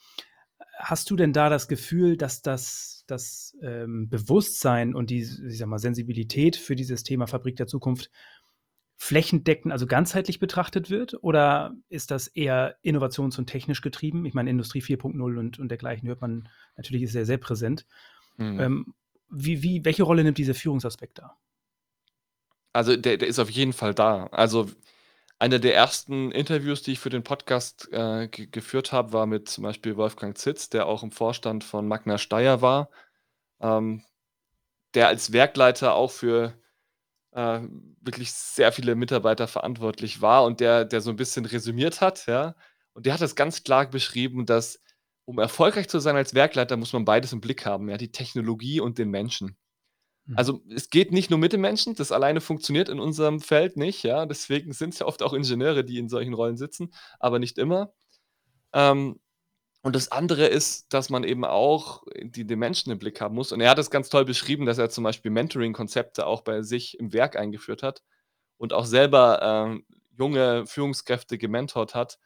Hast 0.79 1.09
du 1.09 1.15
denn 1.15 1.33
da 1.33 1.49
das 1.49 1.67
Gefühl, 1.67 2.17
dass 2.17 2.41
das 2.41 2.96
das, 3.07 3.55
ähm, 3.61 4.09
Bewusstsein 4.09 4.95
und 4.95 5.09
die, 5.09 5.21
ich 5.21 5.57
sage 5.57 5.69
mal, 5.69 5.79
Sensibilität 5.79 6.55
für 6.55 6.75
dieses 6.75 7.03
Thema 7.03 7.27
Fabrik 7.27 7.55
der 7.55 7.67
Zukunft 7.67 8.09
flächendeckend, 8.97 9.71
also 9.71 9.85
ganzheitlich 9.85 10.39
betrachtet 10.39 10.89
wird? 10.89 11.23
Oder 11.23 11.75
ist 11.87 12.09
das 12.11 12.27
eher 12.27 12.77
innovations 12.81 13.37
und 13.37 13.45
technisch 13.45 13.81
getrieben? 13.81 14.25
Ich 14.25 14.33
meine, 14.33 14.49
Industrie 14.49 14.81
4.0 14.81 15.37
und 15.37 15.59
und 15.59 15.69
dergleichen 15.69 16.07
hört 16.07 16.21
man 16.21 16.49
natürlich 16.75 17.03
ist 17.03 17.11
sehr, 17.11 17.25
sehr 17.25 17.37
präsent. 17.37 17.85
Mhm. 18.37 18.59
Ähm, 18.59 18.93
wie 19.29 19.61
wie 19.61 19.85
welche 19.85 20.03
Rolle 20.03 20.23
nimmt 20.23 20.37
dieser 20.39 20.55
Führungsaspekt 20.55 21.19
da? 21.19 21.37
Also, 22.73 22.95
der 22.95 23.17
der 23.17 23.27
ist 23.27 23.39
auf 23.39 23.51
jeden 23.51 23.73
Fall 23.73 23.93
da. 23.93 24.27
Also, 24.27 24.67
einer 25.39 25.59
der 25.59 25.75
ersten 25.75 26.31
Interviews, 26.31 26.81
die 26.83 26.93
ich 26.93 26.99
für 26.99 27.09
den 27.09 27.23
Podcast, 27.23 27.89
äh, 27.93 28.27
ge 28.27 28.47
geführt 28.47 28.91
habe, 28.91 29.13
war 29.13 29.25
mit 29.27 29.49
zum 29.49 29.63
Beispiel 29.63 29.97
Wolfgang 29.97 30.37
Zitz, 30.37 30.69
der 30.69 30.87
auch 30.87 31.03
im 31.03 31.11
Vorstand 31.11 31.63
von 31.63 31.87
Magna 31.87 32.17
Steyr 32.17 32.61
war, 32.61 32.89
ähm, 33.61 34.03
der 34.95 35.07
als 35.09 35.33
Werkleiter 35.33 35.95
auch 35.95 36.11
für, 36.11 36.53
äh, 37.33 37.61
wirklich 38.01 38.33
sehr 38.33 38.71
viele 38.73 38.95
Mitarbeiter 38.95 39.47
verantwortlich 39.47 40.21
war 40.21 40.45
und 40.45 40.59
der 40.61 40.85
der 40.85 41.01
so 41.01 41.11
'n 41.11 41.17
bisschen 41.17 41.45
resümiert 41.45 42.01
hat, 42.01 42.27
ja? 42.27 42.55
Und 42.93 43.05
der 43.07 43.13
hat 43.15 43.21
das 43.21 43.35
ganz 43.35 43.63
klar 43.63 43.87
beschrieben, 43.89 44.45
dass, 44.47 44.81
um 45.25 45.39
erfolgreich 45.39 45.89
zu 45.89 45.99
sein 45.99 46.15
als 46.17 46.33
Werkleiter, 46.35 46.77
muss 46.77 46.93
man 46.93 47.05
beides 47.05 47.33
im 47.33 47.41
Blick 47.41 47.65
haben, 47.65 47.89
ja, 47.89 47.97
die 47.97 48.11
Technologie 48.13 48.79
und 48.81 48.97
den 48.99 49.09
Menschen. 49.11 49.55
Mhm. 50.27 50.37
Also, 50.37 50.61
es 50.73 50.89
geht 50.89 51.11
nicht 51.11 51.29
nur 51.29 51.39
mit 51.39 51.53
dem 51.53 51.61
Menschen, 51.61 51.95
das 51.95 52.11
alleine 52.11 52.41
funktioniert 52.41 52.89
in 52.89 52.99
unserem 52.99 53.39
Feld 53.41 53.77
nicht, 53.77 54.03
ja? 54.03 54.25
Deswegen 54.25 54.73
sind's 54.73 54.99
ja 54.99 55.07
oft 55.07 55.23
auch 55.23 55.33
Ingenieure, 55.33 55.83
die 55.85 55.97
in 55.99 56.09
solchen 56.09 56.33
Rollen 56.33 56.57
sitzen, 56.57 56.93
aber 57.19 57.39
nicht 57.39 57.57
immer. 57.57 57.93
Ähm, 58.73 59.19
und 59.83 59.95
das 59.95 60.11
andere 60.11 60.47
ist, 60.47 60.93
dass 60.93 61.09
man 61.09 61.23
eben 61.23 61.45
auch 61.45 62.03
die 62.21 62.45
den 62.45 62.59
Menschen 62.59 62.91
im 62.91 62.99
Blick 62.99 63.21
haben 63.21 63.35
muss. 63.35 63.51
Und 63.53 63.61
er 63.61 63.69
hat 63.71 63.77
das 63.79 63.91
ganz 63.91 64.09
toll 64.09 64.25
beschrieben, 64.25 64.65
dass 64.65 64.77
er 64.79 64.89
zum 64.89 65.03
Beispiel 65.05 65.31
Mentoring-Konzepte 65.31 66.25
auch 66.27 66.41
bei 66.41 66.61
sich 66.63 66.99
im 66.99 67.13
Werk 67.13 67.37
eingeführt 67.37 67.83
hat 67.83 68.03
und 68.57 68.73
auch 68.73 68.85
selber, 68.85 69.41
ähm, 69.43 69.85
junge 70.17 70.65
Führungskräfte 70.67 71.37
gementort 71.37 71.95
hat. 71.95 72.19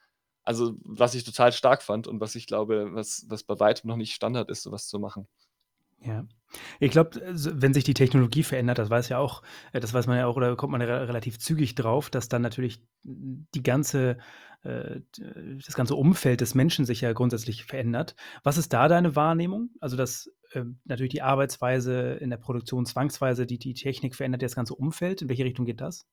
Also, 0.44 0.76
was 0.84 1.16
ich 1.16 1.24
total 1.26 1.54
stark 1.54 1.84
fand 1.84 2.08
und 2.08 2.22
was 2.22 2.36
ich 2.36 2.48
glaube, 2.48 2.90
was 2.94 3.26
was 3.30 3.44
bei 3.44 3.60
weitem 3.60 3.90
noch 3.90 3.98
nicht 3.98 4.14
Standard 4.16 4.50
ist, 4.52 4.64
so 4.64 4.72
was 4.72 4.88
zu 4.88 5.00
machen. 5.00 5.28
Ja. 6.04 6.26
Ich 6.80 6.92
glaube, 6.92 7.22
s 7.22 7.50
wenn 7.54 7.74
sich 7.74 7.84
die 7.84 7.94
Technologie 7.94 8.44
verändert, 8.44 8.80
das 8.80 8.90
weiß 8.90 9.10
ja 9.10 9.20
auch 9.20 9.44
äh, 9.72 9.80
das 9.80 9.94
weiß 9.94 10.08
man 10.08 10.18
ja 10.18 10.26
auch 10.28 10.36
oder 10.36 10.56
kommt 10.56 10.72
man 10.72 10.82
ja 10.82 10.88
re 10.88 11.08
relativ 11.08 11.40
zügig 11.40 11.76
drauf, 11.76 12.10
dass 12.10 12.28
dann 12.28 12.42
natürlich 12.42 12.84
die 13.04 13.64
ganze 13.64 14.18
äh, 14.64 15.02
das 15.66 15.76
ganze 15.76 15.96
Umfeld 15.96 16.42
des 16.42 16.56
Menschen 16.56 16.86
sich 16.86 17.02
ja 17.02 17.14
grundsätzlich 17.14 17.66
verändert. 17.66 18.16
Was 18.44 18.58
ist 18.58 18.74
da 18.74 18.88
deine 18.88 19.16
Wahrnehmung? 19.16 19.70
Also, 19.80 19.96
dass, 19.98 20.30
ähm, 20.54 20.80
natürlich 20.86 21.12
die 21.12 21.22
Arbeitsweise 21.22 22.14
in 22.16 22.30
der 22.30 22.38
Produktion 22.38 22.86
zwangsweise 22.86 23.46
die 23.46 23.60
die 23.60 23.74
Technik 23.74 24.16
verändert 24.16 24.42
das 24.44 24.56
ganze 24.56 24.76
Umfeld. 24.76 25.22
In 25.22 25.30
welche 25.30 25.46
Richtung 25.46 25.66
geht 25.66 25.82
das? 25.82 26.04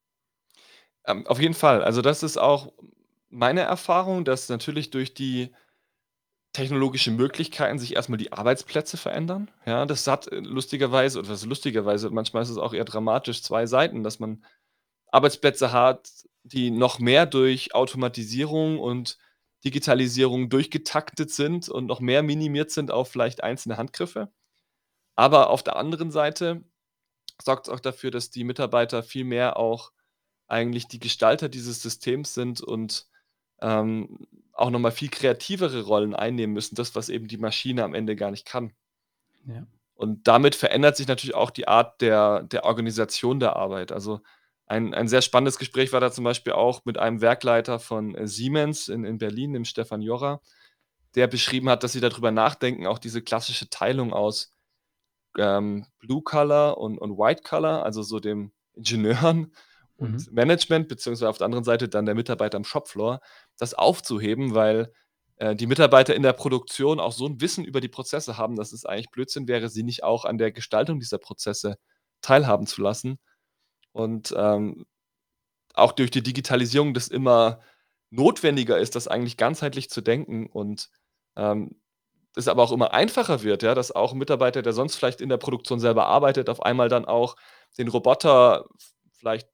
Ähm, 1.07 1.27
auf 1.27 1.41
jeden 1.41 1.55
Fall. 1.55 1.83
Also, 1.83 2.03
das 2.03 2.23
ist 2.23 2.37
auch 2.37 2.73
meine 3.31 3.61
Erfahrung, 3.63 4.25
dass 4.25 4.49
natürlich 4.49 4.91
durch 4.91 5.15
die 5.15 5.51
technologischen 6.59 7.17
Möglichkeiten 7.17 7.79
sich 7.79 7.95
erst 7.97 8.09
mal 8.09 8.17
die 8.17 8.33
Arbeitsplätze 8.33 8.97
verändern. 8.97 9.51
Ja, 9.65 9.87
das 9.87 10.07
hat, 10.07 10.27
äh, 10.33 10.41
lustigerweise 10.41 11.21
oder 11.21 11.29
was 11.29 11.45
lustigerweise, 11.45 12.11
manchmal 12.11 12.43
ist 12.43 12.51
es 12.51 12.59
auch 12.59 12.75
eher 12.75 12.85
dramatisch, 12.85 13.43
2 13.43 13.67
Seiten, 13.67 14.03
dass 14.03 14.19
man 14.19 14.45
Arbeitsplätze 15.13 15.73
hat, 15.73 16.11
die 16.43 16.71
noch 16.71 16.99
mehr 16.99 17.27
durch 17.27 17.75
Automatisierung 17.75 18.79
und 18.79 19.19
Digitalisierung 19.65 20.51
durchgetaktet 20.51 21.31
sind 21.31 21.69
und 21.69 21.87
noch 21.87 22.01
mehr 22.01 22.23
minimiert 22.23 22.71
sind 22.71 22.91
auf 22.91 23.09
vielleicht 23.11 23.43
einzelne 23.45 23.77
Handgriffe. 23.77 24.31
Aber 25.17 25.51
auf 25.51 25.63
der 25.63 25.77
anderen 25.77 26.11
Seite 26.11 26.65
sorgt's 27.43 27.69
auch 27.69 27.81
dafür, 27.81 28.11
dass 28.11 28.31
die 28.31 28.45
Mitarbeiter 28.45 29.03
viel 29.03 29.25
mehr 29.25 29.57
auch 29.59 29.93
eigentlich 30.49 30.89
die 30.89 31.01
Gestalter 31.01 31.49
dieses 31.49 31.83
Systems 31.83 32.35
sind 32.35 32.61
und, 32.63 33.07
ähm, 33.61 34.27
auch 34.59 34.71
noch 34.71 34.79
mal 34.79 34.91
viel 34.91 35.09
kreativere 35.09 35.83
Rollen 35.83 36.15
einnehmen 36.15 36.55
müssen, 36.55 36.75
das, 36.75 36.95
was 36.95 37.09
eben 37.09 37.29
die 37.29 37.39
Maschine 37.39 37.85
am 37.85 37.95
Ende 37.95 38.17
gar 38.17 38.31
nicht 38.31 38.47
kann. 38.47 38.73
Ja. 39.47 39.67
Und 39.95 40.29
damit 40.29 40.55
verändert 40.55 40.97
sich 40.97 41.09
natürlich 41.09 41.35
auch 41.35 41.51
die 41.51 41.69
Art 41.69 42.01
der 42.01 42.43
der 42.45 42.65
Organisation 42.65 43.41
der 43.41 43.57
Arbeit. 43.57 43.93
Also, 43.93 44.21
ein 44.67 44.95
ein 44.95 45.09
sehr 45.09 45.23
spannendes 45.23 45.59
Gespräch 45.59 45.93
war 45.93 46.01
da 46.01 46.13
zum 46.13 46.25
Beispiel 46.25 46.53
auch 46.53 46.85
mit 46.85 46.99
einem 46.99 47.21
Werkleiter 47.21 47.79
von, 47.81 48.15
äh, 48.15 48.27
Siemens 48.29 48.89
in 48.89 49.05
in 49.05 49.19
Berlin, 49.19 49.53
dem 49.55 49.65
Stefan 49.65 50.03
Jorra, 50.03 50.41
der 51.17 51.27
beschrieben 51.29 51.69
hat, 51.71 51.83
dass 51.85 51.93
sie 51.93 52.01
da 52.01 52.11
drüber 52.11 52.31
nachdenken, 52.33 52.87
auch 52.87 52.99
diese 52.99 53.23
klassische 53.23 53.71
Teilung 53.71 54.13
aus, 54.13 54.55
ähm, 55.39 55.87
Blue 56.01 56.23
Collar 56.23 56.79
und 56.79 56.99
und 56.99 57.19
White 57.19 57.43
Collar, 57.45 57.85
also 57.85 58.03
so 58.03 58.21
dem 58.21 58.53
Ingenieuren 58.75 59.53
Mhm. 60.01 60.27
und 60.27 60.33
Management, 60.33 60.89
beziehungsweise 60.89 61.29
auf 61.31 61.39
der 61.39 61.47
anderen 61.47 61.65
Seite 61.65 61.89
dann 61.89 62.07
der 62.07 62.15
Mitarbeiter 62.15 62.57
am 62.59 62.65
Shopfloor, 62.65 63.21
das 63.59 63.75
aufzuheben, 63.75 64.55
weil, 64.55 64.93
äh, 65.37 65.57
die 65.57 65.67
Mitarbeiter 65.67 66.15
in 66.17 66.23
der 66.23 66.33
Produktion 66.35 67.01
auch 67.01 67.13
so 67.13 67.27
'n 67.27 67.41
Wissen 67.41 67.65
über 67.65 67.81
die 67.81 67.89
Prozesse 67.89 68.39
haben, 68.39 68.57
dass 68.57 68.73
es 68.73 68.85
eigentlich 68.87 69.11
Blödsinn 69.11 69.49
wäre, 69.49 69.69
sie 69.71 69.83
nicht 69.85 70.05
auch 70.05 70.25
an 70.25 70.39
der 70.39 70.53
Gestaltung 70.53 71.01
dieser 71.01 71.19
Prozesse 71.19 71.77
teilhaben 72.23 72.67
zu 72.67 72.83
lassen. 72.83 73.19
Und, 73.93 74.35
ähm, 74.37 74.87
auch 75.75 75.93
durch 75.93 76.11
die 76.13 76.23
Digitalisierung 76.25 76.95
das 76.95 77.09
immer 77.09 77.61
notwendiger 78.11 78.79
ist, 78.79 78.97
das 78.97 79.09
eigentlich 79.09 79.37
ganzheitlich 79.39 79.91
zu 79.91 80.01
denken 80.03 80.47
und, 80.49 80.91
ähm, 81.37 81.81
es 82.37 82.49
aber 82.49 82.63
auch 82.65 82.73
immer 82.73 82.95
einfacher 82.95 83.43
wird, 83.45 83.63
ja, 83.65 83.75
dass 83.77 83.93
auch 83.93 84.13
'n 84.15 84.19
Mitarbeiter, 84.19 84.63
der 84.63 84.73
sonst 84.75 84.97
vielleicht 84.97 85.21
in 85.23 85.29
der 85.31 85.39
Produktion 85.39 85.81
selber 85.81 86.07
arbeitet, 86.07 86.51
auf 86.51 86.63
einmal 86.63 86.89
dann 86.91 87.05
auch 87.07 87.37
den 87.79 87.89
Roboter 87.89 88.67
vielleicht 89.19 89.49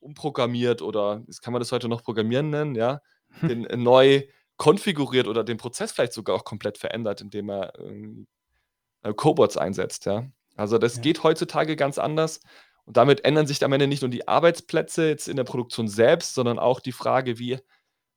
umprogrammiert 0.00 0.82
oder 0.82 1.24
kann 1.42 1.52
man 1.52 1.60
das 1.60 1.72
heute 1.72 1.88
noch 1.88 2.02
Programmieren 2.04 2.50
nennen, 2.50 2.74
ja, 2.76 3.00
den 3.48 3.62
neu 3.82 4.24
konfiguriert 4.58 5.28
oder 5.28 5.44
den 5.44 5.56
Prozess 5.58 5.92
vielleicht 5.92 6.12
sogar 6.14 6.36
auch 6.36 6.44
komplett 6.44 6.78
verändert, 6.78 7.20
indem 7.22 7.50
er, 7.50 7.74
äh, 7.78 9.14
Cobots 9.14 9.56
einsetzt, 9.58 10.06
ja. 10.06 10.26
Also, 10.56 10.78
das 10.78 10.96
Ja. 10.96 11.02
geht 11.02 11.22
heutzutage 11.24 11.76
ganz 11.76 11.98
anders 11.98 12.40
und 12.86 12.96
damit 12.98 13.24
ändern 13.26 13.46
sich 13.48 13.64
am 13.64 13.72
Ende 13.74 13.86
nicht 13.88 14.02
nur 14.02 14.10
die 14.10 14.28
Arbeitsplätze 14.28 15.08
jetzt 15.08 15.28
in 15.28 15.36
der 15.36 15.44
Produktion 15.44 15.88
selbst, 15.88 16.34
sondern 16.34 16.58
auch 16.60 16.80
die 16.80 16.92
Frage, 16.92 17.38
wie 17.40 17.58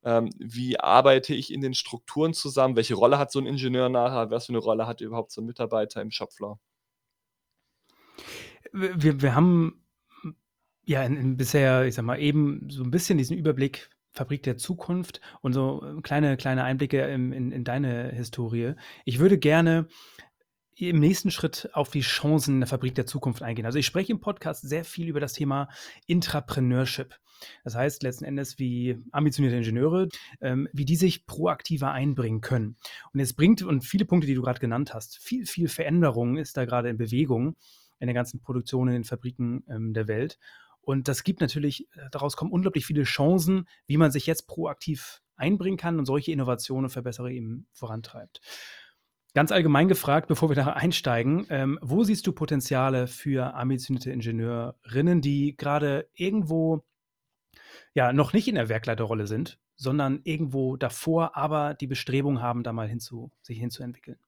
ähm, 0.06 0.30
wie 0.40 0.80
arbeite 0.80 1.36
ich 1.36 1.54
in 1.54 1.62
den 1.62 1.74
Strukturen 1.76 2.34
zusammen? 2.36 2.76
Welche 2.78 2.96
Rolle 2.96 3.20
hat 3.20 3.32
so 3.34 3.40
'n 3.40 3.48
Ingenieur 3.48 3.90
nachher? 3.90 4.32
Was 4.32 4.48
für 4.48 4.54
'ne 4.54 4.60
Rolle 4.60 4.88
hat 4.88 5.02
überhaupt 5.02 5.32
so 5.34 5.42
'n 5.42 5.46
Mitarbeiter 5.48 6.02
im 6.02 6.12
Shopfloor? 6.12 6.60
wir 8.74 9.22
wir 9.22 9.36
haben 9.36 9.81
ja 10.84 11.04
in 11.04 11.16
in 11.18 11.38
bisher, 11.38 11.86
ich 11.86 11.96
sage 11.96 12.06
mal, 12.06 12.20
eben 12.20 12.68
so 12.70 12.84
ein 12.84 12.92
bisschen 12.92 13.18
diesen 13.18 13.38
Überblick 13.38 13.90
Fabrik 14.14 14.44
der 14.44 14.58
Zukunft 14.58 15.22
und 15.42 15.54
so 15.54 15.84
äh, 15.84 16.02
kleine 16.02 16.38
kleine 16.38 16.64
Einblicke 16.64 17.02
in 17.02 17.32
in 17.32 17.52
in 17.52 17.64
deine 17.64 18.10
Historie. 18.12 18.74
Ich 19.06 19.20
würde 19.20 19.38
gerne 19.38 19.88
im 20.76 21.00
nächsten 21.00 21.32
Schritt 21.32 21.70
auf 21.74 21.92
die 21.92 22.02
Chancen 22.02 22.60
der 22.60 22.68
Fabrik 22.68 22.96
der 22.96 23.06
Zukunft 23.06 23.44
eingehen. 23.44 23.66
Also, 23.66 23.78
ich 23.78 23.86
spreche 23.86 24.12
im 24.12 24.20
Podcast 24.20 24.68
sehr 24.68 24.84
viel 24.84 25.08
über 25.08 25.20
das 25.20 25.34
Thema 25.34 25.70
Intrapreneurship. 26.08 27.16
Das 27.64 27.76
heißt 27.76 28.04
letzten 28.04 28.26
Endes, 28.26 28.60
wie 28.60 28.98
ambitionierte 29.12 29.58
Ingenieure, 29.58 30.10
ähm, 30.42 30.68
wie 30.74 30.86
die 30.86 30.96
sich 30.96 31.26
proaktiver 31.26 31.92
einbringen 31.92 32.42
können. 32.42 32.78
Und 33.14 33.20
es 33.20 33.34
bringt 33.34 33.64
und 33.64 33.84
viele 33.84 34.06
Punkte, 34.06 34.28
die 34.28 34.36
du 34.36 34.42
gerade 34.42 34.60
genannt 34.60 34.94
hast, 34.94 35.18
viel, 35.18 35.46
viel 35.46 35.68
Veränderung 35.68 36.38
ist 36.38 36.58
da 36.58 36.66
gerade 36.66 36.90
in 36.90 36.98
Bewegung 36.98 37.56
in 38.00 38.08
der 38.08 38.14
ganzen 38.14 38.42
Produktion 38.42 38.88
in 38.88 38.94
den 38.94 39.04
Fabriken 39.04 39.64
ähm, 39.70 39.94
der 39.94 40.08
Welt. 40.08 40.38
Und 40.82 41.08
das 41.08 41.24
gibt 41.24 41.42
natürlich, 41.42 41.88
äh, 41.96 42.10
daraus 42.12 42.36
kommen 42.36 42.52
unglaublich 42.52 42.86
viele 42.86 43.04
Chancen, 43.04 43.68
wie 43.88 43.98
man 43.98 44.12
sich 44.12 44.26
jetzt 44.26 44.48
proaktiv 44.48 45.22
einbringen 45.36 45.78
kann 45.78 46.00
und 46.00 46.06
solche 46.06 46.32
Innovationen 46.32 46.86
und 46.86 46.92
Verbesserungen 46.92 47.36
eben 47.36 47.68
vorantreibt. 47.72 48.42
Ganz 49.34 49.52
allgemein 49.52 49.88
gefragt, 49.88 50.28
bevor 50.28 50.50
wir 50.50 50.56
da 50.56 50.68
einsteigen, 50.74 51.46
ähm, 51.50 51.80
wo 51.82 52.04
siehst 52.04 52.28
du 52.28 52.34
Potenziale 52.34 53.08
für 53.08 53.54
ambitionierte 53.54 54.12
Ingenieurinnen, 54.12 55.22
die 55.22 55.56
gerade 55.56 56.10
irgendwo 56.14 56.84
ja 57.94 58.14
noch 58.14 58.34
nicht 58.34 58.48
in 58.48 58.56
der 58.56 58.70
Werkleiterrolle 58.70 59.28
sind, 59.28 59.60
sondern 59.76 60.22
irgendwo 60.24 60.78
davor, 60.78 61.36
aber 61.36 61.74
die 61.74 61.88
Bestrebung 61.88 62.42
haben, 62.42 62.64
da 62.64 62.74
mal 62.74 62.88
hinzu, 62.88 63.32
sich 63.42 63.58
hinzuentwickeln? 63.60 64.20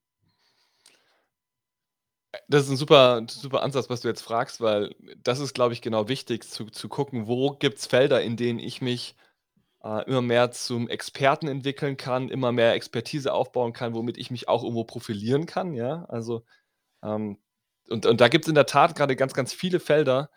Das 2.48 2.64
ist 2.64 2.70
ein 2.70 2.76
super 2.76 3.22
super 3.28 3.62
Ansatz, 3.62 3.90
was 3.90 4.00
du 4.00 4.08
jetzt 4.08 4.22
fragst, 4.22 4.60
weil 4.60 4.94
das 5.22 5.40
ist, 5.40 5.54
glaube 5.54 5.72
ich, 5.74 5.82
genau 5.82 6.08
wichtig 6.08 6.44
zu 6.48 6.66
zu 6.66 6.88
gucken, 6.88 7.26
wo 7.26 7.50
gibt 7.52 7.78
es 7.78 7.86
Felder, 7.86 8.22
in 8.22 8.36
denen 8.36 8.58
ich 8.58 8.80
mich, 8.80 9.16
äh, 9.84 10.04
immer 10.08 10.22
mehr 10.22 10.50
zum 10.52 10.88
Experten 10.88 11.48
entwickeln 11.48 11.96
kann, 11.98 12.28
immer 12.30 12.52
mehr 12.52 12.74
Expertise 12.74 13.32
aufbauen 13.34 13.72
kann, 13.74 13.94
womit 13.94 14.18
ich 14.18 14.30
mich 14.30 14.48
auch 14.48 14.62
irgendwo 14.64 14.84
profilieren 14.84 15.46
kann, 15.46 15.74
ja? 15.74 16.04
Also, 16.08 16.44
ähm, 17.04 17.38
und 17.90 18.06
und 18.06 18.20
da 18.22 18.28
gibt 18.28 18.46
es 18.46 18.50
in 18.50 18.56
der 18.56 18.66
Tat 18.66 18.96
gerade 18.96 19.16
ganz, 19.16 19.34
ganz 19.34 19.52
viele 19.54 19.80
Felder, 19.80 20.30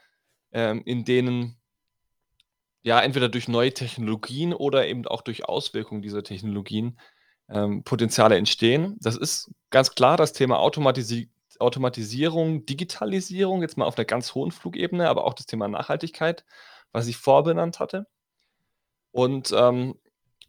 ähm, 0.53 0.83
in 0.85 1.05
denen 1.05 1.57
ja, 2.83 3.01
entweder 3.01 3.29
durch 3.29 3.47
neue 3.47 3.73
Technologien 3.73 4.53
oder 4.53 4.87
eben 4.87 5.05
auch 5.07 5.21
durch 5.21 5.45
Auswirkungen 5.45 6.01
dieser 6.01 6.23
Technologien, 6.23 6.99
ähm, 7.49 7.83
Potenziale 7.83 8.37
entstehen. 8.37 8.97
Das 9.01 9.15
ist 9.17 9.51
ganz 9.69 9.95
klar 9.95 10.17
das 10.17 10.33
Thema 10.33 10.59
Automatisi 10.59 11.29
Automatisierung, 11.59 12.65
Digitalisierung, 12.65 13.61
jetzt 13.61 13.77
mal 13.77 13.85
auf 13.85 13.97
'ner 13.97 14.05
ganz 14.05 14.35
hohen 14.35 14.51
Flugebene, 14.51 15.09
aber 15.09 15.25
auch 15.25 15.33
das 15.33 15.45
Thema 15.47 15.67
Nachhaltigkeit, 15.67 16.45
was 16.93 17.07
ich 17.07 17.17
vorbenannt 17.17 17.79
hatte. 17.79 18.07
Und, 19.13 19.53
ähm, 19.55 19.95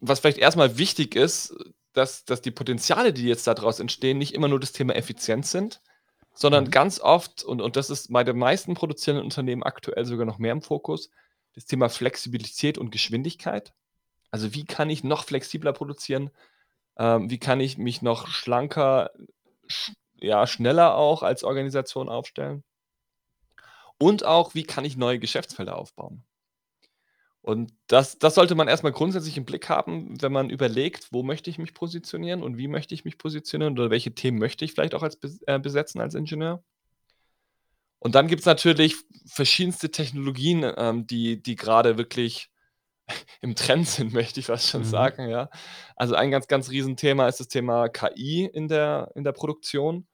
was 0.01 0.19
vielleicht 0.19 0.37
erstmal 0.37 0.77
wichtig 0.77 1.15
ist, 1.15 1.53
dass 1.93 2.23
dass 2.25 2.41
die 2.41 2.51
Potenziale, 2.51 3.11
die 3.13 3.25
jetzt 3.27 3.47
daraus 3.47 3.79
entstehen, 3.79 4.17
nicht 4.17 4.33
immer 4.33 4.47
nur 4.47 4.59
das 4.59 4.71
Thema 4.71 4.95
Effizienz 4.95 5.51
sind, 5.51 5.81
sondern 6.33 6.65
Mhm. 6.65 6.71
ganz 6.71 6.99
oft 7.01 7.43
und 7.43 7.61
und 7.61 7.75
das 7.75 7.89
ist 7.89 8.11
bei 8.13 8.23
den 8.23 8.37
meisten 8.37 8.75
produzierenden 8.75 9.25
Unternehmen 9.25 9.63
aktuell 9.63 10.05
sogar 10.05 10.25
noch 10.25 10.37
mehr 10.39 10.53
im 10.53 10.61
Fokus, 10.61 11.09
das 11.55 11.65
Thema 11.65 11.89
Flexibilität 11.89 12.77
und 12.77 12.91
Geschwindigkeit. 12.91 13.73
Also, 14.31 14.53
wie 14.55 14.65
kann 14.65 14.89
ich 14.91 15.03
noch 15.03 15.25
flexibler 15.25 15.73
produzieren? 15.73 16.31
Ähm, 16.97 17.29
wie 17.31 17.39
kann 17.39 17.59
ich 17.61 17.77
mich 17.77 18.01
noch 18.03 18.27
schlanker, 18.27 19.11
sch 19.67 19.93
ja, 20.21 20.47
schneller 20.47 20.95
auch 20.95 21.23
als 21.23 21.43
Organisation 21.43 22.09
aufstellen? 22.09 22.63
Und 23.99 24.25
auch, 24.25 24.55
wie 24.55 24.63
kann 24.63 24.83
ich 24.85 24.97
neue 24.97 25.19
Geschäftsfelder 25.19 25.77
aufbauen? 25.77 26.23
Und 27.41 27.71
das 27.87 28.19
das 28.19 28.35
sollte 28.35 28.55
man 28.55 28.67
erstmal 28.67 28.91
grundsätzlich 28.91 29.37
im 29.37 29.45
Blick 29.45 29.69
haben, 29.69 30.21
wenn 30.21 30.31
man 30.31 30.49
überlegt, 30.49 31.07
wo 31.11 31.23
möchte 31.23 31.49
ich 31.49 31.57
mich 31.57 31.73
positionieren 31.73 32.43
und 32.43 32.57
wie 32.57 32.67
möchte 32.67 32.93
ich 32.93 33.05
mich 33.05 33.17
positionieren 33.17 33.73
oder 33.79 33.89
welche 33.89 34.13
Themen 34.13 34.39
möchte 34.39 34.65
ich 34.65 34.73
vielleicht 34.73 34.93
auch 34.95 35.03
als 35.03 35.17
äh, 35.47 35.59
besetzen 35.59 36.01
als 36.01 36.15
Ingenieur? 36.15 36.63
Und 37.99 38.15
dann 38.15 38.27
gibt 38.27 38.41
es 38.41 38.45
natürlich 38.45 38.95
verschiedenste 39.27 39.91
Technologien, 39.91 40.65
ähm, 40.77 41.05
die 41.07 41.41
die 41.41 41.55
grade 41.55 41.97
wirklich 41.97 42.49
im 43.41 43.55
Trend 43.55 43.87
sind, 43.87 44.13
möchte 44.13 44.41
ich 44.41 44.47
fast 44.47 44.69
schon 44.69 44.83
Mhm. 44.83 44.85
sagen, 44.85 45.29
ja. 45.29 45.49
Also, 45.97 46.15
ein 46.15 46.31
ganz, 46.31 46.47
ganz 46.47 46.71
Riesenthema 46.71 47.27
ist 47.29 47.41
das 47.41 47.49
Thema 47.49 47.89
KI 47.89 48.45
in 48.53 48.69
der 48.69 49.11
in 49.15 49.25
der 49.25 49.33
Produktion. 49.33 50.07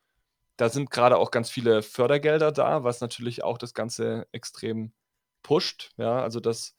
Da 0.60 0.70
sind 0.70 0.90
gerade 0.92 1.18
auch 1.18 1.32
ganz 1.32 1.50
viele 1.50 1.82
Fördergelder 1.84 2.52
da, 2.52 2.84
was 2.84 3.02
natürlich 3.02 3.44
auch 3.44 3.58
das 3.58 3.74
Ganze 3.74 4.28
extrem 4.32 4.94
pusht, 5.44 5.92
ja. 5.98 6.22
Also, 6.22 6.40
dass, 6.40 6.76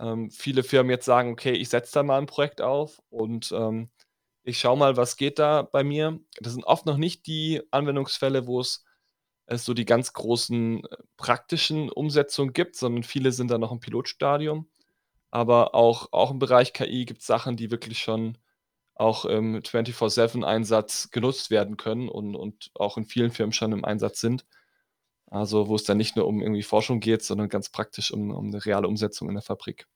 ähm, 0.00 0.30
viele 0.30 0.62
Firmen 0.64 0.90
jetzt 0.90 1.06
sagen: 1.06 1.32
„Okay, 1.32 1.52
ich 1.52 1.68
setze 1.70 1.92
da 1.94 2.02
mal 2.04 2.18
ein 2.18 2.26
Projekt 2.26 2.60
auf 2.62 3.00
und, 3.10 3.52
ähm, 3.52 3.90
ich 4.44 4.58
schaue 4.60 4.78
mal, 4.78 4.96
was 4.96 5.16
geht 5.16 5.38
da 5.40 5.62
bei 5.62 5.84
mir.“ 5.84 6.20
Das 6.40 6.54
sind 6.54 6.64
oft 6.64 6.86
noch 6.86 6.98
nicht 6.98 7.26
die 7.26 7.62
Anwendungsfälle, 7.72 8.46
wo 8.46 8.60
es 8.60 8.84
es 9.46 9.64
so 9.64 9.74
die 9.74 9.84
ganz 9.86 10.12
großen, 10.14 10.84
äh, 10.84 10.96
praktischen 11.18 11.90
Umsetzungen 11.90 12.52
gibt, 12.54 12.76
sondern 12.76 13.02
viele 13.04 13.32
sind 13.32 13.50
da 13.50 13.58
noch 13.58 13.72
im 13.72 13.80
Pilotstadium. 13.80 14.68
Aber 15.32 15.74
auch 15.74 16.08
auch 16.12 16.30
im 16.32 16.38
Bereich 16.40 16.72
KI 16.74 17.04
gibt's 17.06 17.26
Sachen, 17.26 17.56
die 17.56 17.70
wirklich 17.72 18.00
schon 18.00 18.38
auch 18.98 19.24
im 19.26 19.62
24/7-Einsatz 19.64 21.10
genutzt 21.10 21.50
werden 21.50 21.76
können 21.78 22.08
und 22.10 22.36
und 22.36 22.70
auch 22.76 22.98
in 22.98 23.06
vielen 23.06 23.30
Firmen 23.32 23.52
schon 23.54 23.72
im 23.72 23.84
Einsatz 23.86 24.20
sind. 24.20 24.46
Also, 25.30 25.68
wo 25.68 25.76
es 25.76 25.84
dann 25.84 25.98
nicht 25.98 26.16
nur 26.16 26.26
um 26.28 26.42
irgendwie 26.42 26.62
Forschung 26.64 27.00
geht, 27.00 27.22
sondern 27.24 27.48
ganz 27.50 27.70
praktisch 27.70 28.12
um 28.12 28.30
um 28.32 28.50
'ne 28.50 28.64
reale 28.66 28.88
Umsetzung 28.88 29.28
in 29.28 29.34
der 29.36 29.42
Fabrik. 29.44 29.86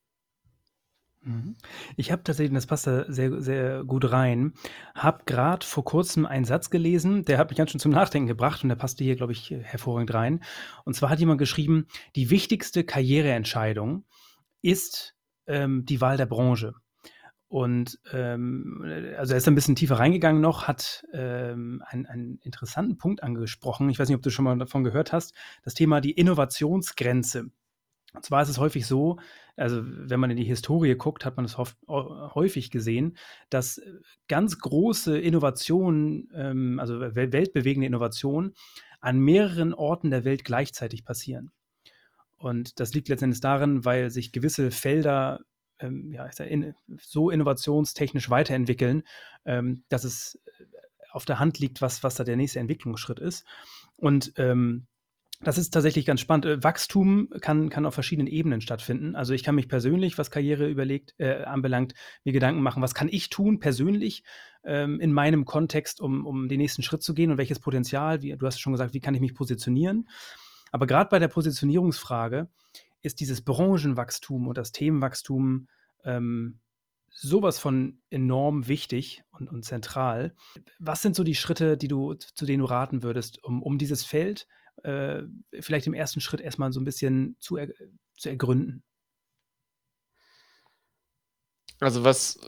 Mhm. 1.25 1.57
Ich 1.97 2.11
habe 2.11 2.25
tatsächlich 2.25 2.53
das 2.55 2.67
passt 2.67 2.87
da 2.89 3.05
sehr 3.11 3.41
sehr 3.41 3.85
gut 3.85 4.11
rein 4.11 4.55
habe 4.97 5.23
grad 5.25 5.63
vor 5.63 5.85
Kurzem 5.85 6.27
einen 6.27 6.45
Satz 6.45 6.69
gelesen, 6.71 7.25
der 7.25 7.39
hat 7.39 7.51
mich 7.51 7.59
ganz 7.59 7.71
schön 7.71 7.79
zum 7.81 7.93
Nachdenken 7.93 8.27
gebracht 8.27 8.63
und 8.65 8.69
der 8.71 8.77
passte 8.77 9.05
hier, 9.05 9.15
glaube 9.17 9.33
ich, 9.33 9.51
hervorragend 9.51 10.13
rein. 10.15 10.43
Und 10.85 10.95
zwar 10.95 11.11
hat 11.11 11.21
jemand 11.21 11.39
geschrieben: 11.39 11.87
„Die 12.17 12.31
wichtigste 12.31 12.83
Karriereentscheidung 12.85 14.05
ist, 14.63 15.15
ähm, 15.47 15.85
die 15.87 16.01
Wahl 16.01 16.17
der 16.17 16.27
Branche.“ 16.27 16.75
Und, 17.53 17.99
ähm, 18.15 18.83
äh, 18.83 19.15
also, 19.17 19.35
er 19.35 19.37
ist 19.37 19.47
da 19.47 19.51
'n 19.51 19.55
bisschen 19.55 19.77
tiefer 19.77 19.97
reingegangen 19.99 20.41
noch, 20.41 20.69
hat, 20.69 21.05
ähm, 21.13 21.83
einen 21.87 22.07
einen 22.07 22.39
interessanten 22.39 22.97
Punkt 22.97 23.23
angesprochen. 23.23 23.91
Ich 23.91 23.99
weiß 23.99 24.09
nicht, 24.09 24.17
ob 24.17 24.23
du 24.23 24.31
schon 24.31 24.47
mal 24.47 24.57
davon 24.57 24.85
gehört 24.85 25.13
hast, 25.13 25.35
das 25.63 25.75
Thema 25.75 26.01
die 26.01 26.13
Innovationsgrenze. 26.13 27.51
Und 28.15 28.25
zwar 28.25 28.43
ist 28.43 28.49
es 28.51 28.59
häufig 28.59 28.87
so 28.87 29.19
also, 29.57 29.83
wenn 29.85 30.21
man 30.21 30.31
in 30.31 30.39
die 30.39 30.45
Historie 30.45 30.95
guckt, 30.97 31.27
hat 31.27 31.37
man 31.37 31.45
es 31.45 31.59
häufig 31.59 32.71
gesehen, 32.71 33.19
dass, 33.51 33.81
ganz 34.29 34.59
große 34.59 35.19
Innovationen, 35.19 36.31
ähm, 36.35 36.79
also, 36.81 37.01
wel 37.01 37.33
weltbewegende 37.35 37.87
Innovationen 37.87 38.55
an 39.01 39.19
mehreren 39.21 39.75
Orten 39.75 40.11
der 40.11 40.25
Welt 40.25 40.45
gleichzeitig 40.45 41.05
passieren. 41.05 41.53
Und 42.39 42.81
das 42.81 42.95
liegt 42.95 43.09
letzten 43.09 43.27
Endes 43.27 43.41
darin, 43.41 43.85
weil 43.85 44.11
sich 44.11 44.33
gewisse 44.33 44.71
Felder, 44.71 45.41
ähm, 45.81 46.13
ja, 46.13 46.27
in 46.45 46.75
so 47.01 47.31
innovationstechnisch 47.31 48.31
weiterentwickeln, 48.31 49.03
ähm, 49.45 49.85
dass 49.89 50.05
es, 50.05 50.41
äh, 50.47 50.65
auf 51.11 51.25
der 51.25 51.39
Hand 51.39 51.59
liegt, 51.59 51.83
was 51.83 52.03
was 52.03 52.15
da 52.15 52.25
der 52.25 52.37
nächste 52.37 52.61
Entwicklungsschritt 52.61 53.19
ist. 53.19 53.45
Und, 53.97 54.33
ähm, 54.37 54.87
das 55.45 55.59
ist 55.59 55.71
tatsächlich 55.71 56.07
ganz 56.07 56.21
spannend. 56.21 56.47
Äh, 56.47 56.63
Wachstum 56.63 57.29
kann 57.41 57.69
kann 57.69 57.85
auf 57.87 57.95
verschiedenen 57.95 58.29
Ebenen 58.29 58.61
stattfinden. 58.61 59.17
Also, 59.17 59.35
ich 59.35 59.43
kann 59.43 59.57
mich 59.57 59.69
persönlich, 59.69 60.17
was 60.19 60.31
Karriere 60.31 60.69
überlegt 60.69 61.15
äh, 61.19 61.43
anbelangt, 61.43 61.95
mir 62.25 62.33
Gedanken 62.33 62.63
machen: 62.63 62.83
„Was 62.83 62.95
kann 62.95 63.09
ich 63.09 63.29
tun 63.29 63.59
persönlich, 63.59 64.23
ähm, 64.65 65.01
in 65.01 65.13
meinem 65.13 65.45
Kontext, 65.45 66.01
um 66.01 66.27
um 66.27 66.49
den 66.49 66.59
nächsten 66.59 66.83
Schritt 66.83 67.03
zu 67.03 67.15
gehen 67.15 67.31
und 67.33 67.39
welches 67.39 67.59
Potenzial“ 67.59 68.23
wie 68.23 68.37
du 68.37 68.47
hast 68.47 68.61
schon 68.61 68.73
gesagt: 68.73 68.95
„Wie 68.95 69.01
kann 69.01 69.15
ich 69.15 69.21
mich 69.21 69.35
positionieren?“ 69.35 70.09
Aber 70.71 70.87
grad 70.87 71.11
bei 71.11 71.19
der 71.19 71.29
Positionierungsfrage 71.29 72.49
ist 73.03 73.21
dieses 73.21 73.43
Branchenwachstum 73.43 74.49
und 74.49 74.59
das 74.59 74.73
Themenwachstum, 74.73 75.69
ähm, 76.05 76.61
so 77.11 77.43
was 77.43 77.59
von 77.59 78.01
enorm 78.11 78.69
wichtig 78.69 79.25
und 79.33 79.49
und 79.51 79.65
zentral. 79.65 80.35
Was 80.81 81.03
sind 81.03 81.17
so 81.17 81.25
die 81.25 81.35
Schritte, 81.37 81.77
die 81.77 81.89
du 81.89 82.15
zu 82.15 82.47
denen 82.47 82.61
du 82.61 82.67
raten 82.67 83.03
würdest, 83.03 83.43
um 83.45 83.63
um 83.63 83.79
dieses 83.79 84.05
Feld, 84.05 84.47
äh, 84.85 85.23
vielleicht 85.61 85.87
im 85.89 85.95
ersten 85.95 86.21
Schritt 86.21 86.41
erst 86.41 86.59
mal 86.59 86.73
so 86.73 86.81
'n 86.81 86.85
bisschen 86.85 87.37
zu 87.41 87.57
er 87.59 87.69
zu 88.19 88.29
ergründen? 88.31 88.83
Also, 91.81 92.05
was 92.05 92.39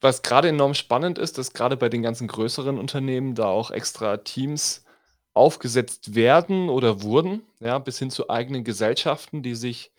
was 0.00 0.22
grade 0.22 0.48
enorm 0.50 0.74
spannend 0.74 1.18
ist, 1.18 1.38
dass 1.38 1.54
grade 1.54 1.76
bei 1.78 1.88
den 1.88 2.02
ganzen 2.02 2.28
größeren 2.28 2.78
Unternehmen 2.78 3.34
da 3.34 3.46
auch 3.46 3.70
extra 3.70 4.18
Teams 4.18 4.84
aufgesetzt 5.32 6.14
werden 6.14 6.68
oder 6.68 7.02
wurden, 7.02 7.42
ja, 7.60 7.78
bis 7.78 7.98
hin 7.98 8.10
zu 8.10 8.28
eigenen 8.28 8.64
Gesellschaften, 8.64 9.42
die 9.42 9.54
sich 9.54 9.92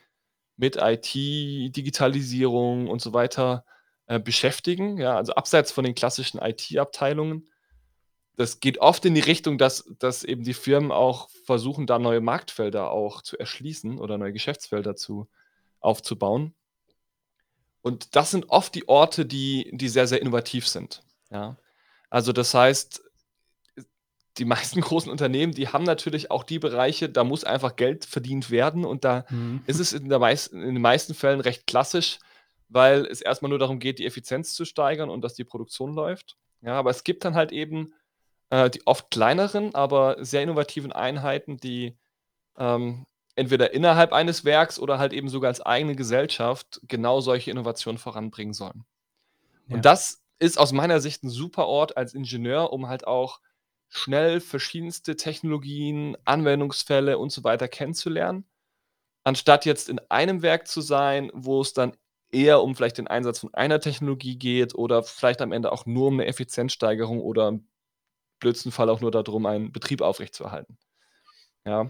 mit 0.58 0.78
IT, 0.78 1.13
Digitalisierung 1.76 2.88
und 2.88 3.02
so 3.02 3.13
weiter, 3.13 3.65
äh, 4.08 4.20
beschäftigen, 4.20 4.98
ja, 4.98 5.15
also 5.18 5.34
abseits 5.36 5.72
von 5.72 5.84
den 5.86 5.96
klassischen 5.96 6.39
IT-Abteilungen. 6.41 7.50
das 8.38 8.60
geht 8.60 8.80
oft 8.80 9.06
in 9.06 9.15
die 9.15 9.22
Richtung, 9.22 9.58
dass 9.58 9.86
dass 10.00 10.24
eben 10.24 10.44
die 10.44 10.54
Firmen 10.54 10.91
auch 10.91 11.30
versuchen, 11.46 11.88
da 11.88 12.00
neue 12.00 12.22
Marktfelder 12.22 12.91
auch 12.91 13.22
zu 13.22 13.38
erschließen 13.38 14.00
oder 14.00 14.18
neue 14.18 14.34
Geschäftsfelder 14.34 14.96
zu 14.96 15.28
aufzubauen. 15.82 16.54
Und 17.82 18.15
das 18.15 18.32
sind 18.32 18.50
oft 18.50 18.74
die 18.76 18.88
Orte, 18.89 19.26
die 19.26 19.70
die 19.74 19.89
sehr, 19.89 20.08
sehr 20.08 20.22
innovativ 20.22 20.68
sind, 20.68 21.04
ja. 21.30 21.58
Also, 22.10 22.34
das 22.34 22.54
heißt, 22.54 23.04
die 24.38 24.45
meisten 24.45 24.82
großen 24.82 25.12
Unternehmen, 25.12 25.54
die 25.54 25.69
haben 25.69 25.84
natürlich 25.84 26.32
auch 26.32 26.43
die 26.43 26.60
Bereiche, 26.60 27.10
da 27.10 27.24
muss 27.24 27.43
einfach 27.43 27.76
Geld 27.76 28.06
verdient 28.06 28.52
werden 28.52 28.86
und 28.86 29.04
da 29.06 29.26
Mhm. 29.30 29.65
ist 29.65 29.80
es 29.80 29.93
in 29.93 30.10
der 30.10 30.19
meist 30.19 30.54
in 30.54 30.62
den 30.62 30.82
meisten 30.82 31.13
Fällen 31.13 31.41
recht 31.41 31.67
klassisch, 31.67 32.19
weil 32.69 33.06
es 33.06 33.21
erst 33.21 33.41
mal 33.41 33.50
nur 33.50 33.60
darum 33.60 33.80
geht, 33.80 34.00
die 34.00 34.06
Effizienz 34.06 34.54
zu 34.54 34.65
steigern 34.65 35.10
und 35.10 35.21
dass 35.21 35.36
die 35.36 35.43
Produktion 35.45 35.93
läuft. 35.93 36.38
Ja, 36.62 36.74
aber 36.74 36.89
es 36.91 37.04
gibt 37.04 37.26
dann 37.26 37.36
halt 37.36 37.52
eben, 37.52 37.93
äh, 38.50 38.69
die 38.69 38.86
oft 38.88 39.12
kleineren, 39.12 39.76
aber 39.76 40.17
sehr 40.26 40.43
innovativen 40.43 40.91
Einheiten, 40.91 41.58
die, 41.58 41.98
ähm, 42.58 43.06
entweder 43.36 43.74
innerhalb 43.74 44.13
eines 44.13 44.45
Werks 44.45 44.80
oder 44.80 45.00
halt 45.00 45.13
eben 45.13 45.30
sogar 45.30 45.50
als 45.50 45.62
eigene 45.62 45.95
Gesellschaft 45.95 46.82
genau 46.88 47.21
solche 47.21 47.52
Innovationen 47.52 47.98
voranbringen 48.00 48.54
sollen. 48.54 48.86
Und 49.71 49.86
Ja. 49.86 49.86
das 49.86 50.24
ist 50.39 50.58
aus 50.60 50.71
meiner 50.74 51.00
Sicht 51.02 51.24
'n 51.24 51.30
super 51.30 51.67
Ort 51.67 51.98
als 51.98 52.13
Ingenieur, 52.13 52.74
um 52.74 52.88
halt 52.88 53.08
auch 53.08 53.39
schnell 53.96 54.42
verschiedenste 54.42 55.16
Technologien, 55.18 56.18
Anwendungsfälle 56.26 57.18
und 57.18 57.32
so 57.32 57.44
weiter 57.44 57.68
kennenzulernen, 57.68 58.46
anstatt 59.26 59.66
jetzt 59.66 59.90
in 59.90 60.00
einem 60.10 60.42
Werk 60.44 60.68
zu 60.68 60.82
sein, 60.82 61.32
wo 61.34 61.62
es 61.62 61.74
dann 61.74 61.94
eher 62.32 62.62
um 62.64 62.76
vielleicht 62.76 62.98
den 63.00 63.08
Einsatz 63.08 63.40
von 63.40 63.54
einer 63.56 63.80
Technologie 63.82 64.38
geht 64.38 64.76
oder 64.76 65.04
vielleicht 65.04 65.42
am 65.42 65.52
Ende 65.54 65.72
auch 65.72 65.86
nur 65.86 66.10
um 66.10 66.18
'ne 66.18 66.26
Effizienzsteigerung 66.28 67.22
oder 67.22 67.50
im 67.50 67.68
blödsten 68.40 68.72
Fall 68.72 68.90
auch 68.90 69.02
nur 69.02 69.12
da 69.12 69.24
drum, 69.24 69.46
einen 69.48 69.72
Betrieb 69.74 70.02
aufrechtzuerhalten. 70.02 70.78
Ja, 71.66 71.88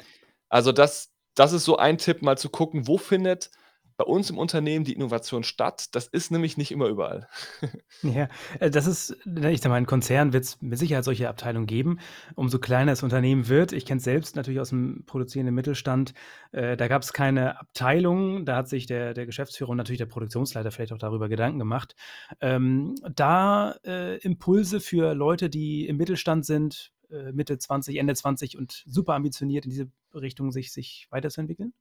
also 0.50 0.72
das 0.72 1.12
das 1.36 1.54
ist 1.54 1.65
so 1.65 1.78
ein 1.78 1.98
Tipp, 2.00 2.22
mal 2.24 2.38
zu 2.38 2.50
gucken, 2.50 2.88
wo 2.88 2.98
findet 2.98 3.52
bei 3.97 4.05
uns 4.05 4.29
im 4.29 4.38
Unternehmen 4.38 4.86
die 4.86 4.93
Innovation 4.93 5.43
statt? 5.43 5.88
Das 5.95 6.08
ist 6.08 6.31
nämlich 6.31 6.58
nicht 6.58 6.71
immer 6.71 6.88
überall. 6.88 7.27
Ja, 8.01 8.27
äh, 8.60 8.69
das 8.69 8.88
ist 8.88 9.15
ne, 9.25 9.51
ich 9.51 9.62
sage 9.62 9.69
mal, 9.69 9.77
in 9.77 9.86
Konzernen 9.86 10.34
wird's 10.34 10.62
mit 10.62 10.77
Sicherheit 10.77 11.05
solche 11.05 11.29
Abteilungen 11.29 11.65
geben. 11.65 11.99
Umso 12.36 12.60
kleiner 12.60 12.91
das 12.91 13.03
Unternehmen 13.03 13.47
wird 13.47 13.71
ich 13.71 13.86
kenne 13.86 13.97
es 13.99 14.03
selbst 14.03 14.36
natürlich 14.36 14.60
aus'm 14.60 15.05
produzierenden 15.05 15.55
Mittelstand, 15.55 16.13
äh, 16.51 16.77
da 16.77 16.88
gab's 16.88 17.13
keine 17.13 17.60
Abteilung. 17.60 18.45
Da 18.45 18.58
hat 18.58 18.69
sich 18.69 18.86
der 18.86 19.13
der 19.13 19.25
Geschäftsführer 19.25 19.69
und 19.71 19.77
natürlich 19.77 19.99
der 19.99 20.05
Produktionsleiter 20.08 20.71
vielleicht 20.71 20.93
auch 20.93 20.97
darüber 20.97 21.29
Gedanken 21.29 21.60
gemacht, 21.60 21.95
ähm, 22.41 22.95
da, 23.13 23.75
äh, 23.86 24.17
Impulse 24.19 24.79
für 24.81 25.13
Leute, 25.15 25.49
die 25.49 25.88
im 25.88 25.97
Mittelstand 25.97 26.45
sind, 26.45 26.91
Mitte 27.34 27.58
20, 27.58 27.97
Ende 27.97 28.15
20 28.15 28.58
und 28.58 28.84
super 28.88 29.13
ambitioniert 29.13 29.65
in 29.65 29.71
diese 29.71 29.88
Richtung 30.13 30.51
sich 30.51 30.73
sich 30.73 31.08
weiterzuentwickeln? 31.12 31.73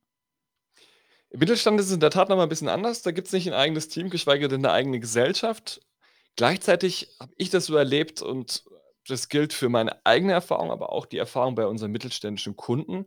Im 1.35 1.39
Mittelstand 1.39 1.77
ist 1.81 1.87
es 1.87 1.91
in 1.91 1.99
der 1.99 2.11
Tat 2.11 2.29
noch 2.29 2.37
mal 2.37 2.43
'n 2.43 2.49
bisschen 2.49 2.69
anders. 2.69 3.01
Da 3.01 3.11
gibt's 3.11 3.33
nicht 3.33 3.45
'n 3.47 3.51
eigenes 3.53 3.89
Team, 3.89 4.09
geschweige 4.09 4.47
denn 4.47 4.61
'ne 4.61 4.71
eigene 4.71 5.01
Gesellschaft. 5.01 5.81
Gleichzeitig 6.37 7.09
habe 7.19 7.33
ich 7.35 7.49
das 7.49 7.65
so 7.65 7.75
erlebt 7.75 8.21
und 8.21 8.63
das 9.09 9.27
gilt 9.27 9.51
für 9.51 9.67
meine 9.67 10.05
eigene 10.05 10.31
Erfahrung, 10.31 10.71
aber 10.71 10.93
auch 10.93 11.05
die 11.05 11.17
Erfahrung 11.17 11.55
bei 11.55 11.67
unseren 11.67 11.91
mittelständischen 11.91 12.55
Kunden, 12.55 13.05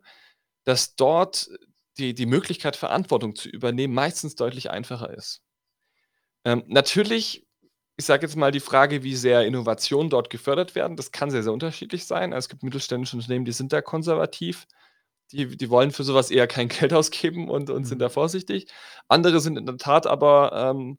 dass 0.64 0.96
dort 0.96 1.50
die 1.98 2.14
die 2.14 2.26
Möglichkeit, 2.26 2.76
Verantwortung 2.76 3.34
zu 3.36 3.48
übernehmen, 3.48 3.94
meistens 3.94 4.36
deutlich 4.36 4.70
einfacher 4.70 5.10
ist. 5.14 5.38
Ähm, 6.46 6.64
natürlich, 6.66 7.46
ich 7.96 8.04
sage 8.04 8.26
jetzt 8.26 8.36
mal 8.36 8.52
die 8.52 8.60
Frage, 8.60 9.02
wie 9.02 9.16
sehr 9.16 9.44
Innovationen 9.46 10.10
dort 10.10 10.30
gefördert 10.30 10.74
werden, 10.74 10.96
das 10.96 11.12
kann 11.12 11.30
sehr, 11.30 11.42
sehr 11.42 11.52
unterschiedlich 11.52 12.06
sein. 12.06 12.32
Es 12.32 12.48
gibt 12.48 12.62
mittelständische 12.62 13.16
Unternehmen, 13.16 13.44
die 13.44 13.52
sind 13.52 13.72
da 13.72 13.82
konservativ. 13.82 14.66
Die 15.32 15.56
die 15.56 15.70
wollen 15.70 15.90
für 15.90 16.04
so 16.04 16.14
was 16.14 16.30
eher 16.30 16.46
kein 16.46 16.68
Geld 16.68 16.92
ausgeben 16.94 17.48
und 17.50 17.70
und 17.70 17.84
sind 17.86 17.98
Mhm. 17.98 18.00
da 18.00 18.08
vorsichtig. 18.08 18.68
Andere 19.08 19.40
sind 19.40 19.56
in 19.58 19.66
der 19.66 19.76
Tat 19.76 20.06
aber, 20.06 20.52
ähm 20.54 20.98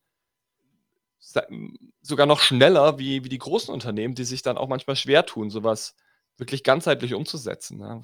hm, 1.48 1.78
sogar 2.02 2.26
noch 2.26 2.40
schneller 2.42 2.98
wie 3.00 3.24
wie 3.24 3.30
die 3.30 3.38
großen 3.38 3.74
Unternehmen, 3.74 4.16
die 4.16 4.24
sich 4.24 4.42
dann 4.42 4.58
auch 4.58 4.68
manchmal 4.68 4.96
schwer 4.96 5.26
tun, 5.26 5.50
so 5.50 5.64
was 5.64 5.96
wirklich 6.38 6.64
ganzheitlich 6.64 7.14
umzusetzen, 7.14 7.80
ja. 7.82 8.04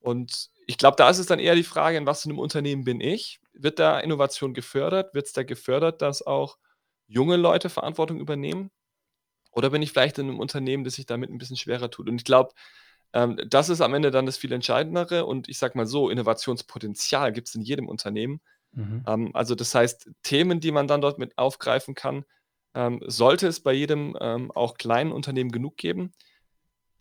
Und 0.00 0.50
ich 0.66 0.78
glaube, 0.78 0.96
da 0.96 1.10
ist 1.10 1.18
es 1.18 1.26
dann 1.26 1.40
eher 1.40 1.54
die 1.56 1.64
Frage: 1.64 1.98
„In 1.98 2.06
was 2.06 2.22
für 2.22 2.28
'nem 2.30 2.38
Unternehmen 2.40 2.84
bin 2.84 3.00
ich?“ 3.00 3.40
Wird 3.54 3.78
da 3.80 4.00
Innovation 4.00 4.54
gefördert? 4.54 5.14
Wird's 5.14 5.32
da 5.34 5.42
gefördert, 5.44 6.02
dass 6.02 6.22
auch 6.26 6.58
junge 7.08 7.36
Leute 7.36 7.70
Verantwortung 7.70 8.20
übernehmen? 8.20 8.70
Oder 9.52 9.70
bin 9.70 9.82
ich 9.82 9.92
vielleicht 9.92 10.18
in 10.18 10.26
'nem 10.28 10.40
Unternehmen, 10.40 10.84
das 10.84 10.94
sich 10.96 11.06
damit 11.06 11.30
'n 11.30 11.38
bisschen 11.38 11.56
schwerer 11.56 11.90
tut? 11.90 12.08
Und 12.08 12.16
ich 12.18 12.24
glaube, 12.24 12.54
ähm, 13.14 13.38
das 13.48 13.68
ist 13.70 13.80
am 13.80 13.94
Ende 13.94 14.10
dann 14.10 14.26
das 14.26 14.36
viel 14.38 14.52
Entscheidendere 14.52 15.26
und 15.26 15.48
ich 15.48 15.58
sage 15.58 15.76
mal 15.78 15.86
so, 15.86 16.10
Innovationspotenzial 16.10 17.32
gibt's 17.32 17.54
in 17.54 17.62
jedem 17.62 17.88
Unternehmen. 17.88 18.40
Mhm. 18.72 19.04
Ähm, 19.06 19.30
also, 19.34 19.54
das 19.56 19.74
heißt, 19.74 20.10
Themen, 20.22 20.60
die 20.60 20.72
man 20.72 20.88
dann 20.88 21.00
dort 21.02 21.18
mit 21.18 21.38
aufgreifen 21.38 21.94
kann, 21.94 22.24
ähm, 22.74 23.02
sollte 23.06 23.48
es 23.48 23.60
bei 23.62 23.72
jedem, 23.74 24.16
ähm, 24.20 24.50
auch 24.52 24.76
kleinen 24.78 25.12
Unternehmen 25.12 25.52
genug 25.52 25.76
geben. 25.78 26.12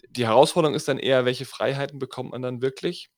Die 0.10 0.26
Herausforderung 0.28 0.76
ist 0.76 0.88
dann 0.88 1.00
eher, 1.00 1.26
welche 1.26 1.46
Freiheiten 1.46 2.00
bekommt 2.00 2.32
man 2.32 2.42
dann 2.42 2.62
wirklich? 2.62 3.10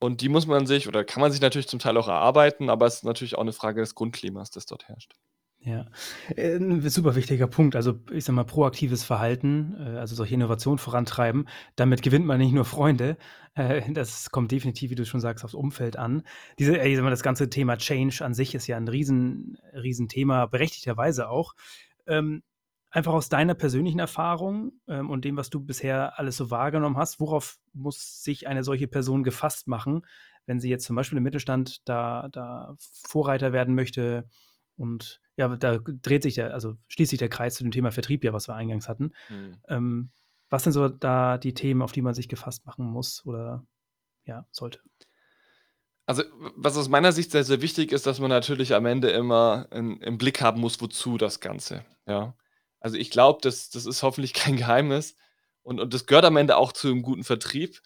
Und 0.00 0.22
die 0.22 0.28
muss 0.30 0.46
man 0.46 0.66
sich 0.66 0.88
oder 0.88 1.04
kann 1.04 1.20
man 1.22 1.32
sich 1.32 1.40
natürlich 1.42 1.68
zum 1.68 1.80
Teil 1.80 1.96
auch 1.98 2.08
erarbeiten, 2.08 2.70
aber 2.70 2.86
es 2.86 2.96
ist 2.96 3.04
natürlich 3.04 3.36
auch 3.38 3.44
'ne 3.44 3.52
Frage 3.54 3.80
des 3.82 3.94
Grundklimas, 3.96 4.50
das 4.50 4.66
dort 4.66 4.88
herrscht. 4.88 5.14
Ja, 5.62 5.84
äh, 6.36 6.56
'n 6.56 6.80
super 6.88 7.14
wichtiger 7.16 7.46
Punkt. 7.46 7.76
Also, 7.76 7.98
ich 8.10 8.24
sage 8.24 8.34
mal, 8.36 8.44
proaktives 8.44 9.04
Verhalten, 9.04 9.76
äh, 9.78 9.98
also 9.98 10.14
solche 10.14 10.34
Innovationen 10.34 10.78
vorantreiben. 10.78 11.48
Damit 11.76 12.00
gewinnt 12.02 12.24
man 12.24 12.38
nicht 12.38 12.52
nur 12.54 12.64
Freunde. 12.64 13.18
Äh, 13.54 13.92
das 13.92 14.30
kommt 14.30 14.52
definitiv, 14.52 14.90
wie 14.90 14.94
du 14.94 15.04
schon 15.04 15.20
sagst, 15.20 15.44
aufs 15.44 15.52
Umfeld 15.54 15.96
an. 15.98 16.22
Diese 16.58 16.76
ich 16.78 16.94
sage 16.94 17.02
mal, 17.02 17.10
das 17.10 17.22
ganze 17.22 17.50
Thema 17.50 17.76
Change 17.76 18.24
an 18.24 18.32
sich 18.32 18.54
ist 18.54 18.66
ja 18.68 18.78
'n 18.78 18.88
riesen 18.88 19.58
Riesenthema, 19.74 20.46
berechtigterweise 20.46 21.28
auch. 21.28 21.54
Ähm, 22.06 22.42
einfach 22.90 23.12
aus 23.12 23.28
deiner 23.28 23.54
persönlichen 23.54 23.98
Erfahrung, 23.98 24.72
ähm, 24.88 25.10
und 25.10 25.24
dem, 25.26 25.36
was 25.36 25.50
du 25.50 25.60
bisher 25.60 26.18
alles 26.18 26.38
so 26.38 26.50
wahrgenommen 26.50 26.96
hast, 26.96 27.20
worauf 27.20 27.58
muss 27.74 28.22
sich 28.24 28.48
eine 28.48 28.64
solche 28.64 28.88
Person 28.88 29.22
gefasst 29.24 29.68
machen, 29.68 30.06
wenn 30.46 30.58
sie 30.58 30.70
jetzt 30.70 30.86
zum 30.86 30.96
Beispiel 30.96 31.18
im 31.18 31.24
Mittelstand 31.24 31.86
da 31.88 32.28
da 32.32 32.74
Vorreiter 33.06 33.52
werden 33.52 33.74
möchte? 33.74 34.24
Und 34.80 35.20
ja, 35.36 35.48
da 35.56 35.78
dreht 35.78 36.22
sich 36.22 36.34
der 36.34 36.54
also 36.54 36.76
schließt 36.88 37.10
sich 37.10 37.18
der 37.18 37.28
Kreis 37.28 37.54
zu 37.56 37.64
dem 37.64 37.72
Thema 37.72 37.92
Vertrieb 37.92 38.24
ja, 38.24 38.32
was 38.32 38.48
wir 38.48 38.54
eingangs 38.54 38.88
hatten. 38.88 39.12
Mhm. 39.28 39.58
Ähm, 39.68 40.10
was 40.50 40.64
sind 40.64 40.72
so 40.72 40.88
da 40.88 41.38
die 41.38 41.54
Themen, 41.54 41.82
auf 41.82 41.92
die 41.92 42.02
man 42.02 42.14
sich 42.14 42.28
gefasst 42.28 42.66
machen 42.66 42.86
muss 42.86 43.24
oder, 43.26 43.64
ja, 44.26 44.46
sollte? 44.52 44.80
Also, 46.08 46.24
was 46.56 46.76
aus 46.76 46.88
meiner 46.88 47.12
Sicht 47.12 47.30
sehr, 47.30 47.44
sehr 47.44 47.62
wichtig 47.62 47.92
ist, 47.92 48.06
dass 48.06 48.18
man 48.20 48.30
natürlich 48.30 48.74
am 48.74 48.86
Ende 48.86 49.10
immer 49.10 49.68
im 49.70 50.00
im 50.02 50.18
Blick 50.18 50.40
haben 50.40 50.60
muss, 50.60 50.80
wozu 50.80 51.18
das 51.18 51.40
Ganze, 51.40 51.84
ja? 52.06 52.34
Also, 52.80 52.96
ich 52.96 53.10
glaube, 53.10 53.40
das 53.42 53.70
das 53.70 53.86
ist 53.86 54.02
hoffentlich 54.02 54.32
kein 54.34 54.56
Geheimnis 54.56 55.16
und 55.62 55.80
und 55.80 55.94
das 55.94 56.06
gehört 56.06 56.24
am 56.24 56.36
Ende 56.36 56.56
auch 56.56 56.72
zu 56.72 56.88
'nem 56.88 57.02
guten 57.02 57.24
Vertrieb, 57.24 57.80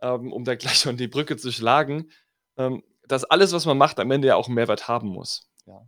ähm, 0.00 0.32
um 0.32 0.44
da 0.44 0.54
gleich 0.56 0.78
schon 0.78 0.96
die 0.96 1.08
Brücke 1.08 1.36
zu 1.36 1.52
schlagen, 1.52 2.10
ähm, 2.56 2.82
dass 3.06 3.24
alles, 3.24 3.52
was 3.52 3.66
man 3.66 3.78
macht, 3.78 4.00
am 4.00 4.10
Ende 4.10 4.28
ja 4.28 4.36
auch 4.36 4.48
'n 4.48 4.54
Mehrwert 4.54 4.88
haben 4.88 5.08
muss, 5.08 5.48
ja? 5.66 5.86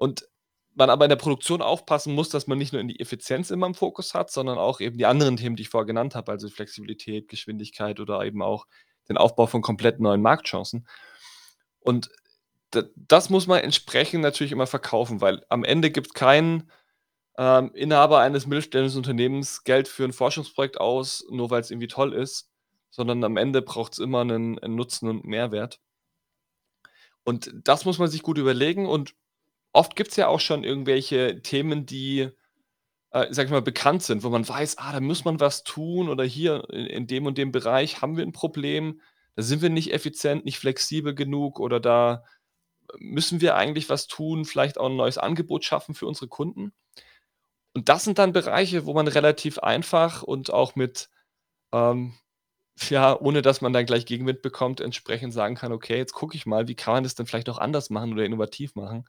Und 0.00 0.26
man 0.74 0.88
aber 0.88 1.04
in 1.04 1.10
der 1.10 1.16
Produktion 1.16 1.60
aufpassen 1.60 2.14
muss, 2.14 2.30
dass 2.30 2.46
man 2.46 2.56
nicht 2.56 2.72
nur 2.72 2.80
in 2.80 2.88
die 2.88 3.00
Effizienz 3.00 3.50
immer 3.50 3.66
im 3.66 3.74
Fokus 3.74 4.14
hat, 4.14 4.30
sondern 4.30 4.56
auch 4.56 4.80
eben 4.80 4.96
die 4.96 5.04
anderen 5.04 5.36
Themen, 5.36 5.56
die 5.56 5.62
ich 5.62 5.68
vorher 5.68 5.84
genannt 5.86 6.14
habe, 6.14 6.32
also 6.32 6.48
Flexibilität, 6.48 7.28
Geschwindigkeit 7.28 8.00
oder 8.00 8.24
eben 8.24 8.40
auch 8.42 8.66
den 9.10 9.18
Aufbau 9.18 9.46
von 9.46 9.60
komplett 9.60 10.00
neuen 10.00 10.22
Marktchancen. 10.22 10.86
Und 11.80 12.10
das 12.96 13.30
muss 13.30 13.46
man 13.48 13.60
entsprechend 13.60 14.22
natürlich 14.22 14.52
immer 14.52 14.66
verkaufen, 14.68 15.20
weil 15.22 15.44
am 15.50 15.64
Ende 15.64 15.90
gibt 15.90 16.14
kein, 16.14 16.70
ähm, 17.38 17.72
Inhaber 17.74 18.20
eines 18.20 18.46
mittelständischen 18.46 18.98
Unternehmens 18.98 19.64
Geld 19.64 19.88
für 19.88 20.04
'n 20.04 20.12
Forschungsprojekt 20.14 20.80
aus, 20.80 21.24
nur 21.30 21.50
weil's 21.50 21.70
irgendwie 21.70 21.88
toll 21.88 22.14
ist, 22.14 22.50
sondern 22.90 23.24
am 23.24 23.36
Ende 23.38 23.62
braucht's 23.62 23.98
immer 24.00 24.24
'nen 24.24 24.58
'n 24.58 24.76
Nutzen 24.76 25.08
und 25.10 25.24
Mehrwert. 25.26 25.78
Und 27.26 27.50
das 27.64 27.84
muss 27.84 27.98
man 27.98 28.08
sich 28.08 28.22
gut 28.22 28.38
überlegen 28.38 28.86
und 28.86 29.14
oft 29.72 29.96
gibt's 29.96 30.16
ja 30.16 30.28
auch 30.28 30.40
schon 30.40 30.64
irgendwelche 30.64 31.42
Themen, 31.42 31.86
die, 31.86 32.30
äh, 33.12 33.32
sage 33.34 33.46
ich 33.46 33.52
mal, 33.52 33.62
bekannt 33.62 34.02
sind, 34.04 34.22
wo 34.24 34.30
man 34.30 34.48
weiß: 34.48 34.78
„Ah, 34.78 34.92
da 34.92 35.00
muss 35.00 35.24
man 35.24 35.40
was 35.40 35.64
tun 35.64 36.08
oder 36.10 36.24
hier 36.24 36.68
in 36.70 36.86
in 36.86 37.06
dem 37.08 37.26
und 37.26 37.38
dem 37.38 37.52
Bereich 37.52 38.02
haben 38.02 38.16
wir 38.18 38.24
'n 38.24 38.32
Problem. 38.32 39.00
Da 39.36 39.42
sind 39.44 39.62
wir 39.62 39.70
nicht 39.70 39.92
effizient, 39.94 40.44
nicht 40.46 40.58
flexibel 40.60 41.14
genug 41.14 41.60
oder 41.60 41.80
da 41.80 42.24
müssen 43.00 43.40
wir 43.42 43.56
eigentlich 43.56 43.90
was 43.90 44.06
tun, 44.08 44.44
vielleicht 44.46 44.78
auch 44.78 44.88
'n 44.90 44.96
neues 44.96 45.18
Angebot 45.18 45.64
schaffen 45.64 45.94
für 45.96 46.06
unsere 46.08 46.28
Kunden.“ 46.28 46.72
Und 47.76 47.88
das 47.88 48.04
sind 48.04 48.18
dann 48.18 48.32
Bereiche, 48.32 48.84
wo 48.86 48.94
man 48.94 49.06
relativ 49.08 49.58
einfach 49.60 50.22
und 50.22 50.52
auch 50.52 50.74
mit, 50.76 51.08
ähm 51.72 52.14
ja, 52.90 53.18
ohne 53.20 53.42
dass 53.42 53.60
man 53.62 53.72
dann 53.74 53.86
gleich 53.86 54.06
Gegenwind 54.06 54.42
bekommt, 54.42 54.80
entsprechend 54.80 55.32
sagen 55.34 55.54
kann: 55.56 55.72
„Okay, 55.72 55.96
jetzt 55.98 56.14
gucke 56.14 56.36
ich 56.36 56.46
mal, 56.46 56.68
wie 56.68 56.76
kann 56.76 56.94
man 56.94 57.04
das 57.04 57.14
denn 57.16 57.26
vielleicht 57.26 57.48
auch 57.50 57.58
anders 57.58 57.90
machen 57.90 58.12
oder 58.14 58.24
innovativ 58.24 58.74
machen?“ 58.76 59.06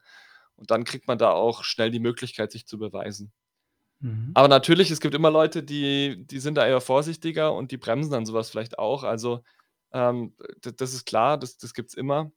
Und 0.62 0.70
dann 0.70 0.84
kriegt 0.84 1.08
man 1.08 1.18
da 1.18 1.32
auch 1.32 1.64
schnell 1.64 1.90
die 1.90 1.98
Möglichkeit, 1.98 2.52
sich 2.52 2.68
zu 2.68 2.78
beweisen. 2.78 3.32
Mhm. 3.98 4.30
Aber 4.32 4.46
natürlich, 4.46 4.92
es 4.92 5.00
gibt 5.00 5.12
immer 5.12 5.28
Leute, 5.28 5.64
die 5.64 6.24
die 6.24 6.38
sind 6.38 6.54
da 6.54 6.64
eher 6.64 6.80
vorsichtiger 6.80 7.52
und 7.52 7.72
die 7.72 7.78
bremsen 7.78 8.12
dann 8.12 8.24
so 8.24 8.32
was 8.32 8.48
vielleicht 8.48 8.78
auch. 8.78 9.02
Also, 9.02 9.42
ähm, 9.92 10.36
das 10.60 10.94
ist 10.94 11.04
klar, 11.04 11.36
das 11.36 11.58
das 11.58 11.74
gibt's 11.74 11.94
immer. 11.94 12.30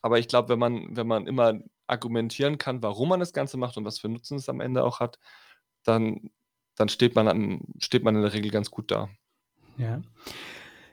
Aber 0.00 0.18
ich 0.18 0.26
glaube, 0.26 0.48
wenn 0.48 0.58
man 0.58 0.96
wenn 0.96 1.06
man 1.06 1.26
immer 1.26 1.60
argumentieren 1.86 2.56
kann, 2.56 2.82
warum 2.82 3.10
man 3.10 3.20
das 3.20 3.34
Ganze 3.34 3.58
macht 3.58 3.76
und 3.76 3.84
was 3.84 3.98
für 3.98 4.08
Nutzen 4.08 4.38
es 4.38 4.48
am 4.48 4.60
Ende 4.60 4.84
auch 4.84 5.00
hat, 5.00 5.18
dann 5.82 6.30
dann 6.76 6.88
steht 6.88 7.14
man 7.14 7.28
am 7.28 7.60
steht 7.78 8.04
man 8.04 8.16
in 8.16 8.22
der 8.22 8.32
Regel 8.32 8.50
ganz 8.50 8.70
gut 8.70 8.90
da. 8.90 9.10
Ja. 9.76 10.00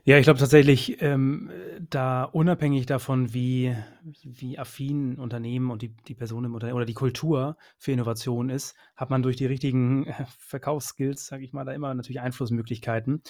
Ja, 0.03 0.17
ich 0.17 0.23
glaube 0.23 0.39
tatsächlich, 0.39 0.99
ähm, 1.01 1.51
da 1.89 2.23
unabhängig 2.23 2.87
davon, 2.87 3.33
wie 3.33 3.75
wie 4.23 4.57
affin 4.57 5.19
Unternehmen 5.19 5.69
und 5.69 5.83
die 5.83 5.95
die 6.07 6.15
Person 6.15 6.43
im 6.45 6.55
Unternehmen 6.55 6.77
oder 6.77 6.85
die 6.87 6.95
Kultur 6.95 7.55
für 7.77 7.91
Innovation 7.91 8.49
ist, 8.49 8.75
hat 8.95 9.11
man 9.11 9.21
durch 9.21 9.35
die 9.35 9.45
richtigen 9.45 10.07
Verkaufsskills, 10.39 11.27
sage 11.27 11.43
ich 11.43 11.53
mal, 11.53 11.65
da 11.65 11.73
immer 11.73 11.93
natürlich 11.93 12.19
Einflussmöglichkeiten. 12.21 13.21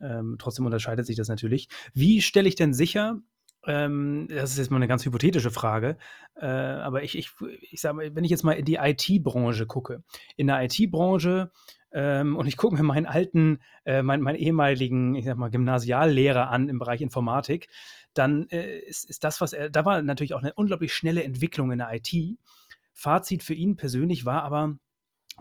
Ähm, 0.00 0.36
trotzdem 0.38 0.64
unterscheidet 0.66 1.06
sich 1.06 1.16
das 1.16 1.28
natürlich. 1.28 1.68
Wie 1.92 2.22
stelle 2.22 2.48
ich 2.48 2.54
denn 2.54 2.72
sicher 2.72 3.20
ähm, 3.66 4.26
das 4.28 4.50
ist 4.50 4.58
jetzt 4.58 4.70
mal 4.70 4.76
eine 4.78 4.88
ganz 4.88 5.04
hypothetische 5.04 5.52
Frage, 5.52 5.96
äh, 6.34 6.46
aber 6.46 7.04
ich 7.04 7.16
ich 7.16 7.30
ich 7.70 7.80
sage 7.80 7.94
mal, 7.96 8.14
wenn 8.14 8.24
ich 8.24 8.30
jetzt 8.30 8.42
mal 8.42 8.52
in 8.54 8.64
die 8.64 8.74
IT-Branche 8.76 9.66
gucke. 9.66 10.02
In 10.36 10.48
der 10.48 10.62
IT-Branche 10.64 11.52
ähm, 11.92 12.36
und 12.36 12.46
ich 12.46 12.56
gucke 12.56 12.76
mir 12.76 12.82
meinen 12.82 13.06
alten, 13.06 13.60
äh, 13.84 14.02
meinen, 14.02 14.22
meinen 14.22 14.36
ehemaligen, 14.36 15.14
ich 15.14 15.24
sag 15.24 15.36
mal, 15.36 15.50
Gymnasiallehrer 15.50 16.50
an 16.50 16.68
im 16.68 16.78
Bereich 16.78 17.00
Informatik, 17.00 17.68
dann 18.14 18.48
äh, 18.48 18.78
ist, 18.80 19.08
ist 19.08 19.24
das, 19.24 19.40
was 19.40 19.52
er, 19.52 19.70
da 19.70 19.84
war 19.84 20.00
natürlich 20.02 20.34
auch 20.34 20.42
eine 20.42 20.54
unglaublich 20.54 20.94
schnelle 20.94 21.22
Entwicklung 21.22 21.70
in 21.72 21.78
der 21.78 21.92
IT. 21.92 22.38
Fazit 22.92 23.42
für 23.42 23.54
ihn 23.54 23.76
persönlich 23.76 24.24
war 24.24 24.42
aber, 24.42 24.76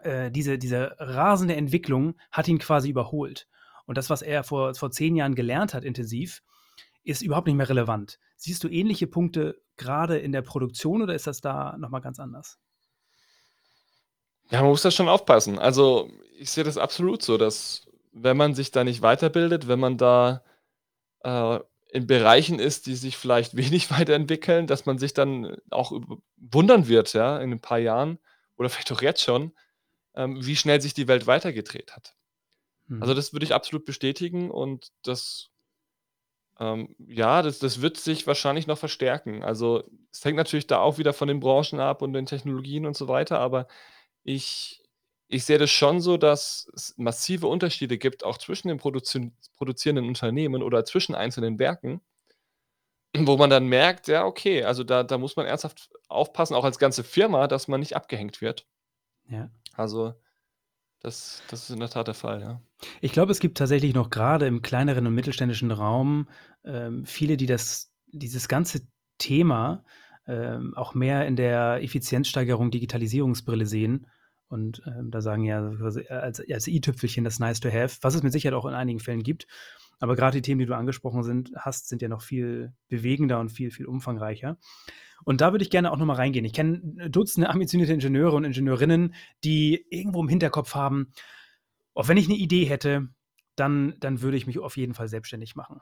äh, 0.03 0.31
diese, 0.31 0.57
diese 0.57 0.95
rasende 0.99 1.55
Entwicklung 1.55 2.15
hat 2.31 2.47
ihn 2.47 2.59
quasi 2.59 2.89
überholt. 2.89 3.47
Und 3.85 3.97
das, 3.97 4.09
was 4.09 4.21
er 4.21 4.43
vor, 4.43 4.73
vor 4.73 4.91
zehn 4.91 5.15
Jahren 5.15 5.35
gelernt 5.35 5.73
hat, 5.73 5.83
intensiv, 5.83 6.41
ist 7.03 7.21
überhaupt 7.21 7.47
nicht 7.47 7.55
mehr 7.55 7.69
relevant. 7.69 8.19
Siehst 8.37 8.63
du 8.63 8.67
ähnliche 8.67 9.07
Punkte 9.07 9.61
gerade 9.77 10.17
in 10.17 10.31
der 10.31 10.41
Produktion 10.41 11.01
oder 11.01 11.15
ist 11.15 11.27
das 11.27 11.41
da 11.41 11.77
nochmal 11.77 12.01
ganz 12.01 12.19
anders? 12.19 12.59
Ja, 14.49 14.61
man 14.61 14.69
muss 14.69 14.81
da 14.81 14.91
schon 14.91 15.07
aufpassen. 15.09 15.59
Also, 15.59 16.09
ich 16.37 16.51
sehe 16.51 16.63
das 16.63 16.77
absolut 16.77 17.21
so, 17.23 17.37
dass 17.37 17.87
wenn 18.11 18.35
man 18.37 18.53
sich 18.55 18.71
da 18.71 18.83
nicht 18.83 19.01
weiterbildet, 19.01 19.67
wenn 19.67 19.79
man 19.79 19.97
da, 19.97 20.43
äh, 21.23 21.59
in 21.93 22.07
Bereichen 22.07 22.59
ist, 22.59 22.87
die 22.87 22.95
sich 22.95 23.17
vielleicht 23.17 23.55
wenig 23.57 23.91
weiterentwickeln, 23.91 24.67
dass 24.67 24.85
man 24.85 24.99
sich 24.99 25.13
dann 25.13 25.57
auch 25.71 25.93
wundern 26.37 26.87
wird, 26.87 27.13
ja, 27.13 27.39
in 27.39 27.51
ein 27.53 27.61
paar 27.61 27.79
Jahren 27.79 28.19
oder 28.57 28.69
vielleicht 28.69 28.91
auch 28.91 29.01
jetzt 29.01 29.23
schon, 29.23 29.53
ähm, 30.15 30.45
wie 30.45 30.55
schnell 30.57 30.81
sich 30.81 30.93
die 30.93 31.07
Welt 31.07 31.27
weitergedreht 31.27 31.95
hat. 31.95 32.15
Also, 32.99 33.13
Mhm. 33.13 33.17
das 33.17 33.33
würde 33.33 33.45
ich 33.45 33.53
absolut 33.55 33.85
bestätigen 33.85 34.51
und 34.51 34.89
das 35.03 35.49
ähm, 36.59 36.95
ja, 36.99 37.41
das 37.41 37.59
das 37.59 37.81
wird 37.81 37.97
sich 37.97 38.27
wahrscheinlich 38.27 38.67
noch 38.67 38.77
verstärken. 38.77 39.43
Also, 39.43 39.83
es 40.11 40.23
hängt 40.25 40.37
natürlich 40.37 40.67
da 40.67 40.79
auch 40.79 40.97
wieder 40.97 41.13
von 41.13 41.27
den 41.27 41.39
Branchen 41.39 41.79
ab 41.79 42.01
und 42.01 42.13
den 42.13 42.25
Technologien 42.25 42.85
und 42.85 42.95
so 42.97 43.07
weiter, 43.07 43.39
aber 43.39 43.67
ich 44.23 44.81
ich 45.27 45.45
sehe 45.45 45.57
das 45.57 45.71
schon 45.71 46.01
so, 46.01 46.17
dass 46.17 46.69
es 46.75 46.93
massive 46.97 47.47
Unterschiede 47.47 47.97
gibt, 47.97 48.25
auch 48.25 48.37
zwischen 48.37 48.67
den 48.67 48.77
produzien 48.77 49.35
produzierenden 49.55 50.07
Unternehmen 50.07 50.61
oder 50.61 50.83
zwischen 50.85 51.15
einzelnen 51.15 51.57
Werken, 51.57 52.01
wo 53.17 53.37
man 53.37 53.49
dann 53.49 53.65
merkt, 53.67 54.07
ja, 54.07 54.25
okay, 54.25 54.63
also 54.63 54.83
da 54.83 55.03
da 55.03 55.17
muss 55.17 55.35
man 55.35 55.45
ernsthaft 55.45 55.89
aufpassen, 56.07 56.55
auch 56.55 56.65
als 56.65 56.79
ganze 56.79 57.03
Firma, 57.03 57.47
dass 57.47 57.67
man 57.67 57.79
nicht 57.79 57.95
abgehängt 57.95 58.41
wird. 58.41 58.67
Ja. 59.29 59.49
Also, 59.75 60.13
das 61.01 61.43
das 61.49 61.63
ist 61.63 61.71
in 61.71 61.79
der 61.79 61.89
Tat 61.89 62.07
der 62.07 62.13
Fall, 62.15 62.41
ja. 62.41 62.61
Ich 63.01 63.11
glaube, 63.13 63.31
es 63.31 63.39
gibt 63.39 63.57
tatsächlich 63.57 63.93
noch 63.93 64.09
gerade 64.09 64.47
im 64.47 64.61
kleineren 64.61 65.07
und 65.07 65.15
mittelständischen 65.15 65.71
Raum, 65.71 66.29
ähm, 66.65 67.05
viele, 67.05 67.37
die 67.37 67.47
das 67.47 67.93
dieses 68.07 68.47
ganze 68.47 68.81
Thema, 69.17 69.85
ähm, 70.31 70.73
auch 70.75 70.93
mehr 70.93 71.27
in 71.27 71.35
der 71.35 71.83
Effizienzsteigerung, 71.83 72.71
Digitalisierungsbrille 72.71 73.65
sehen 73.65 74.07
und, 74.47 74.81
ähm, 74.85 75.11
da 75.11 75.21
sagen 75.21 75.43
ja 75.43 75.71
quasi 75.77 76.07
als 76.07 76.41
als 76.49 76.67
i-Tüpfelchen 76.67 77.23
das 77.23 77.39
nice 77.39 77.59
to 77.59 77.69
have, 77.69 77.97
was 78.01 78.15
es 78.15 78.23
mit 78.23 78.31
Sicherheit 78.31 78.57
auch 78.57 78.65
in 78.65 78.73
einigen 78.73 78.99
Fällen 78.99 79.23
gibt. 79.23 79.47
Aber 79.99 80.15
gerade 80.15 80.37
die 80.37 80.41
Themen, 80.41 80.59
die 80.59 80.65
du 80.65 80.75
angesprochen 80.75 81.23
sind 81.23 81.51
hast, 81.55 81.89
sind 81.89 82.01
ja 82.01 82.07
noch 82.07 82.21
viel 82.21 82.73
bewegender 82.87 83.39
und 83.39 83.49
viel, 83.49 83.71
viel 83.71 83.85
umfangreicher. 83.85 84.57
Und 85.25 85.41
da 85.41 85.51
würde 85.51 85.63
ich 85.63 85.69
gerne 85.69 85.91
auch 85.91 85.97
noch 85.97 86.05
mal 86.05 86.15
reingehen. 86.15 86.45
Ich 86.45 86.53
kenne 86.53 86.81
Dutzende 87.09 87.49
ambitionierte 87.51 87.93
Ingenieure 87.93 88.35
und 88.35 88.45
Ingenieurinnen, 88.45 89.13
die 89.43 89.85
irgendwo 89.89 90.21
im 90.21 90.29
Hinterkopf 90.29 90.75
haben: 90.75 91.13
„Oh, 91.93 92.07
wenn 92.07 92.17
ich 92.17 92.27
eine 92.27 92.37
Idee 92.37 92.65
hätte, 92.65 93.09
dann 93.55 93.95
dann 93.99 94.21
würde 94.21 94.37
ich 94.37 94.47
mich 94.47 94.59
auf 94.59 94.77
jeden 94.77 94.93
Fall 94.93 95.07
selbstständig 95.09 95.55
machen.“ 95.55 95.81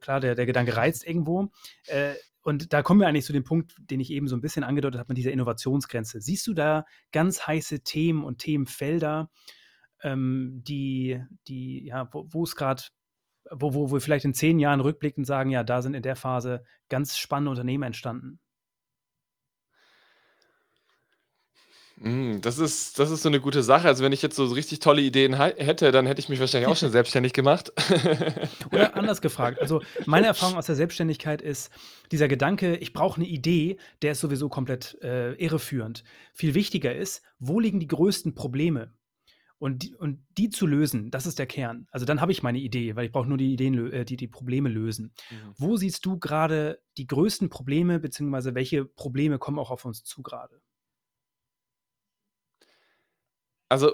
klar, 0.00 0.20
der 0.20 0.34
der 0.34 0.46
Gedanke 0.46 0.76
reizt 0.76 1.06
irgendwo. 1.06 1.50
Äh, 1.86 2.14
und 2.46 2.72
da 2.72 2.82
kommen 2.82 3.00
wir 3.00 3.08
eigentlich 3.08 3.24
zu 3.24 3.32
dem 3.32 3.42
Punkt, 3.42 3.74
den 3.90 3.98
ich 3.98 4.12
eben 4.12 4.28
so 4.28 4.36
ein 4.36 4.40
bisschen 4.40 4.62
angedeutet 4.62 5.00
habe 5.00 5.08
mit 5.08 5.18
dieser 5.18 5.32
Innovationsgrenze. 5.32 6.20
Siehst 6.20 6.46
du 6.46 6.54
da 6.54 6.84
ganz 7.10 7.44
heiße 7.44 7.80
Themen 7.80 8.22
und 8.22 8.38
Themenfelder, 8.38 9.30
ähm, 10.02 10.62
die 10.64 11.20
die 11.48 11.84
ja, 11.86 12.08
wo 12.12 12.44
es 12.44 12.54
grad 12.54 12.92
wo 13.50 13.74
wo 13.74 13.90
wir 13.90 14.00
vielleicht 14.00 14.24
in 14.26 14.34
10 14.34 14.60
Jahren 14.60 14.80
rückblickend 14.80 15.26
sagen: 15.26 15.50
„Ja, 15.50 15.64
da 15.64 15.82
sind 15.82 15.94
in 15.94 16.02
der 16.02 16.14
Phase 16.16 16.62
ganz 16.88 17.18
spannende 17.18 17.50
Unternehmen 17.50 17.82
entstanden.“ 17.84 18.38
Hm, 22.00 22.42
das 22.42 22.58
ist 22.58 22.98
das 22.98 23.10
ist 23.10 23.22
so 23.22 23.30
'ne 23.30 23.40
gute 23.40 23.62
Sache. 23.62 23.88
Also, 23.88 24.04
wenn 24.04 24.12
ich 24.12 24.20
jetzt 24.20 24.36
so 24.36 24.44
richtig 24.46 24.80
tolle 24.80 25.00
Ideen 25.00 25.38
hei 25.38 25.54
hätte, 25.56 25.92
dann 25.92 26.04
hätte 26.06 26.20
ich 26.20 26.28
mich 26.28 26.40
wahrscheinlich 26.40 26.68
auch 26.68 26.76
schon 26.76 26.90
selbstständig 26.90 27.32
gemacht. 27.32 27.72
Oder 28.72 28.94
anders 28.96 29.20
gefragt, 29.20 29.60
also, 29.60 29.82
meine 30.04 30.26
Erfahrung 30.26 30.56
aus 30.56 30.66
der 30.66 30.74
Selbstständigkeit 30.74 31.42
ist, 31.42 31.70
dieser 32.12 32.28
Gedanke: 32.28 32.76
„Ich 32.76 32.92
brauche 32.92 33.20
'ne 33.20 33.26
Idee“, 33.26 33.78
der 34.02 34.12
ist 34.12 34.20
sowieso 34.20 34.48
komplett, 34.48 34.98
äh, 35.02 35.32
irreführend. 35.34 36.04
Viel 36.32 36.54
wichtiger 36.54 36.94
ist, 36.94 37.22
wo 37.38 37.60
liegen 37.60 37.80
die 37.80 37.86
größten 37.88 38.34
Probleme? 38.34 38.92
Und 39.58 39.84
die 39.84 39.94
und 39.96 40.20
die 40.38 40.50
zu 40.50 40.66
lösen, 40.66 41.10
das 41.10 41.26
ist 41.26 41.38
der 41.38 41.46
Kern. 41.46 41.86
Also, 41.92 42.06
dann 42.06 42.20
habe 42.20 42.32
ich 42.32 42.42
meine 42.42 42.58
Idee, 42.60 42.96
weil 42.96 43.06
ich 43.06 43.12
brauche 43.12 43.28
nur 43.28 43.38
die 43.38 43.52
Ideen 43.54 43.74
lö 43.74 43.90
äh, 43.92 44.04
die 44.04 44.16
die 44.18 44.28
Probleme 44.28 44.68
lösen. 44.70 45.12
Mhm. 45.30 45.56
Wo 45.56 45.76
siehst 45.76 46.06
du 46.06 46.18
grade 46.18 46.80
die 46.98 47.06
größten 47.08 47.50
Probleme, 47.50 48.00
beziehungsweise 48.00 48.54
welche 48.54 48.84
Probleme 48.86 49.38
kommen 49.38 49.58
auch 49.60 49.70
auf 49.72 49.84
uns 49.86 50.04
zu 50.04 50.22
grade? 50.22 50.60
Also, 53.68 53.92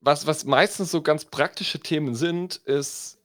was 0.00 0.26
was 0.26 0.44
meistens 0.44 0.90
so 0.90 1.02
ganz 1.02 1.24
praktische 1.26 1.80
Themen 1.80 2.14
sind, 2.14 2.56
ist 2.56 3.18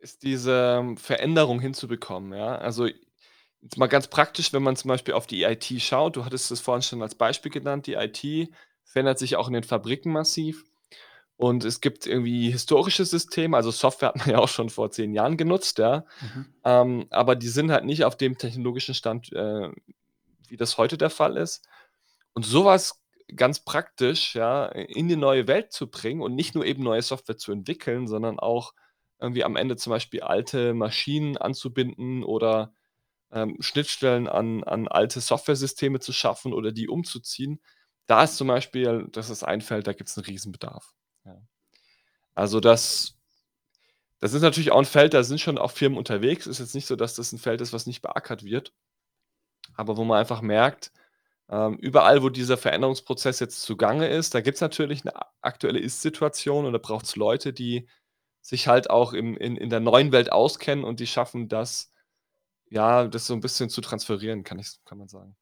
ist 0.00 0.22
diese 0.22 0.94
Veränderung 0.96 1.60
hinzubekommen, 1.60 2.32
ja? 2.38 2.56
Also, 2.56 2.86
jetzt 2.86 3.78
mal 3.78 3.88
ganz 3.88 4.08
praktisch, 4.08 4.52
wenn 4.52 4.62
man 4.62 4.76
zum 4.76 4.88
Beispiel 4.88 5.14
auf 5.14 5.26
die 5.26 5.42
IT 5.44 5.66
schaut. 5.82 6.16
Du 6.16 6.24
hattest 6.24 6.50
es 6.52 6.60
vorhin 6.60 6.82
schon 6.82 7.02
als 7.02 7.14
Beispiel 7.16 7.50
genannt. 7.52 7.86
Die 7.86 7.94
IT 7.94 8.50
verändert 8.84 9.18
sich 9.18 9.36
auch 9.36 9.48
in 9.48 9.54
den 9.54 9.64
Fabriken 9.64 10.12
massiv 10.12 10.64
und 11.36 11.64
es 11.64 11.80
gibt 11.80 12.06
irgendwie 12.06 12.50
historische 12.50 13.04
Systeme, 13.04 13.56
also 13.56 13.70
Software 13.70 14.08
hat 14.10 14.16
man 14.16 14.30
ja 14.30 14.38
auch 14.38 14.48
schon 14.48 14.70
vor 14.70 14.90
10 14.90 15.14
Jahren 15.14 15.36
genutzt, 15.36 15.78
ja, 15.78 16.04
Mhm. 16.20 16.46
ähm, 16.64 17.06
aber 17.10 17.36
die 17.36 17.48
sind 17.48 17.70
halt 17.70 17.84
nicht 17.84 18.04
auf 18.04 18.16
dem 18.16 18.38
technologischen 18.38 18.94
Stand, 18.94 19.32
äh, 19.32 19.70
wie 20.48 20.56
das 20.56 20.78
heute 20.78 20.98
der 20.98 21.10
Fall 21.10 21.36
ist. 21.36 21.66
Und 22.34 22.44
sowas 22.44 23.00
ganz 23.36 23.60
praktisch, 23.64 24.34
ja, 24.34 24.66
in 24.66 25.08
die 25.08 25.16
neue 25.16 25.46
Welt 25.48 25.72
zu 25.72 25.88
bringen 25.90 26.22
und 26.22 26.34
nicht 26.34 26.54
nur 26.54 26.64
eben 26.66 26.82
neue 26.82 27.02
Software 27.02 27.36
zu 27.38 27.52
entwickeln, 27.52 28.06
sondern 28.08 28.38
auch 28.40 28.72
irgendwie 29.20 29.44
am 29.44 29.56
Ende 29.56 29.76
zum 29.76 29.90
Beispiel 29.92 30.22
alte 30.22 30.74
Maschinen 30.74 31.36
anzubinden 31.36 32.24
oder, 32.24 32.72
ähm, 33.32 33.56
Schnittstellen 33.60 34.28
an 34.28 34.64
an 34.64 34.88
alte 34.88 35.20
Softwaresysteme 35.20 36.00
zu 36.00 36.12
schaffen 36.14 36.52
oder 36.54 36.72
die 36.72 36.88
umzuziehen. 36.88 37.60
Da 38.06 38.24
ist 38.24 38.36
zum 38.38 38.48
Beispiel 38.48 39.08
das 39.12 39.30
ist 39.30 39.44
ein 39.44 39.60
Feld, 39.62 39.86
da 39.88 39.92
gibt's 39.94 40.16
'n 40.18 40.24
Riesenbedarf, 40.24 40.94
ja. 41.26 41.36
Also, 42.36 42.60
das 42.60 43.14
das 44.22 44.32
ist 44.34 44.42
natürlich 44.42 44.72
auch 44.72 44.78
'n 44.80 44.84
Feld, 44.84 45.14
da 45.14 45.22
sind 45.22 45.40
schon 45.40 45.58
auch 45.58 45.70
Firmen 45.70 45.96
unterwegs. 45.98 46.46
Ist 46.46 46.58
jetzt 46.58 46.74
nicht 46.74 46.86
so, 46.86 46.96
dass 46.96 47.14
das 47.14 47.32
'n 47.32 47.38
Feld 47.38 47.60
ist, 47.60 47.72
was 47.72 47.86
nicht 47.86 48.02
beackert 48.02 48.42
wird. 48.44 48.72
Aber 49.76 49.96
wo 49.96 50.04
man 50.04 50.18
einfach 50.18 50.42
merkt, 50.42 50.92
ähm, 51.50 51.76
überall, 51.78 52.22
wo 52.22 52.28
dieser 52.30 52.56
Veränderungsprozess 52.58 53.40
jetzt 53.40 53.62
zugange 53.62 54.08
ist, 54.08 54.34
da 54.34 54.40
gibt's 54.42 54.60
natürlich 54.60 55.04
'ne 55.04 55.14
a 55.16 55.32
aktuelle 55.42 55.78
Ist-Situation 55.80 56.66
und 56.66 56.72
da 56.74 56.78
braucht's 56.78 57.16
Leute, 57.16 57.52
die 57.52 57.88
sich 58.42 58.68
halt 58.68 58.90
auch 58.90 59.12
im 59.14 59.36
in 59.36 59.56
in 59.56 59.70
der 59.70 59.80
neuen 59.80 60.12
Welt 60.12 60.32
auskennen 60.32 60.84
und 60.84 61.00
die 61.00 61.06
schaffen 61.08 61.48
das 61.48 61.92
ja, 62.70 63.08
das 63.08 63.26
so 63.26 63.34
'n 63.34 63.40
bisschen 63.40 63.70
zu 63.70 63.80
transferieren, 63.82 64.44
kann 64.44 64.58
ich 64.60 64.68
kann 64.86 64.98
man 64.98 65.08
sagen. 65.08 65.36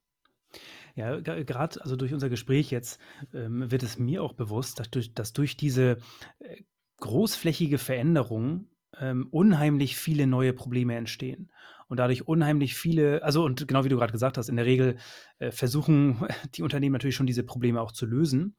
Ja, 0.96 1.20
ge 1.20 1.44
grad 1.44 1.78
also 1.82 1.94
durch 1.94 2.14
unser 2.14 2.30
Gespräch 2.30 2.70
jetzt, 2.70 2.98
ähm, 3.34 3.70
wird 3.70 3.82
es 3.82 3.98
mir 3.98 4.22
auch 4.22 4.32
bewusst, 4.32 4.80
dass 4.80 4.90
durch 4.90 5.12
dass 5.12 5.34
durch 5.34 5.56
diese, 5.58 5.98
äh, 6.38 6.62
großflächige 6.98 7.76
Veränderung, 7.76 8.70
ähm, 9.00 9.28
unheimlich 9.30 9.96
viele 9.96 10.26
neue 10.26 10.52
Probleme 10.52 10.94
entstehen 10.94 11.50
und 11.88 11.98
dadurch 11.98 12.26
unheimlich 12.26 12.74
viele 12.74 13.22
also 13.22 13.44
und 13.44 13.68
genau 13.68 13.84
wie 13.84 13.88
du 13.88 13.96
grad 13.96 14.12
gesagt 14.12 14.38
hast, 14.38 14.48
in 14.48 14.56
der 14.56 14.66
Regel, 14.66 14.96
äh, 15.38 15.50
versuchen 15.50 16.26
die 16.54 16.62
Unternehmen 16.62 16.92
natürlich 16.92 17.16
schon 17.16 17.26
diese 17.26 17.44
Probleme 17.44 17.80
auch 17.80 17.92
zu 17.92 18.06
lösen. 18.06 18.56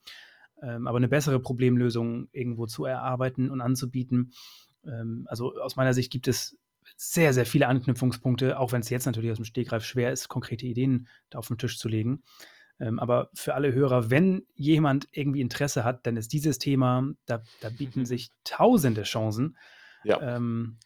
ähm, 0.61 0.87
aber 0.87 0.97
eine 0.97 1.09
bessere 1.09 1.39
Problemlösung 1.39 2.29
irgendwo 2.31 2.65
zu 2.65 2.85
erarbeiten 2.85 3.51
und 3.51 3.61
anzubieten. 3.61 4.33
Ähm, 4.85 5.25
also 5.27 5.55
aus 5.55 5.75
meiner 5.75 5.93
Sicht 5.93 6.11
gibt 6.11 6.27
es 6.27 6.57
sehr, 6.95 7.33
sehr 7.33 7.45
viele 7.45 7.67
Anknüpfungspunkte, 7.67 8.57
auch 8.59 8.71
wenn 8.71 8.81
es 8.81 8.89
jetzt 8.89 9.05
natürlich 9.05 9.31
aus 9.31 9.37
dem 9.37 9.45
Stegreif 9.45 9.83
schwer 9.83 10.11
ist, 10.11 10.29
konkrete 10.29 10.65
Ideen 10.65 11.07
da 11.29 11.39
auf 11.39 11.47
den 11.47 11.57
Tisch 11.57 11.77
zu 11.77 11.89
legen. 11.89 12.23
Ähm, 12.79 12.99
aber 12.99 13.29
für 13.33 13.55
alle 13.55 13.73
Hörer, 13.73 14.09
wenn 14.09 14.45
jemand 14.55 15.07
irgendwie 15.11 15.41
Interesse 15.41 15.83
hat, 15.83 16.05
dann 16.05 16.17
ist 16.17 16.31
dieses 16.33 16.59
Thema, 16.59 17.03
da, 17.25 17.43
da 17.61 17.69
bieten 17.69 18.05
sich 18.05 18.31
tausende 18.43 19.03
Chancen. 19.03 19.57
Ja. 20.07 20.35
Ähm, 20.35 20.77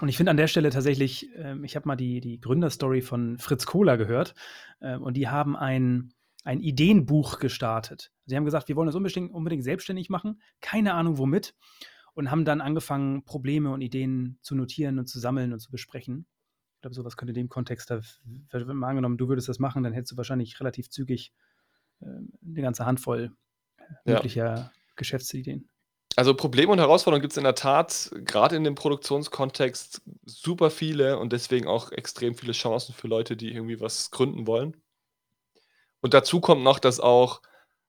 und 0.00 0.08
ich 0.08 0.16
finde 0.16 0.30
an 0.30 0.36
der 0.36 0.48
Stelle 0.48 0.70
tatsächlich, 0.70 1.28
ähm, 1.36 1.64
ich 1.64 1.76
habe 1.76 1.86
mal 1.86 1.96
die, 1.96 2.20
die 2.20 2.40
Gründerstory 2.40 3.02
von 3.02 3.38
Fritz 3.38 3.66
Kohler 3.66 3.96
gehört 3.96 4.34
äh, 4.80 4.96
und 4.96 5.16
die 5.16 5.28
haben 5.28 5.56
ein, 5.56 6.12
ein 6.44 6.60
Ideenbuch 6.60 7.38
gestartet. 7.38 8.10
Sie 8.26 8.36
haben 8.36 8.44
gesagt, 8.44 8.68
wir 8.68 8.76
wollen 8.76 8.86
das 8.86 8.96
unbedingt, 8.96 9.32
unbedingt 9.32 9.64
selbstständig 9.64 10.08
machen, 10.10 10.40
keine 10.60 10.94
Ahnung 10.94 11.18
womit 11.18 11.54
und 12.14 12.30
haben 12.30 12.44
dann 12.44 12.60
angefangen, 12.60 13.24
Probleme 13.24 13.70
und 13.70 13.80
Ideen 13.80 14.38
zu 14.42 14.54
notieren 14.54 14.98
und 14.98 15.06
zu 15.06 15.18
sammeln 15.18 15.52
und 15.52 15.60
zu 15.60 15.70
besprechen. 15.70 16.26
Ich 16.76 16.80
glaube, 16.82 16.94
sowas 16.94 17.16
könnte 17.16 17.30
in 17.30 17.36
dem 17.36 17.48
Kontext, 17.48 17.90
da, 17.90 18.00
wenn 18.50 18.76
mal 18.76 18.88
angenommen, 18.88 19.18
du 19.18 19.28
würdest 19.28 19.48
das 19.48 19.58
machen, 19.58 19.82
dann 19.82 19.92
hättest 19.92 20.12
du 20.12 20.16
wahrscheinlich 20.16 20.58
relativ 20.58 20.90
zügig 20.90 21.32
äh, 22.00 22.06
eine 22.06 22.62
ganze 22.62 22.86
Handvoll 22.86 23.36
äh, 23.76 24.12
möglicher 24.12 24.56
ja. 24.56 24.72
Geschäftsideen. 24.96 25.68
Also 26.16 26.34
Probleme 26.34 26.72
und 26.72 26.78
Herausforderungen 26.78 27.22
gibt 27.22 27.32
es 27.32 27.38
in 27.38 27.44
der 27.44 27.54
Tat 27.54 28.10
gerade 28.24 28.56
in 28.56 28.64
dem 28.64 28.74
Produktionskontext 28.74 30.02
super 30.26 30.70
viele 30.70 31.18
und 31.18 31.32
deswegen 31.32 31.66
auch 31.68 31.90
extrem 31.90 32.34
viele 32.34 32.52
Chancen 32.52 32.94
für 32.94 33.08
Leute, 33.08 33.36
die 33.36 33.52
irgendwie 33.52 33.80
was 33.80 34.10
gründen 34.10 34.46
wollen. 34.46 34.76
Und 36.00 36.14
dazu 36.14 36.40
kommt 36.40 36.62
noch, 36.62 36.78
dass 36.78 37.00
auch 37.00 37.40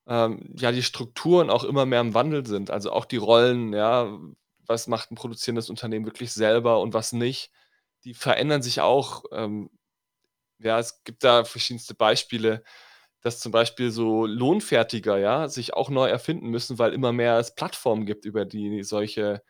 ähm, 0.08 0.54
ja, 0.56 0.72
die 0.72 0.84
Strukturen 0.84 1.50
auch 1.50 1.64
immer 1.64 1.86
mehr 1.86 2.02
im 2.02 2.14
Wandel 2.14 2.46
sind. 2.46 2.72
Also 2.72 2.92
auch 2.92 3.06
die 3.06 3.18
Rollen, 3.18 3.74
ja, 3.74 4.18
was 4.66 4.88
macht 4.88 5.12
ein 5.12 5.16
produzierendes 5.16 5.70
Unternehmen 5.70 6.06
wirklich 6.06 6.32
selber 6.32 6.80
und 6.80 6.94
was 6.94 7.12
nicht, 7.14 7.52
die 8.06 8.14
verändern 8.14 8.62
sich 8.62 8.82
auch. 8.82 9.26
Ähm, 9.32 9.70
ja, 10.60 10.80
es 10.80 11.04
gibt 11.04 11.24
da 11.24 11.44
verschiedenste 11.44 11.96
Beispiele 11.96 12.64
dass 13.24 13.40
zum 13.40 13.52
Beispiel 13.52 13.92
so 13.92 14.26
Lohnfertiger, 14.26 15.18
ja, 15.18 15.48
sich 15.48 15.74
auch 15.74 15.90
neu 15.90 16.08
erfinden 16.10 16.50
müssen, 16.50 16.80
weil 16.80 16.94
immer 16.94 17.14
mehr 17.14 17.40
es 17.40 17.56
Plattformen 17.56 18.06
gibt, 18.06 18.26
über 18.26 18.46
die 18.46 18.84
solche, 18.84 19.44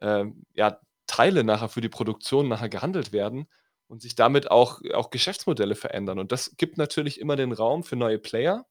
ähm, 0.00 0.44
ja, 0.54 0.80
Teile 1.06 1.44
nachher 1.44 1.68
für 1.68 1.80
die 1.82 1.88
Produktion 1.88 2.48
nachher 2.48 2.68
gehandelt 2.70 3.12
werden 3.12 3.46
und 3.88 4.02
sich 4.02 4.14
damit 4.14 4.50
auch 4.50 4.80
auch 4.94 5.10
Geschäftsmodelle 5.10 5.74
verändern. 5.76 6.18
Und 6.20 6.32
das 6.32 6.56
gibt 6.56 6.78
natürlich 6.78 7.20
immer 7.20 7.36
den 7.36 7.52
Raum 7.52 7.82
für 7.84 7.96
neue 7.96 8.18
Player. 8.18 8.66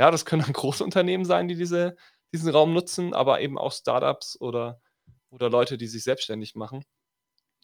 Ja, 0.00 0.10
das 0.10 0.24
können 0.26 0.42
dann 0.42 0.52
große 0.54 0.84
Unternehmen 0.84 1.24
sein, 1.24 1.48
die 1.48 1.56
diese 1.56 1.96
diesen 2.34 2.50
Raum 2.50 2.72
nutzen, 2.72 3.14
aber 3.14 3.40
eben 3.40 3.58
auch 3.58 3.72
Startups 3.72 4.40
oder 4.40 4.80
oder 5.30 5.50
Leute, 5.50 5.78
die 5.78 5.86
sich 5.86 6.04
selbstständig 6.04 6.54
machen. 6.54 6.84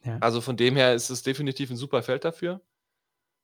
Ja. 0.04 0.18
Also, 0.20 0.40
von 0.40 0.56
dem 0.56 0.76
her 0.76 0.94
ist 0.94 1.10
es 1.10 1.22
definitiv 1.22 1.70
ein 1.70 1.76
super 1.76 2.02
Feld 2.02 2.24
dafür. 2.24 2.60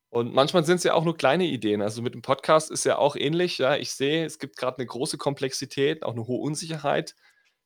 Und 0.09 0.33
manchmal 0.33 0.63
sind 0.65 0.77
es 0.77 0.83
ja 0.83 0.93
auch 0.93 1.03
nur 1.03 1.17
kleine 1.17 1.45
Ideen. 1.45 1.81
Also, 1.81 2.01
mit 2.01 2.13
dem 2.13 2.21
Podcast 2.21 2.71
ist 2.71 2.85
ja 2.85 2.97
auch 2.97 3.15
ähnlich, 3.15 3.57
ja. 3.57 3.75
Ich 3.75 3.91
sehe, 3.93 4.25
es 4.25 4.39
gibt 4.39 4.55
gerade 4.57 4.77
eine 4.77 4.85
große 4.87 5.17
Komplexität, 5.17 6.03
auch 6.03 6.13
eine 6.13 6.25
hohe 6.27 6.41
Unsicherheit. 6.41 7.15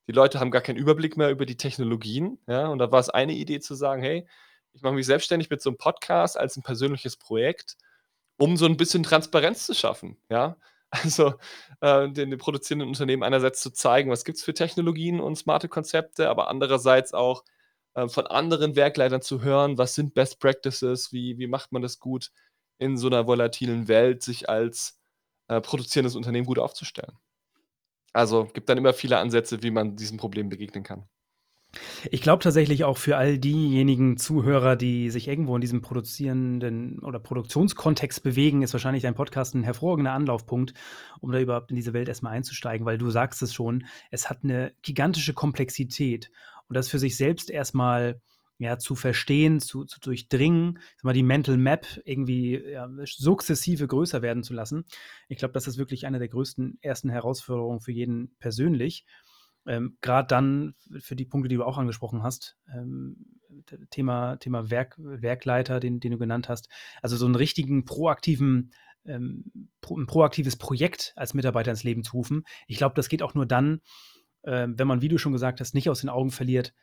Die 0.08 0.14
Leute 0.14 0.40
haben 0.40 0.52
gar 0.52 0.62
keinen 0.62 0.78
Überblick 0.78 1.18
mehr 1.18 1.30
über 1.32 1.46
die 1.46 1.58
Technologien, 1.58 2.40
ja. 2.48 2.68
Und 2.68 2.80
da 2.80 2.92
war 2.92 3.00
es 3.00 3.10
eine 3.10 3.34
Idee 3.34 3.60
zu 3.60 3.76
sagen: 3.76 4.02
„Hey, 4.02 4.28
ich 4.74 4.82
mache 4.82 4.94
mich 4.96 5.06
selbstständig 5.06 5.50
mit 5.50 5.62
so 5.62 5.70
einem 5.70 5.78
Podcast 5.78 6.38
als 6.40 6.58
ein 6.58 6.64
persönliches 6.64 7.18
Projekt, 7.18 7.78
um 8.38 8.58
so 8.58 8.66
ein 8.66 8.78
bisschen 8.78 9.04
Transparenz 9.04 9.66
zu 9.66 9.74
schaffen“, 9.76 10.18
ja. 10.30 10.58
Also, 10.92 11.36
äh, 11.82 12.10
den 12.12 12.32
den 12.32 12.40
produzierenden 12.40 12.90
Unternehmen 12.90 13.22
einerseits 13.24 13.62
zu 13.62 13.70
zeigen, 13.72 14.10
was 14.12 14.26
gibt 14.26 14.40
es 14.40 14.44
für 14.44 14.56
Technologien 14.56 15.20
und 15.20 15.36
smarte 15.36 15.70
Konzepte, 15.70 16.30
aber 16.30 16.48
andererseits 16.50 17.14
auch 17.14 17.44
äh, 17.94 18.08
von 18.08 18.28
anderen 18.28 18.76
Werkleitern 18.76 19.22
zu 19.22 19.42
hören, 19.42 19.78
was 19.78 19.96
sind 19.96 20.14
Best 20.14 20.40
Practices, 20.40 21.12
wie, 21.12 21.38
wie 21.38 21.48
macht 21.48 21.72
man 21.72 21.82
das 21.82 22.00
gut 22.00 22.32
in 22.78 22.98
so 22.98 23.08
einer 23.08 23.28
volatilen 23.28 23.88
Welt, 23.88 24.24
sich 24.24 24.50
als 24.50 25.00
äh, 25.48 25.62
produzierendes 25.62 26.16
Unternehmen 26.16 26.46
gut 26.46 26.60
aufzustellen. 26.60 27.18
Also 28.14 28.46
gibt 28.46 28.70
dann 28.70 28.78
immer 28.78 28.94
viele 28.94 29.18
Ansätze, 29.20 29.62
wie 29.64 29.72
man 29.72 29.96
diesem 29.96 30.18
Problem 30.18 30.50
begegnen 30.50 30.84
kann. 30.84 31.08
Ich 32.10 32.22
glaube 32.22 32.42
tatsächlich 32.42 32.84
auch 32.84 32.98
für 32.98 33.18
all 33.18 33.38
diejenigen 33.38 34.18
Zuhörer, 34.18 34.76
die 34.76 35.12
sich 35.12 35.28
irgendwo 35.28 35.54
in 35.54 35.62
diesem 35.62 35.82
produzierenden 35.82 36.98
oder 37.00 37.20
Produktionskontext 37.20 38.24
bewegen, 38.24 38.64
ist 38.64 38.74
wahrscheinlich 38.74 39.04
dein 39.04 39.14
Podcast 39.14 39.54
ein 39.54 39.64
hervorragender 39.64 40.14
Anlaufpunkt, 40.14 40.74
um 41.20 41.32
da 41.32 41.40
überhaupt 41.40 41.70
in 41.70 41.76
diese 41.76 41.94
Welt 41.94 42.08
erstmal 42.08 42.34
einzusteigen, 42.34 42.88
weil 42.88 42.98
du 42.98 43.12
sagst 43.12 43.44
es 43.44 43.54
schon, 43.54 43.86
es 44.10 44.32
hat 44.32 44.40
eine 44.44 44.74
gigantische 44.82 45.36
Komplexität 45.36 46.32
und 46.70 46.76
das 46.76 46.88
für 46.88 47.00
sich 47.00 47.18
selbst 47.18 47.50
erstmal 47.50 48.22
ja, 48.60 48.78
zu 48.78 48.96
verstehen, 48.96 49.62
zu, 49.62 49.86
zu 49.86 50.00
durchdringen, 50.02 50.80
mal, 51.02 51.14
die 51.14 51.24
Mental 51.24 51.58
Map 51.58 51.88
irgendwie 52.04 52.58
ja, 52.58 52.90
sukzessive 53.06 53.88
größer 53.88 54.22
werden 54.22 54.44
zu 54.44 54.54
lassen. 54.54 54.84
Ich 55.30 55.38
glaube, 55.38 55.54
das 55.54 55.66
ist 55.66 55.78
wirklich 55.78 56.06
eine 56.06 56.20
der 56.20 56.28
größten 56.28 56.78
ersten 56.82 57.10
Herausforderungen 57.10 57.80
für 57.80 57.94
jeden 57.94 58.36
persönlich. 58.40 59.06
Ähm, 59.66 59.98
Gerade 60.02 60.28
dann 60.28 60.76
für 61.00 61.16
die 61.16 61.26
Punkte, 61.26 61.48
die 61.48 61.56
du 61.56 61.64
auch 61.64 61.78
angesprochen 61.78 62.22
hast, 62.22 62.58
ähm, 62.74 63.40
Thema, 63.92 64.36
Thema 64.38 64.70
Werk, 64.70 64.96
Werkleiter, 64.98 65.80
den, 65.80 66.02
den 66.02 66.12
du 66.12 66.18
genannt 66.18 66.50
hast. 66.50 66.70
Also 67.02 67.16
so 67.16 67.26
einen 67.26 67.36
richtigen 67.36 67.86
proaktiven, 67.86 68.74
ähm, 69.06 69.70
pro, 69.80 69.98
ein 69.98 70.06
proaktives 70.06 70.58
Projekt 70.58 71.14
als 71.16 71.34
Mitarbeiter 71.34 71.72
ins 71.72 71.84
Leben 71.84 72.04
zu 72.04 72.18
rufen. 72.18 72.44
Ich 72.68 72.78
glaube, 72.78 72.96
das 72.96 73.08
geht 73.08 73.24
auch 73.24 73.36
nur 73.36 73.46
dann, 73.46 73.82
äh, 74.44 74.68
wenn 74.70 74.88
man, 74.88 75.02
wie 75.02 75.08
du 75.08 75.18
schon 75.18 75.34
gesagt 75.34 75.60
hast, 75.60 75.74
nicht 75.74 75.90
aus 75.90 76.02
den 76.02 76.10
Augen 76.10 76.32
verliert, 76.32 76.74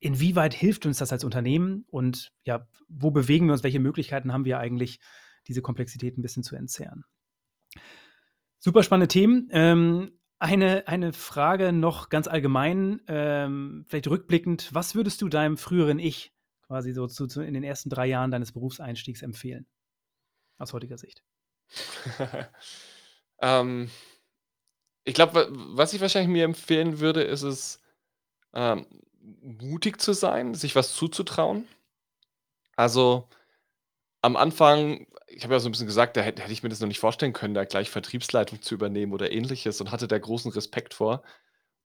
inwieweit 0.00 0.54
hilft 0.54 0.86
uns 0.86 0.98
das 0.98 1.12
als 1.12 1.24
Unternehmen 1.24 1.84
und 1.88 2.32
ja, 2.44 2.66
wo 2.88 3.10
bewegen 3.10 3.46
wir 3.46 3.52
uns, 3.52 3.64
welche 3.64 3.80
Möglichkeiten 3.80 4.32
haben 4.32 4.44
wir 4.44 4.58
eigentlich, 4.58 5.00
diese 5.46 5.62
Komplexität 5.62 6.18
ein 6.18 6.22
bisschen 6.22 6.42
zu 6.42 6.56
entzerren. 6.56 7.04
Super 8.58 8.82
spannende 8.82 9.08
Themen. 9.08 9.48
Ähm, 9.50 10.18
eine, 10.38 10.86
eine 10.86 11.12
Frage 11.12 11.72
noch 11.72 12.10
ganz 12.10 12.28
allgemein, 12.28 13.00
ähm, 13.08 13.84
vielleicht 13.88 14.08
rückblickend, 14.08 14.72
was 14.72 14.94
würdest 14.94 15.20
du 15.22 15.28
deinem 15.28 15.56
früheren 15.56 15.98
Ich 15.98 16.32
quasi 16.62 16.92
so 16.92 17.06
zu, 17.06 17.26
zu 17.26 17.42
in 17.42 17.54
den 17.54 17.64
ersten 17.64 17.90
drei 17.90 18.06
Jahren 18.06 18.30
deines 18.30 18.52
Berufseinstiegs 18.52 19.22
empfehlen? 19.22 19.66
Aus 20.58 20.72
heutiger 20.72 20.98
Sicht. 20.98 21.24
ähm, 23.40 23.90
ich 25.08 25.14
glaube, 25.14 25.48
was 25.50 25.92
ich 25.94 26.00
wahrscheinlich 26.00 26.30
mir 26.30 26.44
empfehlen 26.44 27.00
würde, 27.00 27.22
ist 27.22 27.42
es, 27.42 27.80
ähm, 28.54 28.86
mutig 29.42 30.00
zu 30.00 30.12
sein, 30.14 30.54
sich 30.54 30.76
was 30.76 30.94
zuzutrauen. 30.94 31.68
Also, 32.76 33.28
am 34.22 34.36
Anfang 34.36 35.06
ich 35.28 35.44
habe 35.44 35.54
ja 35.54 35.60
so 35.60 35.68
ein 35.68 35.72
bisschen 35.72 35.86
gesagt, 35.86 36.16
da 36.16 36.20
hätte 36.22 36.42
hätte 36.42 36.52
ich 36.52 36.62
mir 36.62 36.68
das 36.68 36.80
noch 36.80 36.88
nicht 36.88 36.98
vorstellen 36.98 37.32
können, 37.32 37.54
da 37.54 37.64
gleich 37.64 37.90
Vertriebsleitung 37.90 38.62
zu 38.62 38.74
übernehmen 38.74 39.12
oder 39.12 39.30
Ähnliches 39.30 39.80
und 39.80 39.90
hatte 39.92 40.08
da 40.08 40.18
großen 40.18 40.50
Respekt 40.52 40.94
vor. 40.94 41.22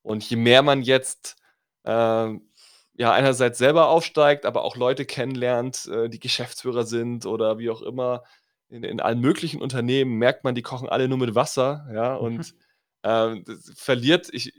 Und 0.02 0.24
je 0.30 0.38
mehr 0.38 0.62
man 0.64 0.82
jetzt, 0.82 1.38
ähm, 1.86 2.50
ja, 2.96 3.12
einerseits 3.12 3.58
selber 3.58 3.90
aufsteigt, 3.90 4.46
aber 4.46 4.64
auch 4.64 4.78
Leute 4.78 5.06
kennenlernt, 5.06 5.88
äh, 5.88 6.10
die 6.10 6.20
Geschäftsführer 6.20 6.86
sind 6.86 7.26
oder 7.26 7.60
wie 7.60 7.70
auch 7.70 7.82
immer, 7.82 8.24
in 8.70 8.84
in 8.84 9.02
allen 9.02 9.20
möglichen 9.20 9.62
Unternehmen 9.62 10.18
merkt 10.18 10.44
man, 10.44 10.56
die 10.56 10.62
kochen 10.62 10.90
alle 10.90 11.08
nur 11.08 11.18
mit 11.18 11.36
Wasser, 11.36 11.88
ja, 11.94 12.16
und 12.16 12.56
ähm, 13.04 13.46
verliert 13.76 14.30
ich 14.34 14.54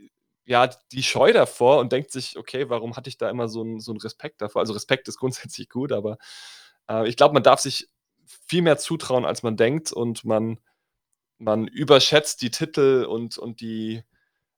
ja, 0.47 0.68
die 0.92 1.03
Scheu 1.03 1.32
davor 1.32 1.78
und 1.80 1.92
denkt 1.92 2.11
sich: 2.12 2.36
„Okay, 2.38 2.68
warum 2.70 2.97
hatte 2.97 3.09
ich 3.11 3.18
da 3.18 3.30
immer 3.30 3.49
so 3.49 3.62
einen 3.62 3.80
so 3.80 3.92
Respekt 3.95 4.42
davor?“ 4.42 4.61
Also, 4.62 4.74
Respekt 4.74 5.09
ist 5.09 5.18
grundsätzlich 5.18 5.68
gut, 5.70 5.92
aber, 5.92 6.18
äh, 6.90 7.09
ich 7.09 7.16
glaube, 7.16 7.34
man 7.34 7.42
darf 7.42 7.61
sich 7.61 7.88
viel 8.49 8.62
mehr 8.62 8.78
zutrauen, 8.78 9.24
als 9.24 9.42
man 9.42 9.57
denkt 9.57 9.92
und 9.92 10.24
man 10.24 10.59
man 11.38 11.66
überschätzt 11.68 12.42
die 12.42 12.51
Titel 12.51 13.07
und 13.09 13.38
und 13.38 13.61
die 13.61 14.03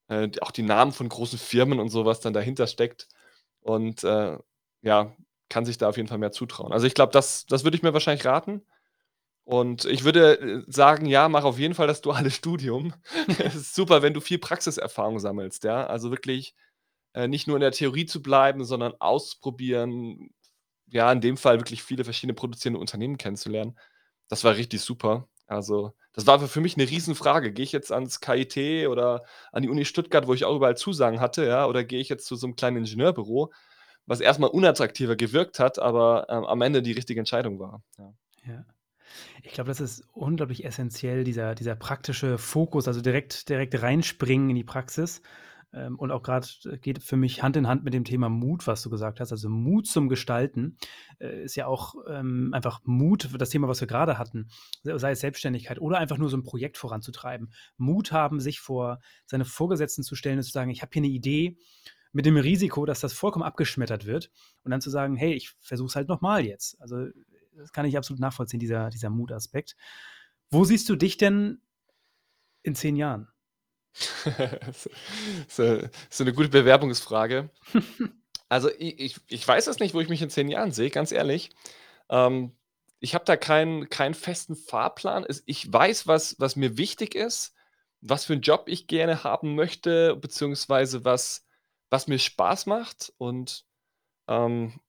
äh, 0.09 0.30
auch 0.43 0.53
die 0.53 0.62
Namen 0.62 0.93
von 0.93 1.09
großen 1.09 1.39
Firmen 1.39 1.80
und 1.80 1.91
so, 1.91 2.05
was 2.07 2.20
dann 2.20 2.34
dahinter 2.34 2.66
steckt 2.68 3.09
und, 3.62 4.05
äh, 4.05 4.39
ja, 4.82 5.16
kann 5.51 5.64
sich 5.66 5.78
da 5.78 5.89
auf 5.91 5.97
jeden 5.99 6.09
Fall 6.09 6.18
mehr 6.18 6.32
zutrauen. 6.32 6.72
Also, 6.72 6.87
ich 6.89 6.95
glaube, 6.95 7.12
das 7.12 7.47
das 7.47 7.64
würde 7.64 7.76
ich 7.78 7.82
mir 7.84 7.95
wahrscheinlich 7.95 8.26
raten. 8.26 8.62
Und 9.47 9.84
ich 9.84 10.03
würde 10.03 10.40
äh, 10.40 10.62
sagen, 10.66 11.07
ja, 11.07 11.28
mach 11.28 11.44
auf 11.44 11.59
jeden 11.61 11.74
Fall 11.74 11.86
das 11.86 12.01
duale 12.01 12.30
Studium. 12.32 12.92
Es 13.38 13.55
ist 13.55 13.74
super, 13.76 14.03
wenn 14.03 14.12
du 14.12 14.20
viel 14.20 14.38
Praxiserfahrung 14.38 15.20
sammelst, 15.20 15.62
ja. 15.64 15.86
Also 15.86 16.11
wirklich 16.11 16.55
äh, 17.14 17.28
nicht 17.28 17.47
nur 17.47 17.57
in 17.57 17.61
der 17.61 17.70
Theorie 17.70 18.07
zu 18.07 18.22
bleiben, 18.22 18.64
sondern 18.64 18.94
auszuprobieren, 18.99 20.30
ja, 20.88 21.12
in 21.12 21.20
dem 21.20 21.36
Fall 21.36 21.61
wirklich 21.61 21.84
viele 21.84 22.05
verschiedene 22.05 22.34
produzierende 22.34 22.80
Unternehmen 22.80 23.18
kennenzulernen. 23.18 23.78
Das 24.28 24.42
war 24.44 24.57
richtig 24.57 24.80
super. 24.80 25.28
Also, 25.47 25.92
das 26.12 26.26
war 26.26 26.40
für 26.40 26.61
mich 26.61 26.76
eine 26.76 26.90
Riesenfrage. 26.90 27.53
Gehe 27.53 27.64
ich 27.64 27.72
jetzt 27.72 27.92
ans 27.92 28.20
KIT 28.20 28.88
oder 28.88 29.24
an 29.53 29.62
die 29.62 29.68
Uni 29.68 29.84
Stuttgart, 29.84 30.26
wo 30.26 30.34
ich 30.34 30.44
auch 30.44 30.57
überall 30.57 30.76
Zusagen 30.76 31.20
hatte, 31.20 31.47
ja, 31.47 31.66
oder 31.66 31.84
gehe 31.84 32.01
ich 32.01 32.09
jetzt 32.09 32.26
zu 32.26 32.34
so 32.34 32.49
einem 32.49 32.57
kleinen 32.57 32.78
Ingenieurbüro, 32.78 33.53
was 34.07 34.20
erstmal 34.20 34.51
unattraktiver 34.51 35.14
gewirkt 35.14 35.61
hat, 35.61 35.78
aber, 35.78 36.26
ähm, 36.30 36.44
am 36.44 36.62
Ende 36.62 36.82
die 36.82 36.92
richtige 36.92 37.20
Entscheidung 37.20 37.61
war, 37.61 37.82
ja. 37.99 38.12
Ja. 38.44 38.64
Ich 39.42 39.52
glaube, 39.52 39.68
das 39.68 39.80
ist 39.80 40.04
unglaublich 40.12 40.64
essenziell, 40.64 41.24
dieser 41.24 41.54
dieser 41.54 41.76
praktische 41.76 42.38
Fokus, 42.38 42.88
also 42.88 43.00
direkt 43.00 43.48
direkt 43.48 43.80
reinspringen 43.80 44.50
in 44.50 44.57
die 44.57 44.64
Praxis. 44.64 45.22
Ähm, 45.72 45.98
und 45.98 46.11
auch 46.11 46.22
grad 46.22 46.61
äh, 46.64 46.78
geht 46.78 47.02
für 47.02 47.16
mich 47.16 47.42
Hand 47.42 47.57
in 47.57 47.66
Hand 47.68 47.84
mit 47.84 47.92
dem 47.94 48.04
Thema 48.04 48.28
Mut, 48.28 48.66
was 48.66 48.82
du 48.82 48.90
gesagt 48.90 49.20
hast. 49.20 49.32
Also 49.32 49.48
Mut 49.48 49.86
zum 49.86 50.09
Gestalten 50.09 50.78
äh, 51.20 51.42
ist 51.44 51.57
ja 51.57 51.66
auch 51.66 51.94
ähm, 52.09 52.50
einfach 52.52 52.80
Mut 52.84 53.28
das 53.38 53.50
Thema, 53.50 53.68
was 53.68 53.80
wir 53.80 53.88
gerade 53.88 54.18
hatten, 54.18 54.48
sei 54.82 55.11
es 55.11 55.20
Selbstständigkeit 55.20 55.80
oder 55.80 55.98
einfach 55.98 56.18
nur 56.18 56.30
so 56.30 56.36
ein 56.36 56.44
Projekt 56.44 56.78
voranzutreiben. 56.78 57.52
Mut 57.76 58.12
haben, 58.12 58.40
sich 58.40 58.61
vor 58.61 59.00
seine 59.26 59.44
Vorgesetzten 59.44 60.02
zu 60.02 60.14
stellen 60.14 60.38
und 60.38 60.44
zu 60.44 60.52
sagen: 60.52 60.70
„Ich 60.70 60.82
habe 60.82 60.90
hier 60.92 61.00
eine 61.02 61.12
Idee“, 61.12 61.59
mit 62.12 62.24
dem 62.24 62.38
Risiko, 62.38 62.86
dass 62.86 63.00
das 63.00 63.12
vollkommen 63.12 63.44
abgeschmettert 63.44 64.07
wird 64.07 64.30
und 64.64 64.70
dann 64.70 64.80
zu 64.80 64.88
sagen: 64.88 65.16
„Hey, 65.16 65.34
ich 65.34 65.52
versuche 65.61 65.88
es 65.88 65.96
halt 65.96 66.09
noch 66.09 66.22
mal 66.22 66.46
jetzt.“ 66.46 66.80
Also, 66.80 67.09
das 67.57 67.72
kann 67.72 67.86
ich 67.86 67.96
absolut 67.98 68.20
nachvollziehen, 68.20 68.61
dieser 68.61 68.90
dieser 68.90 69.11
Mutaspekt. 69.11 69.76
Wo 70.50 70.64
siehst 70.64 70.88
du 70.88 70.96
dich 70.96 71.16
denn 71.16 71.61
in 72.66 72.74
10 72.74 72.96
Jahren? 72.96 73.28
Ist 74.68 74.90
ist, 75.48 75.59
äh 75.59 75.88
ist 76.11 76.20
'ne 76.20 76.32
gute 76.32 76.48
Bewerbungsfrage. 76.48 77.50
Also, 78.48 78.70
i 78.70 78.94
ich 78.98 79.16
ich 79.28 79.48
weiß 79.48 79.66
es 79.66 79.80
nicht, 79.80 79.92
wo 79.94 80.00
ich 80.00 80.09
mich 80.09 80.22
in 80.22 80.30
10 80.30 80.46
Jahren 80.48 80.70
sehe, 80.70 80.90
ganz 80.90 81.11
ehrlich. 81.11 81.50
Ähm, 82.11 82.52
ich 83.00 83.14
habe 83.14 83.24
da 83.24 83.36
keinen 83.36 83.90
keinen 83.90 84.14
festen 84.14 84.57
Fahrplan. 84.57 85.26
Ich 85.46 85.72
weiß, 85.72 86.07
was 86.09 86.36
was 86.40 86.57
mir 86.57 86.78
wichtig 86.78 87.14
ist, 87.16 87.54
was 88.02 88.26
für 88.26 88.34
'n 88.34 88.42
Job 88.42 88.64
ich 88.68 88.88
gerne 88.88 89.24
haben 89.24 89.54
möchte, 89.57 90.16
beziehungsweise 90.16 91.04
was 91.04 91.46
was 91.90 92.09
mir 92.09 92.18
Spaß 92.20 92.66
macht 92.66 93.12
und, 93.18 93.64
ähm, 94.28 94.80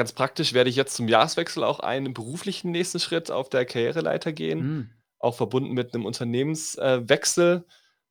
ganz 0.00 0.12
praktisch 0.12 0.52
werde 0.54 0.70
ich 0.70 0.76
jetzt 0.76 0.94
zum 0.96 1.08
Jahreswechsel 1.08 1.64
auch 1.64 1.80
einen 1.80 2.14
beruflichen 2.14 2.70
nächsten 2.72 3.00
Schritt 3.00 3.30
auf 3.30 3.48
der 3.50 3.66
Karriereleiter 3.66 4.32
gehen, 4.32 4.66
Hm. 4.66 4.82
auch 5.18 5.34
verbunden 5.36 5.72
mit 5.74 5.94
'nem 5.94 6.06
Unternehmenswechsel. 6.06 7.04
äh, 7.04 7.08
Wechsel, 7.08 7.66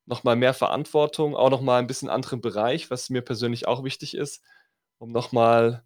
noch 0.06 0.24
mal 0.24 0.36
mehr 0.36 0.54
Verantwortung, 0.54 1.36
auch 1.36 1.50
noch 1.50 1.60
mal 1.62 1.80
'n 1.80 1.86
bisschen 1.88 2.08
anderen 2.10 2.40
Bereich, 2.40 2.90
was 2.90 3.10
mir 3.10 3.22
persönlich 3.22 3.68
auch 3.68 3.84
wichtig 3.84 4.14
ist, 4.16 4.42
um 4.98 5.12
noch 5.12 5.32
mal 5.32 5.84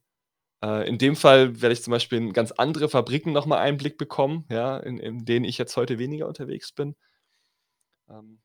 äh, 0.64 0.88
in 0.88 0.98
dem 0.98 1.16
Fall 1.16 1.60
werde 1.62 1.74
ich 1.74 1.82
zum 1.84 1.92
Beispiel 1.92 2.18
in 2.18 2.32
ganz 2.34 2.52
andere 2.52 2.88
Fabriken 2.90 3.32
noch 3.32 3.46
mal 3.46 3.58
Einblick 3.60 3.98
bekommen, 3.98 4.46
ja, 4.50 4.78
in 4.78 4.98
in 4.98 5.24
denen 5.26 5.44
ich 5.46 5.58
jetzt 5.58 5.76
heute 5.78 5.98
weniger 6.00 6.28
unterwegs 6.28 6.72
bin. 6.72 6.96
Ähm, 8.08 8.40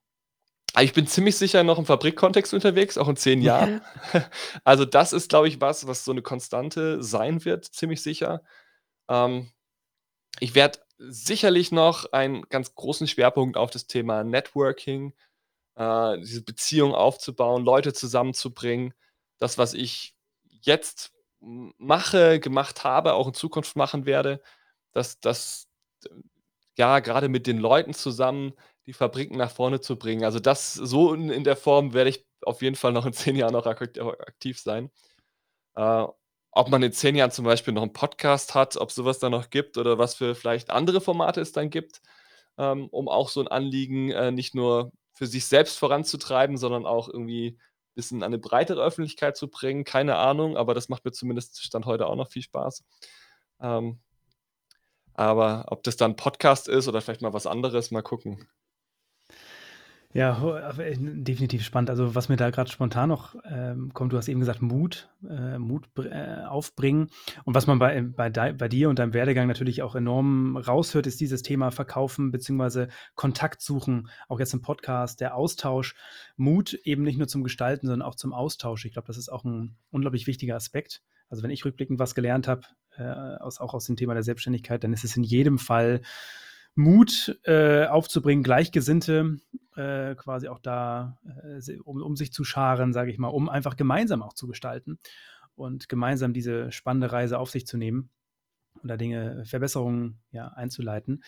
ich 0.83 0.93
bin 0.93 1.07
ziemlich 1.07 1.37
sicher 1.37 1.63
noch 1.63 1.79
im 1.79 1.85
Fabrikkontext 1.85 2.53
unterwegs, 2.53 2.97
auch 2.97 3.07
in 3.07 3.15
10 3.17 3.41
Jahren. 3.41 3.81
Ja. 4.13 4.29
Also, 4.63 4.85
das 4.85 5.13
ist, 5.13 5.29
glaube 5.29 5.47
ich, 5.47 5.61
was, 5.61 5.87
was 5.87 6.05
so 6.05 6.13
'ne 6.13 6.21
Konstante 6.21 7.01
sein 7.03 7.43
wird, 7.45 7.65
ziemlich 7.65 8.01
sicher. 8.03 8.43
Ähm, 9.09 9.51
ich 10.39 10.55
werde 10.55 10.79
sicherlich 10.99 11.71
noch 11.71 12.11
einen 12.13 12.43
ganz 12.49 12.75
großen 12.75 13.07
Schwerpunkt 13.07 13.57
auf 13.57 13.71
das 13.71 13.87
Thema 13.87 14.23
Networking, 14.23 15.13
äh, 15.77 16.17
diese 16.19 16.43
Beziehung 16.43 16.95
aufzubauen, 16.95 17.65
Leute 17.65 17.93
zusammenzubringen. 17.93 18.93
Das, 19.39 19.57
was 19.59 19.73
ich 19.75 20.15
jetzt 20.61 21.13
mache, 21.41 22.39
gemacht 22.39 22.83
habe, 22.85 23.13
auch 23.15 23.27
in 23.27 23.33
Zukunft 23.35 23.75
machen 23.77 24.05
werde, 24.05 24.41
dass 24.93 25.19
das 25.21 25.67
ja, 26.77 26.99
grade 26.99 27.29
mit 27.29 27.47
den 27.47 27.57
Leuten 27.57 27.93
zusammen 27.93 28.53
die 28.89 28.93
Fabriken 28.93 29.37
nach 29.37 29.51
vorne 29.51 29.81
zu 29.81 29.97
bringen. 29.97 30.25
Also, 30.25 30.39
das 30.41 30.73
so 30.75 31.13
in 31.15 31.29
in 31.31 31.45
der 31.45 31.57
Form 31.57 31.93
werde 31.95 32.11
ich 32.11 32.25
auf 32.43 32.63
jeden 32.63 32.75
Fall 32.77 32.93
noch 32.93 33.05
in 33.07 33.13
10 33.13 33.37
Jahren 33.37 33.53
noch 33.53 33.67
ak 33.67 33.81
aktiv 33.81 34.59
sein. 34.59 34.91
Äh, 35.75 36.05
ob 36.51 36.69
man 36.69 36.83
in 36.83 36.93
10 36.93 37.15
Jahren 37.15 37.31
zum 37.31 37.45
Beispiel 37.45 37.73
noch 37.73 37.83
'n 37.83 37.93
Podcast 37.93 38.55
hat, 38.55 38.77
ob 38.77 38.91
so 38.91 39.05
was 39.05 39.19
da 39.19 39.29
noch 39.29 39.49
gibt 39.51 39.77
oder 39.77 39.97
was 39.99 40.15
für 40.15 40.35
vielleicht 40.35 40.69
andere 40.71 41.01
Formate 41.01 41.41
es 41.41 41.53
dann 41.53 41.69
gibt, 41.71 42.01
ähm, 42.59 42.87
um 42.91 43.09
auch 43.09 43.29
so 43.29 43.41
'n 43.41 43.47
Anliegen, 43.49 44.11
äh, 44.11 44.31
nicht 44.31 44.55
nur 44.55 44.91
für 45.13 45.27
sich 45.27 45.45
selbst 45.47 45.79
voranzutreiben, 45.79 46.57
sondern 46.57 46.85
auch 46.87 47.09
irgendwie 47.09 47.59
bisschen 47.95 48.23
an 48.23 48.31
'ne 48.31 48.39
breitere 48.39 48.81
Öffentlichkeit 48.83 49.37
zu 49.37 49.49
bringen, 49.49 49.85
keine 49.85 50.17
Ahnung, 50.17 50.57
aber 50.57 50.73
das 50.75 50.89
macht 50.89 51.05
mir 51.05 51.11
zumindest 51.13 51.63
Stand 51.63 51.85
heute 51.87 52.07
auch 52.07 52.15
noch 52.17 52.29
viel 52.31 52.43
Spaß. 52.43 52.83
Ähm 53.61 53.99
aber 55.15 55.65
ob 55.67 55.83
das 55.83 55.97
dann 55.97 56.15
Podcast 56.15 56.67
ist 56.67 56.87
oder 56.87 57.01
vielleicht 57.01 57.21
mal 57.21 57.33
was 57.33 57.47
anderes, 57.47 57.91
mal 57.91 58.01
gucken. 58.03 58.47
Ja, 60.15 60.57
äh, 60.79 60.95
definitiv 60.97 61.63
spannend. 61.63 61.91
Also, 61.91 62.15
was 62.15 62.29
mir 62.29 62.35
da 62.35 62.49
grad 62.49 62.67
spontan 62.71 63.09
noch, 63.09 63.35
ähm, 63.47 63.93
kommt, 63.93 64.11
du 64.11 64.17
hast 64.17 64.27
eben 64.27 64.39
gesagt, 64.39 64.59
Mut 64.59 65.07
äh, 65.29 65.59
Mut 65.59 65.87
äh, 65.99 66.45
aufbringen. 66.47 67.09
Und 67.45 67.53
was 67.53 67.67
man 67.67 67.77
bei 67.77 68.01
bei 68.01 68.31
dei 68.31 68.53
bei 68.53 68.67
dir 68.67 68.89
und 68.89 68.97
deinem 68.97 69.13
Werdegang 69.13 69.47
natürlich 69.47 69.83
auch 69.83 69.93
enorm 69.93 70.57
raushört, 70.57 71.05
ist 71.05 71.19
dieses 71.21 71.43
Thema 71.43 71.69
Verkaufen 71.69 72.31
beziehungsweise 72.31 72.87
Kontakt 73.13 73.61
suchen, 73.61 74.09
auch 74.27 74.39
jetzt 74.39 74.53
im 74.55 74.63
Podcast, 74.63 75.21
der 75.21 75.35
Austausch. 75.35 75.93
Mut 76.37 76.73
eben 76.73 77.03
nicht 77.03 77.19
nur 77.19 77.27
zum 77.27 77.43
Gestalten, 77.43 77.85
sondern 77.85 78.07
auch 78.07 78.15
zum 78.15 78.33
Austausch. 78.33 78.85
Ich 78.85 78.93
glaube, 78.93 79.05
das 79.07 79.17
ist 79.17 79.29
auch 79.29 79.45
'n 79.45 79.75
unglaublich 79.91 80.25
wichtiger 80.25 80.55
Aspekt. 80.55 81.03
Also, 81.29 81.43
wenn 81.43 81.51
ich 81.51 81.65
rückblickend 81.65 81.99
was 81.99 82.15
gelernt 82.15 82.47
habe, 82.47 82.61
äh, 82.97 83.03
aus 83.03 83.59
auch 83.59 83.75
aus 83.75 83.85
dem 83.85 83.95
Thema 83.95 84.15
der 84.15 84.23
Selbstständigkeit, 84.23 84.83
dann 84.83 84.91
ist 84.91 85.03
es 85.03 85.15
in 85.15 85.23
jedem 85.23 85.59
Fall 85.59 86.01
Mut, 86.75 87.39
äh, 87.43 87.85
aufzubringen, 87.85 88.43
Gleichgesinnte, 88.43 89.39
äh, 89.75 90.15
quasi 90.15 90.47
auch 90.47 90.59
da, 90.59 91.19
äh, 91.43 91.77
um 91.83 92.01
um 92.01 92.15
sich 92.15 92.31
zu 92.31 92.43
scharen, 92.43 92.93
sage 92.93 93.11
ich 93.11 93.17
mal, 93.17 93.27
um 93.27 93.49
einfach 93.49 93.75
gemeinsam 93.75 94.23
auch 94.23 94.33
zu 94.33 94.47
gestalten 94.47 94.99
und 95.55 95.89
gemeinsam 95.89 96.33
diese 96.33 96.71
spannende 96.71 97.11
Reise 97.11 97.37
auf 97.39 97.49
sich 97.49 97.67
zu 97.67 97.77
nehmen 97.77 98.09
und 98.81 98.89
da 98.89 98.97
Dinge 98.97 99.43
Verbesserungen, 99.45 100.19
ja, 100.31 100.49
einzuleiten. 100.49 101.23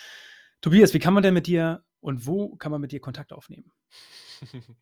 Tobias, 0.62 0.94
wie 0.94 1.00
kann 1.00 1.14
man 1.14 1.24
denn 1.24 1.34
mit 1.34 1.48
dir 1.48 1.84
und 2.00 2.28
wo 2.28 2.56
kann 2.56 2.72
man 2.72 2.82
mit 2.82 2.92
dir 2.92 3.00
Kontakt 3.00 3.34
aufnehmen? 3.34 3.72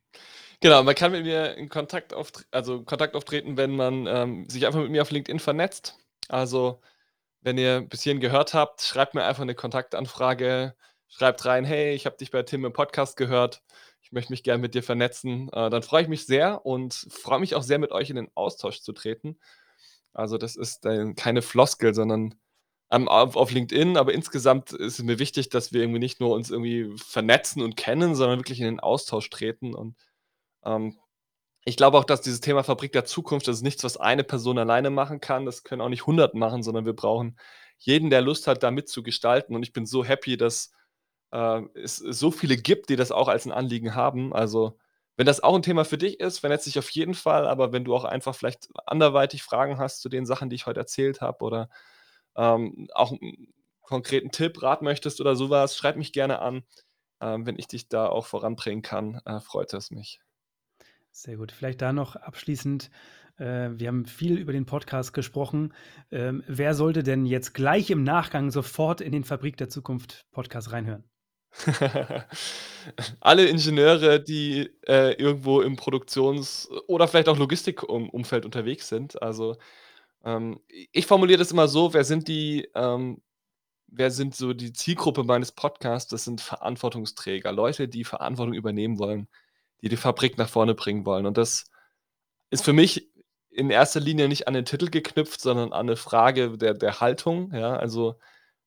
Genau, 0.62 0.84
man 0.84 0.94
kann 0.94 1.14
mit 1.14 1.24
mir 1.24 1.56
in 1.56 1.70
Kontakt 1.70 2.14
auftr 2.14 2.44
also, 2.52 2.84
Kontakt 2.84 3.16
auftreten, 3.16 3.56
wenn 3.56 3.78
man, 3.78 4.08
ähm, 4.08 4.50
sich 4.50 4.66
einfach 4.68 4.82
mit 4.82 4.92
mir 4.92 5.02
auf 5.02 5.12
LinkedIn 5.12 5.40
vernetzt. 5.40 5.98
Also, 6.28 6.82
wenn 7.42 7.58
ihr 7.58 7.82
bis 7.82 8.04
hierhin 8.04 8.22
gehört 8.22 8.54
habt, 8.54 8.82
schreibt 8.82 9.16
mir 9.16 9.24
einfach 9.26 9.46
'ne 9.46 9.56
Kontaktanfrage. 9.56 10.76
Schreibt 11.10 11.46
rein: 11.46 11.66
„Hey, 11.66 11.94
ich 11.96 12.06
habe 12.06 12.18
dich 12.18 12.32
bei 12.32 12.44
Tim 12.44 12.66
im 12.66 12.74
Podcast 12.74 13.18
gehört. 13.18 13.64
Ich 14.02 14.12
möchte 14.12 14.32
mich 14.34 14.44
gern 14.44 14.62
mit 14.62 14.76
dir 14.76 14.84
vernetzen.“ 14.84 15.50
Äh, 15.54 15.70
dann 15.70 15.84
freue 15.84 16.04
ich 16.04 16.08
mich 16.10 16.26
sehr 16.26 16.66
und 16.66 16.94
freue 17.12 17.40
mich 17.40 17.56
auch 17.56 17.64
sehr, 17.64 17.80
mit 17.80 17.92
euch 17.92 18.10
in 18.10 18.16
den 18.18 18.30
Austausch 18.36 18.82
zu 18.82 18.94
treten. 18.94 19.38
Also, 20.14 20.38
das 20.38 20.56
ist 20.56 20.86
dann 20.86 21.16
keine 21.16 21.42
Floskel, 21.44 21.94
sondern, 21.96 22.36
ähm, 22.92 23.08
auf 23.10 23.36
auf 23.38 23.52
LinkedIn, 23.52 23.98
aber 23.98 24.14
insgesamt 24.14 24.72
ist 24.74 25.00
es 25.00 25.04
mir 25.06 25.20
wichtig, 25.20 25.50
dass 25.50 25.74
wir 25.74 25.82
irgendwie 25.82 26.00
nicht 26.00 26.20
nur 26.22 26.32
uns 26.36 26.52
irgendwie 26.52 26.96
vernetzen 26.98 27.62
und 27.64 27.78
kennen, 27.78 28.16
sondern 28.16 28.40
wirklich 28.40 28.60
in 28.60 28.66
den 28.68 28.80
Austausch 28.82 29.30
treten 29.30 29.76
und, 29.76 29.96
ähm, 30.66 30.98
ich 31.66 31.78
glaube 31.78 31.98
auch, 31.98 32.06
dass 32.06 32.22
dieses 32.22 32.42
Thema 32.42 32.64
Fabrik 32.64 32.92
der 32.94 33.06
Zukunft 33.06 33.48
das 33.48 33.58
ist 33.58 33.62
nichts, 33.64 33.84
was 33.84 33.98
eine 33.98 34.24
Person 34.24 34.58
alleine 34.58 34.90
machen 34.90 35.20
kann. 35.22 35.46
Das 35.46 35.64
können 35.64 35.82
auch 35.82 35.90
nicht 35.90 36.06
100 36.08 36.34
machen, 36.36 36.64
sondern 36.64 36.86
wir 36.86 36.94
brauchen 36.94 37.38
jeden, 37.78 38.10
der 38.10 38.22
Lust 38.22 38.48
hat, 38.48 38.64
da 38.64 38.72
mitzugestalten. 38.72 39.56
Und 39.56 39.64
ich 39.64 39.74
bin 39.74 39.86
so 39.86 40.04
happy, 40.04 40.38
dass, 40.38 40.72
äh, 41.32 41.62
es 41.76 41.98
so 41.98 42.32
viele 42.32 42.58
gibt, 42.58 42.90
die 42.90 42.96
das 42.98 43.12
auch 43.12 43.28
als 43.30 43.46
'n 43.48 43.52
Anliegen 43.54 43.96
haben. 43.96 44.34
Also, 44.34 44.78
wenn 45.18 45.26
das 45.28 45.42
auch 45.44 45.56
'n 45.56 45.64
Thema 45.64 45.86
für 45.86 45.98
dich 45.98 46.20
ist, 46.20 46.40
vernetz 46.40 46.66
dich 46.66 46.80
auf 46.80 46.90
jeden 46.92 47.14
Fall, 47.16 47.48
aber 47.48 47.72
wenn 47.74 47.86
du 47.86 47.96
auch 47.96 48.06
einfach 48.06 48.36
vielleicht 48.36 48.70
anderweitig 48.88 49.44
Fragen 49.44 49.78
hast 49.80 50.02
zu 50.02 50.10
den 50.10 50.26
Sachen, 50.26 50.50
die 50.50 50.56
ich 50.58 50.66
heute 50.68 50.80
erzählt 50.82 51.22
habe 51.22 51.44
oder, 51.46 51.70
ähm, 52.38 52.88
auch 52.94 53.12
'n 53.14 53.54
konkreten 53.84 54.32
Tipp, 54.32 54.62
Rat 54.64 54.82
möchtest 54.84 55.22
oder 55.22 55.36
so 55.36 55.50
was, 55.50 55.76
schreib 55.78 55.98
mich 55.98 56.14
gerne 56.14 56.40
an. 56.42 56.64
Ähm, 57.22 57.46
wenn 57.48 57.60
ich 57.60 57.68
dich 57.68 57.90
da 57.90 58.08
auch 58.10 58.26
voranbringen 58.28 58.82
kann, 58.84 59.22
äh, 59.26 59.40
freut 59.42 59.74
es 59.76 59.92
mich. 59.92 60.20
Sehr 61.12 61.38
gut. 61.38 61.52
Vielleicht 61.52 61.82
da 61.82 61.94
noch 61.94 62.16
abschließend, 62.16 62.90
äh, 63.38 63.70
wir 63.74 63.88
haben 63.88 64.06
viel 64.06 64.38
über 64.38 64.54
den 64.54 64.66
Podcast 64.66 65.14
gesprochen. 65.14 65.74
Ähm, 66.12 66.44
wer 66.48 66.74
sollte 66.76 67.04
denn 67.04 67.26
jetzt 67.26 67.54
gleich 67.54 67.90
im 67.90 68.04
Nachgang 68.04 68.52
sofort 68.52 69.02
in 69.02 69.12
den 69.12 69.24
Fabrik 69.24 69.58
der 69.58 69.70
Zukunft 69.70 70.26
Podcast 70.32 70.72
reinhören? 70.72 71.04
Alle 73.20 73.46
Ingenieure, 73.48 74.20
die, 74.20 74.70
äh, 74.88 75.14
irgendwo 75.14 75.62
im 75.62 75.76
Produktions 75.76 76.70
oder 76.88 77.08
vielleicht 77.08 77.28
auch 77.28 77.38
Logistik 77.38 77.84
um 77.84 78.10
Umfeld 78.10 78.46
unterwegs 78.46 78.88
sind. 78.88 79.22
Also, 79.22 79.58
ähm, 80.24 80.60
ich 80.92 81.08
formuliere 81.08 81.40
das 81.40 81.52
immer 81.52 81.68
so: 81.68 81.94
Wer 81.94 82.04
sind 82.04 82.28
die 82.28 82.70
ähm, 82.76 83.22
wer 83.88 84.12
sind 84.12 84.36
so 84.36 84.54
die 84.54 84.74
Zielgruppe 84.74 85.24
meines 85.24 85.52
Podcasts? 85.52 86.10
Das 86.10 86.26
sind 86.26 86.42
Verantwortungsträger, 86.42 87.52
Leute, 87.52 87.88
die 87.88 88.04
Verantwortung 88.04 88.54
übernehmen 88.54 89.00
wollen, 89.00 89.28
die 89.82 89.90
die 89.90 89.98
Fabrik 89.98 90.38
nach 90.38 90.50
vorne 90.50 90.76
bringen 90.76 91.06
wollen. 91.06 91.26
Und 91.28 91.38
das 91.38 91.66
ist 92.52 92.66
für 92.66 92.74
mich 92.74 93.10
in 93.52 93.70
erster 93.72 94.00
Linie 94.02 94.28
nicht 94.30 94.48
an 94.48 94.54
den 94.56 94.66
Titel 94.66 94.90
geknüpft, 94.90 95.42
sondern 95.42 95.74
an 95.74 95.88
'ne 95.88 95.98
Frage 95.98 96.58
der 96.58 96.74
der 96.76 97.02
Haltung, 97.02 97.54
ja? 97.54 97.76
Also, 97.78 98.16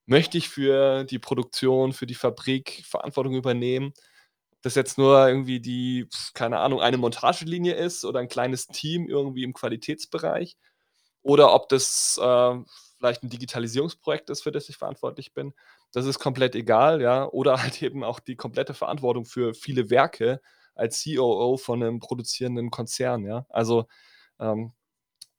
möchte 0.06 0.38
ich 0.38 0.48
für 0.50 1.04
die 1.04 1.18
Produktion, 1.20 1.92
für 1.94 2.06
die 2.06 2.14
Fabrik 2.16 2.84
Verantwortung 2.86 3.34
übernehmen? 3.36 3.92
Das 4.62 4.74
jetzt 4.76 4.98
nur 4.98 5.28
irgendwie 5.28 5.60
die, 5.60 6.08
keine 6.34 6.60
Ahnung, 6.60 6.80
eine 6.82 6.98
Montagelinie 6.98 7.74
ist 7.74 8.04
oder 8.06 8.20
'n 8.20 8.28
kleines 8.28 8.68
Team 8.68 9.08
irgendwie 9.08 9.44
im 9.44 9.54
Qualitätsbereich 9.54 10.56
oder 11.22 11.54
ob 11.54 11.68
das, 11.70 12.18
äh, 12.22 12.56
vielleicht 12.98 13.22
'n 13.24 13.30
Digitalisierungsprojekt 13.30 14.30
ist, 14.30 14.42
für 14.44 14.52
das 14.52 14.68
ich 14.70 14.76
verantwortlich 14.78 15.34
bin. 15.34 15.54
das 15.94 16.06
ist 16.06 16.18
komplett 16.20 16.54
egal, 16.56 17.02
ja. 17.02 17.26
Oder 17.28 17.62
halt 17.62 17.82
eben 17.82 18.04
auch 18.04 18.20
die 18.20 18.36
komplette 18.36 18.74
Verantwortung 18.74 19.26
für 19.26 19.54
viele 19.54 19.90
Werke 19.90 20.40
als 20.74 21.04
COO 21.04 21.56
von 21.56 21.82
einem 21.82 22.00
produzierenden 22.00 22.70
Konzern, 22.70 23.24
ja. 23.24 23.46
Also, 23.48 23.86
ähm, 24.38 24.72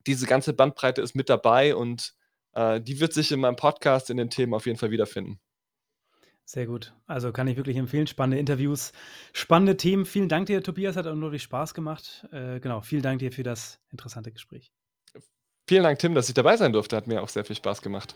diese 0.05 0.25
ganze 0.25 0.53
Bandbreite 0.53 1.01
ist 1.01 1.15
mit 1.15 1.29
dabei 1.29 1.75
und, 1.75 2.13
äh, 2.53 2.81
die 2.81 2.99
wird 2.99 3.13
sich 3.13 3.31
in 3.31 3.39
meinem 3.39 3.55
Podcast 3.55 4.09
in 4.09 4.17
den 4.17 4.29
Themen 4.29 4.53
auf 4.53 4.65
jeden 4.65 4.77
Fall 4.77 4.91
wiederfinden. 4.91 5.39
Sehr 6.45 6.65
gut. 6.65 6.93
Also, 7.07 7.31
kann 7.31 7.47
ich 7.47 7.55
wirklich 7.55 7.77
empfehlen. 7.77 8.07
Spannende 8.07 8.37
Interviews, 8.37 8.91
spannende 9.31 9.77
Themen. 9.77 10.05
Vielen 10.05 10.27
Dank 10.27 10.47
dir, 10.47 10.61
Tobias, 10.61 10.97
hat 10.97 11.07
auch 11.07 11.13
unglaublich 11.13 11.43
Spaß 11.43 11.73
gemacht. 11.73 12.27
Äh, 12.31 12.59
genau, 12.59 12.81
vielen 12.81 13.01
Dank 13.01 13.19
dir 13.19 13.31
für 13.31 13.43
das 13.43 13.79
interessante 13.91 14.31
Gespräch. 14.31 14.73
Vielen 15.67 15.83
Dank, 15.83 15.99
Tim, 15.99 16.13
dass 16.13 16.27
ich 16.27 16.33
dabei 16.33 16.57
sein 16.57 16.73
durfte. 16.73 16.97
Hat 16.97 17.07
mir 17.07 17.21
auch 17.21 17.29
sehr 17.29 17.45
viel 17.45 17.55
Spaß 17.55 17.81
gemacht. 17.81 18.15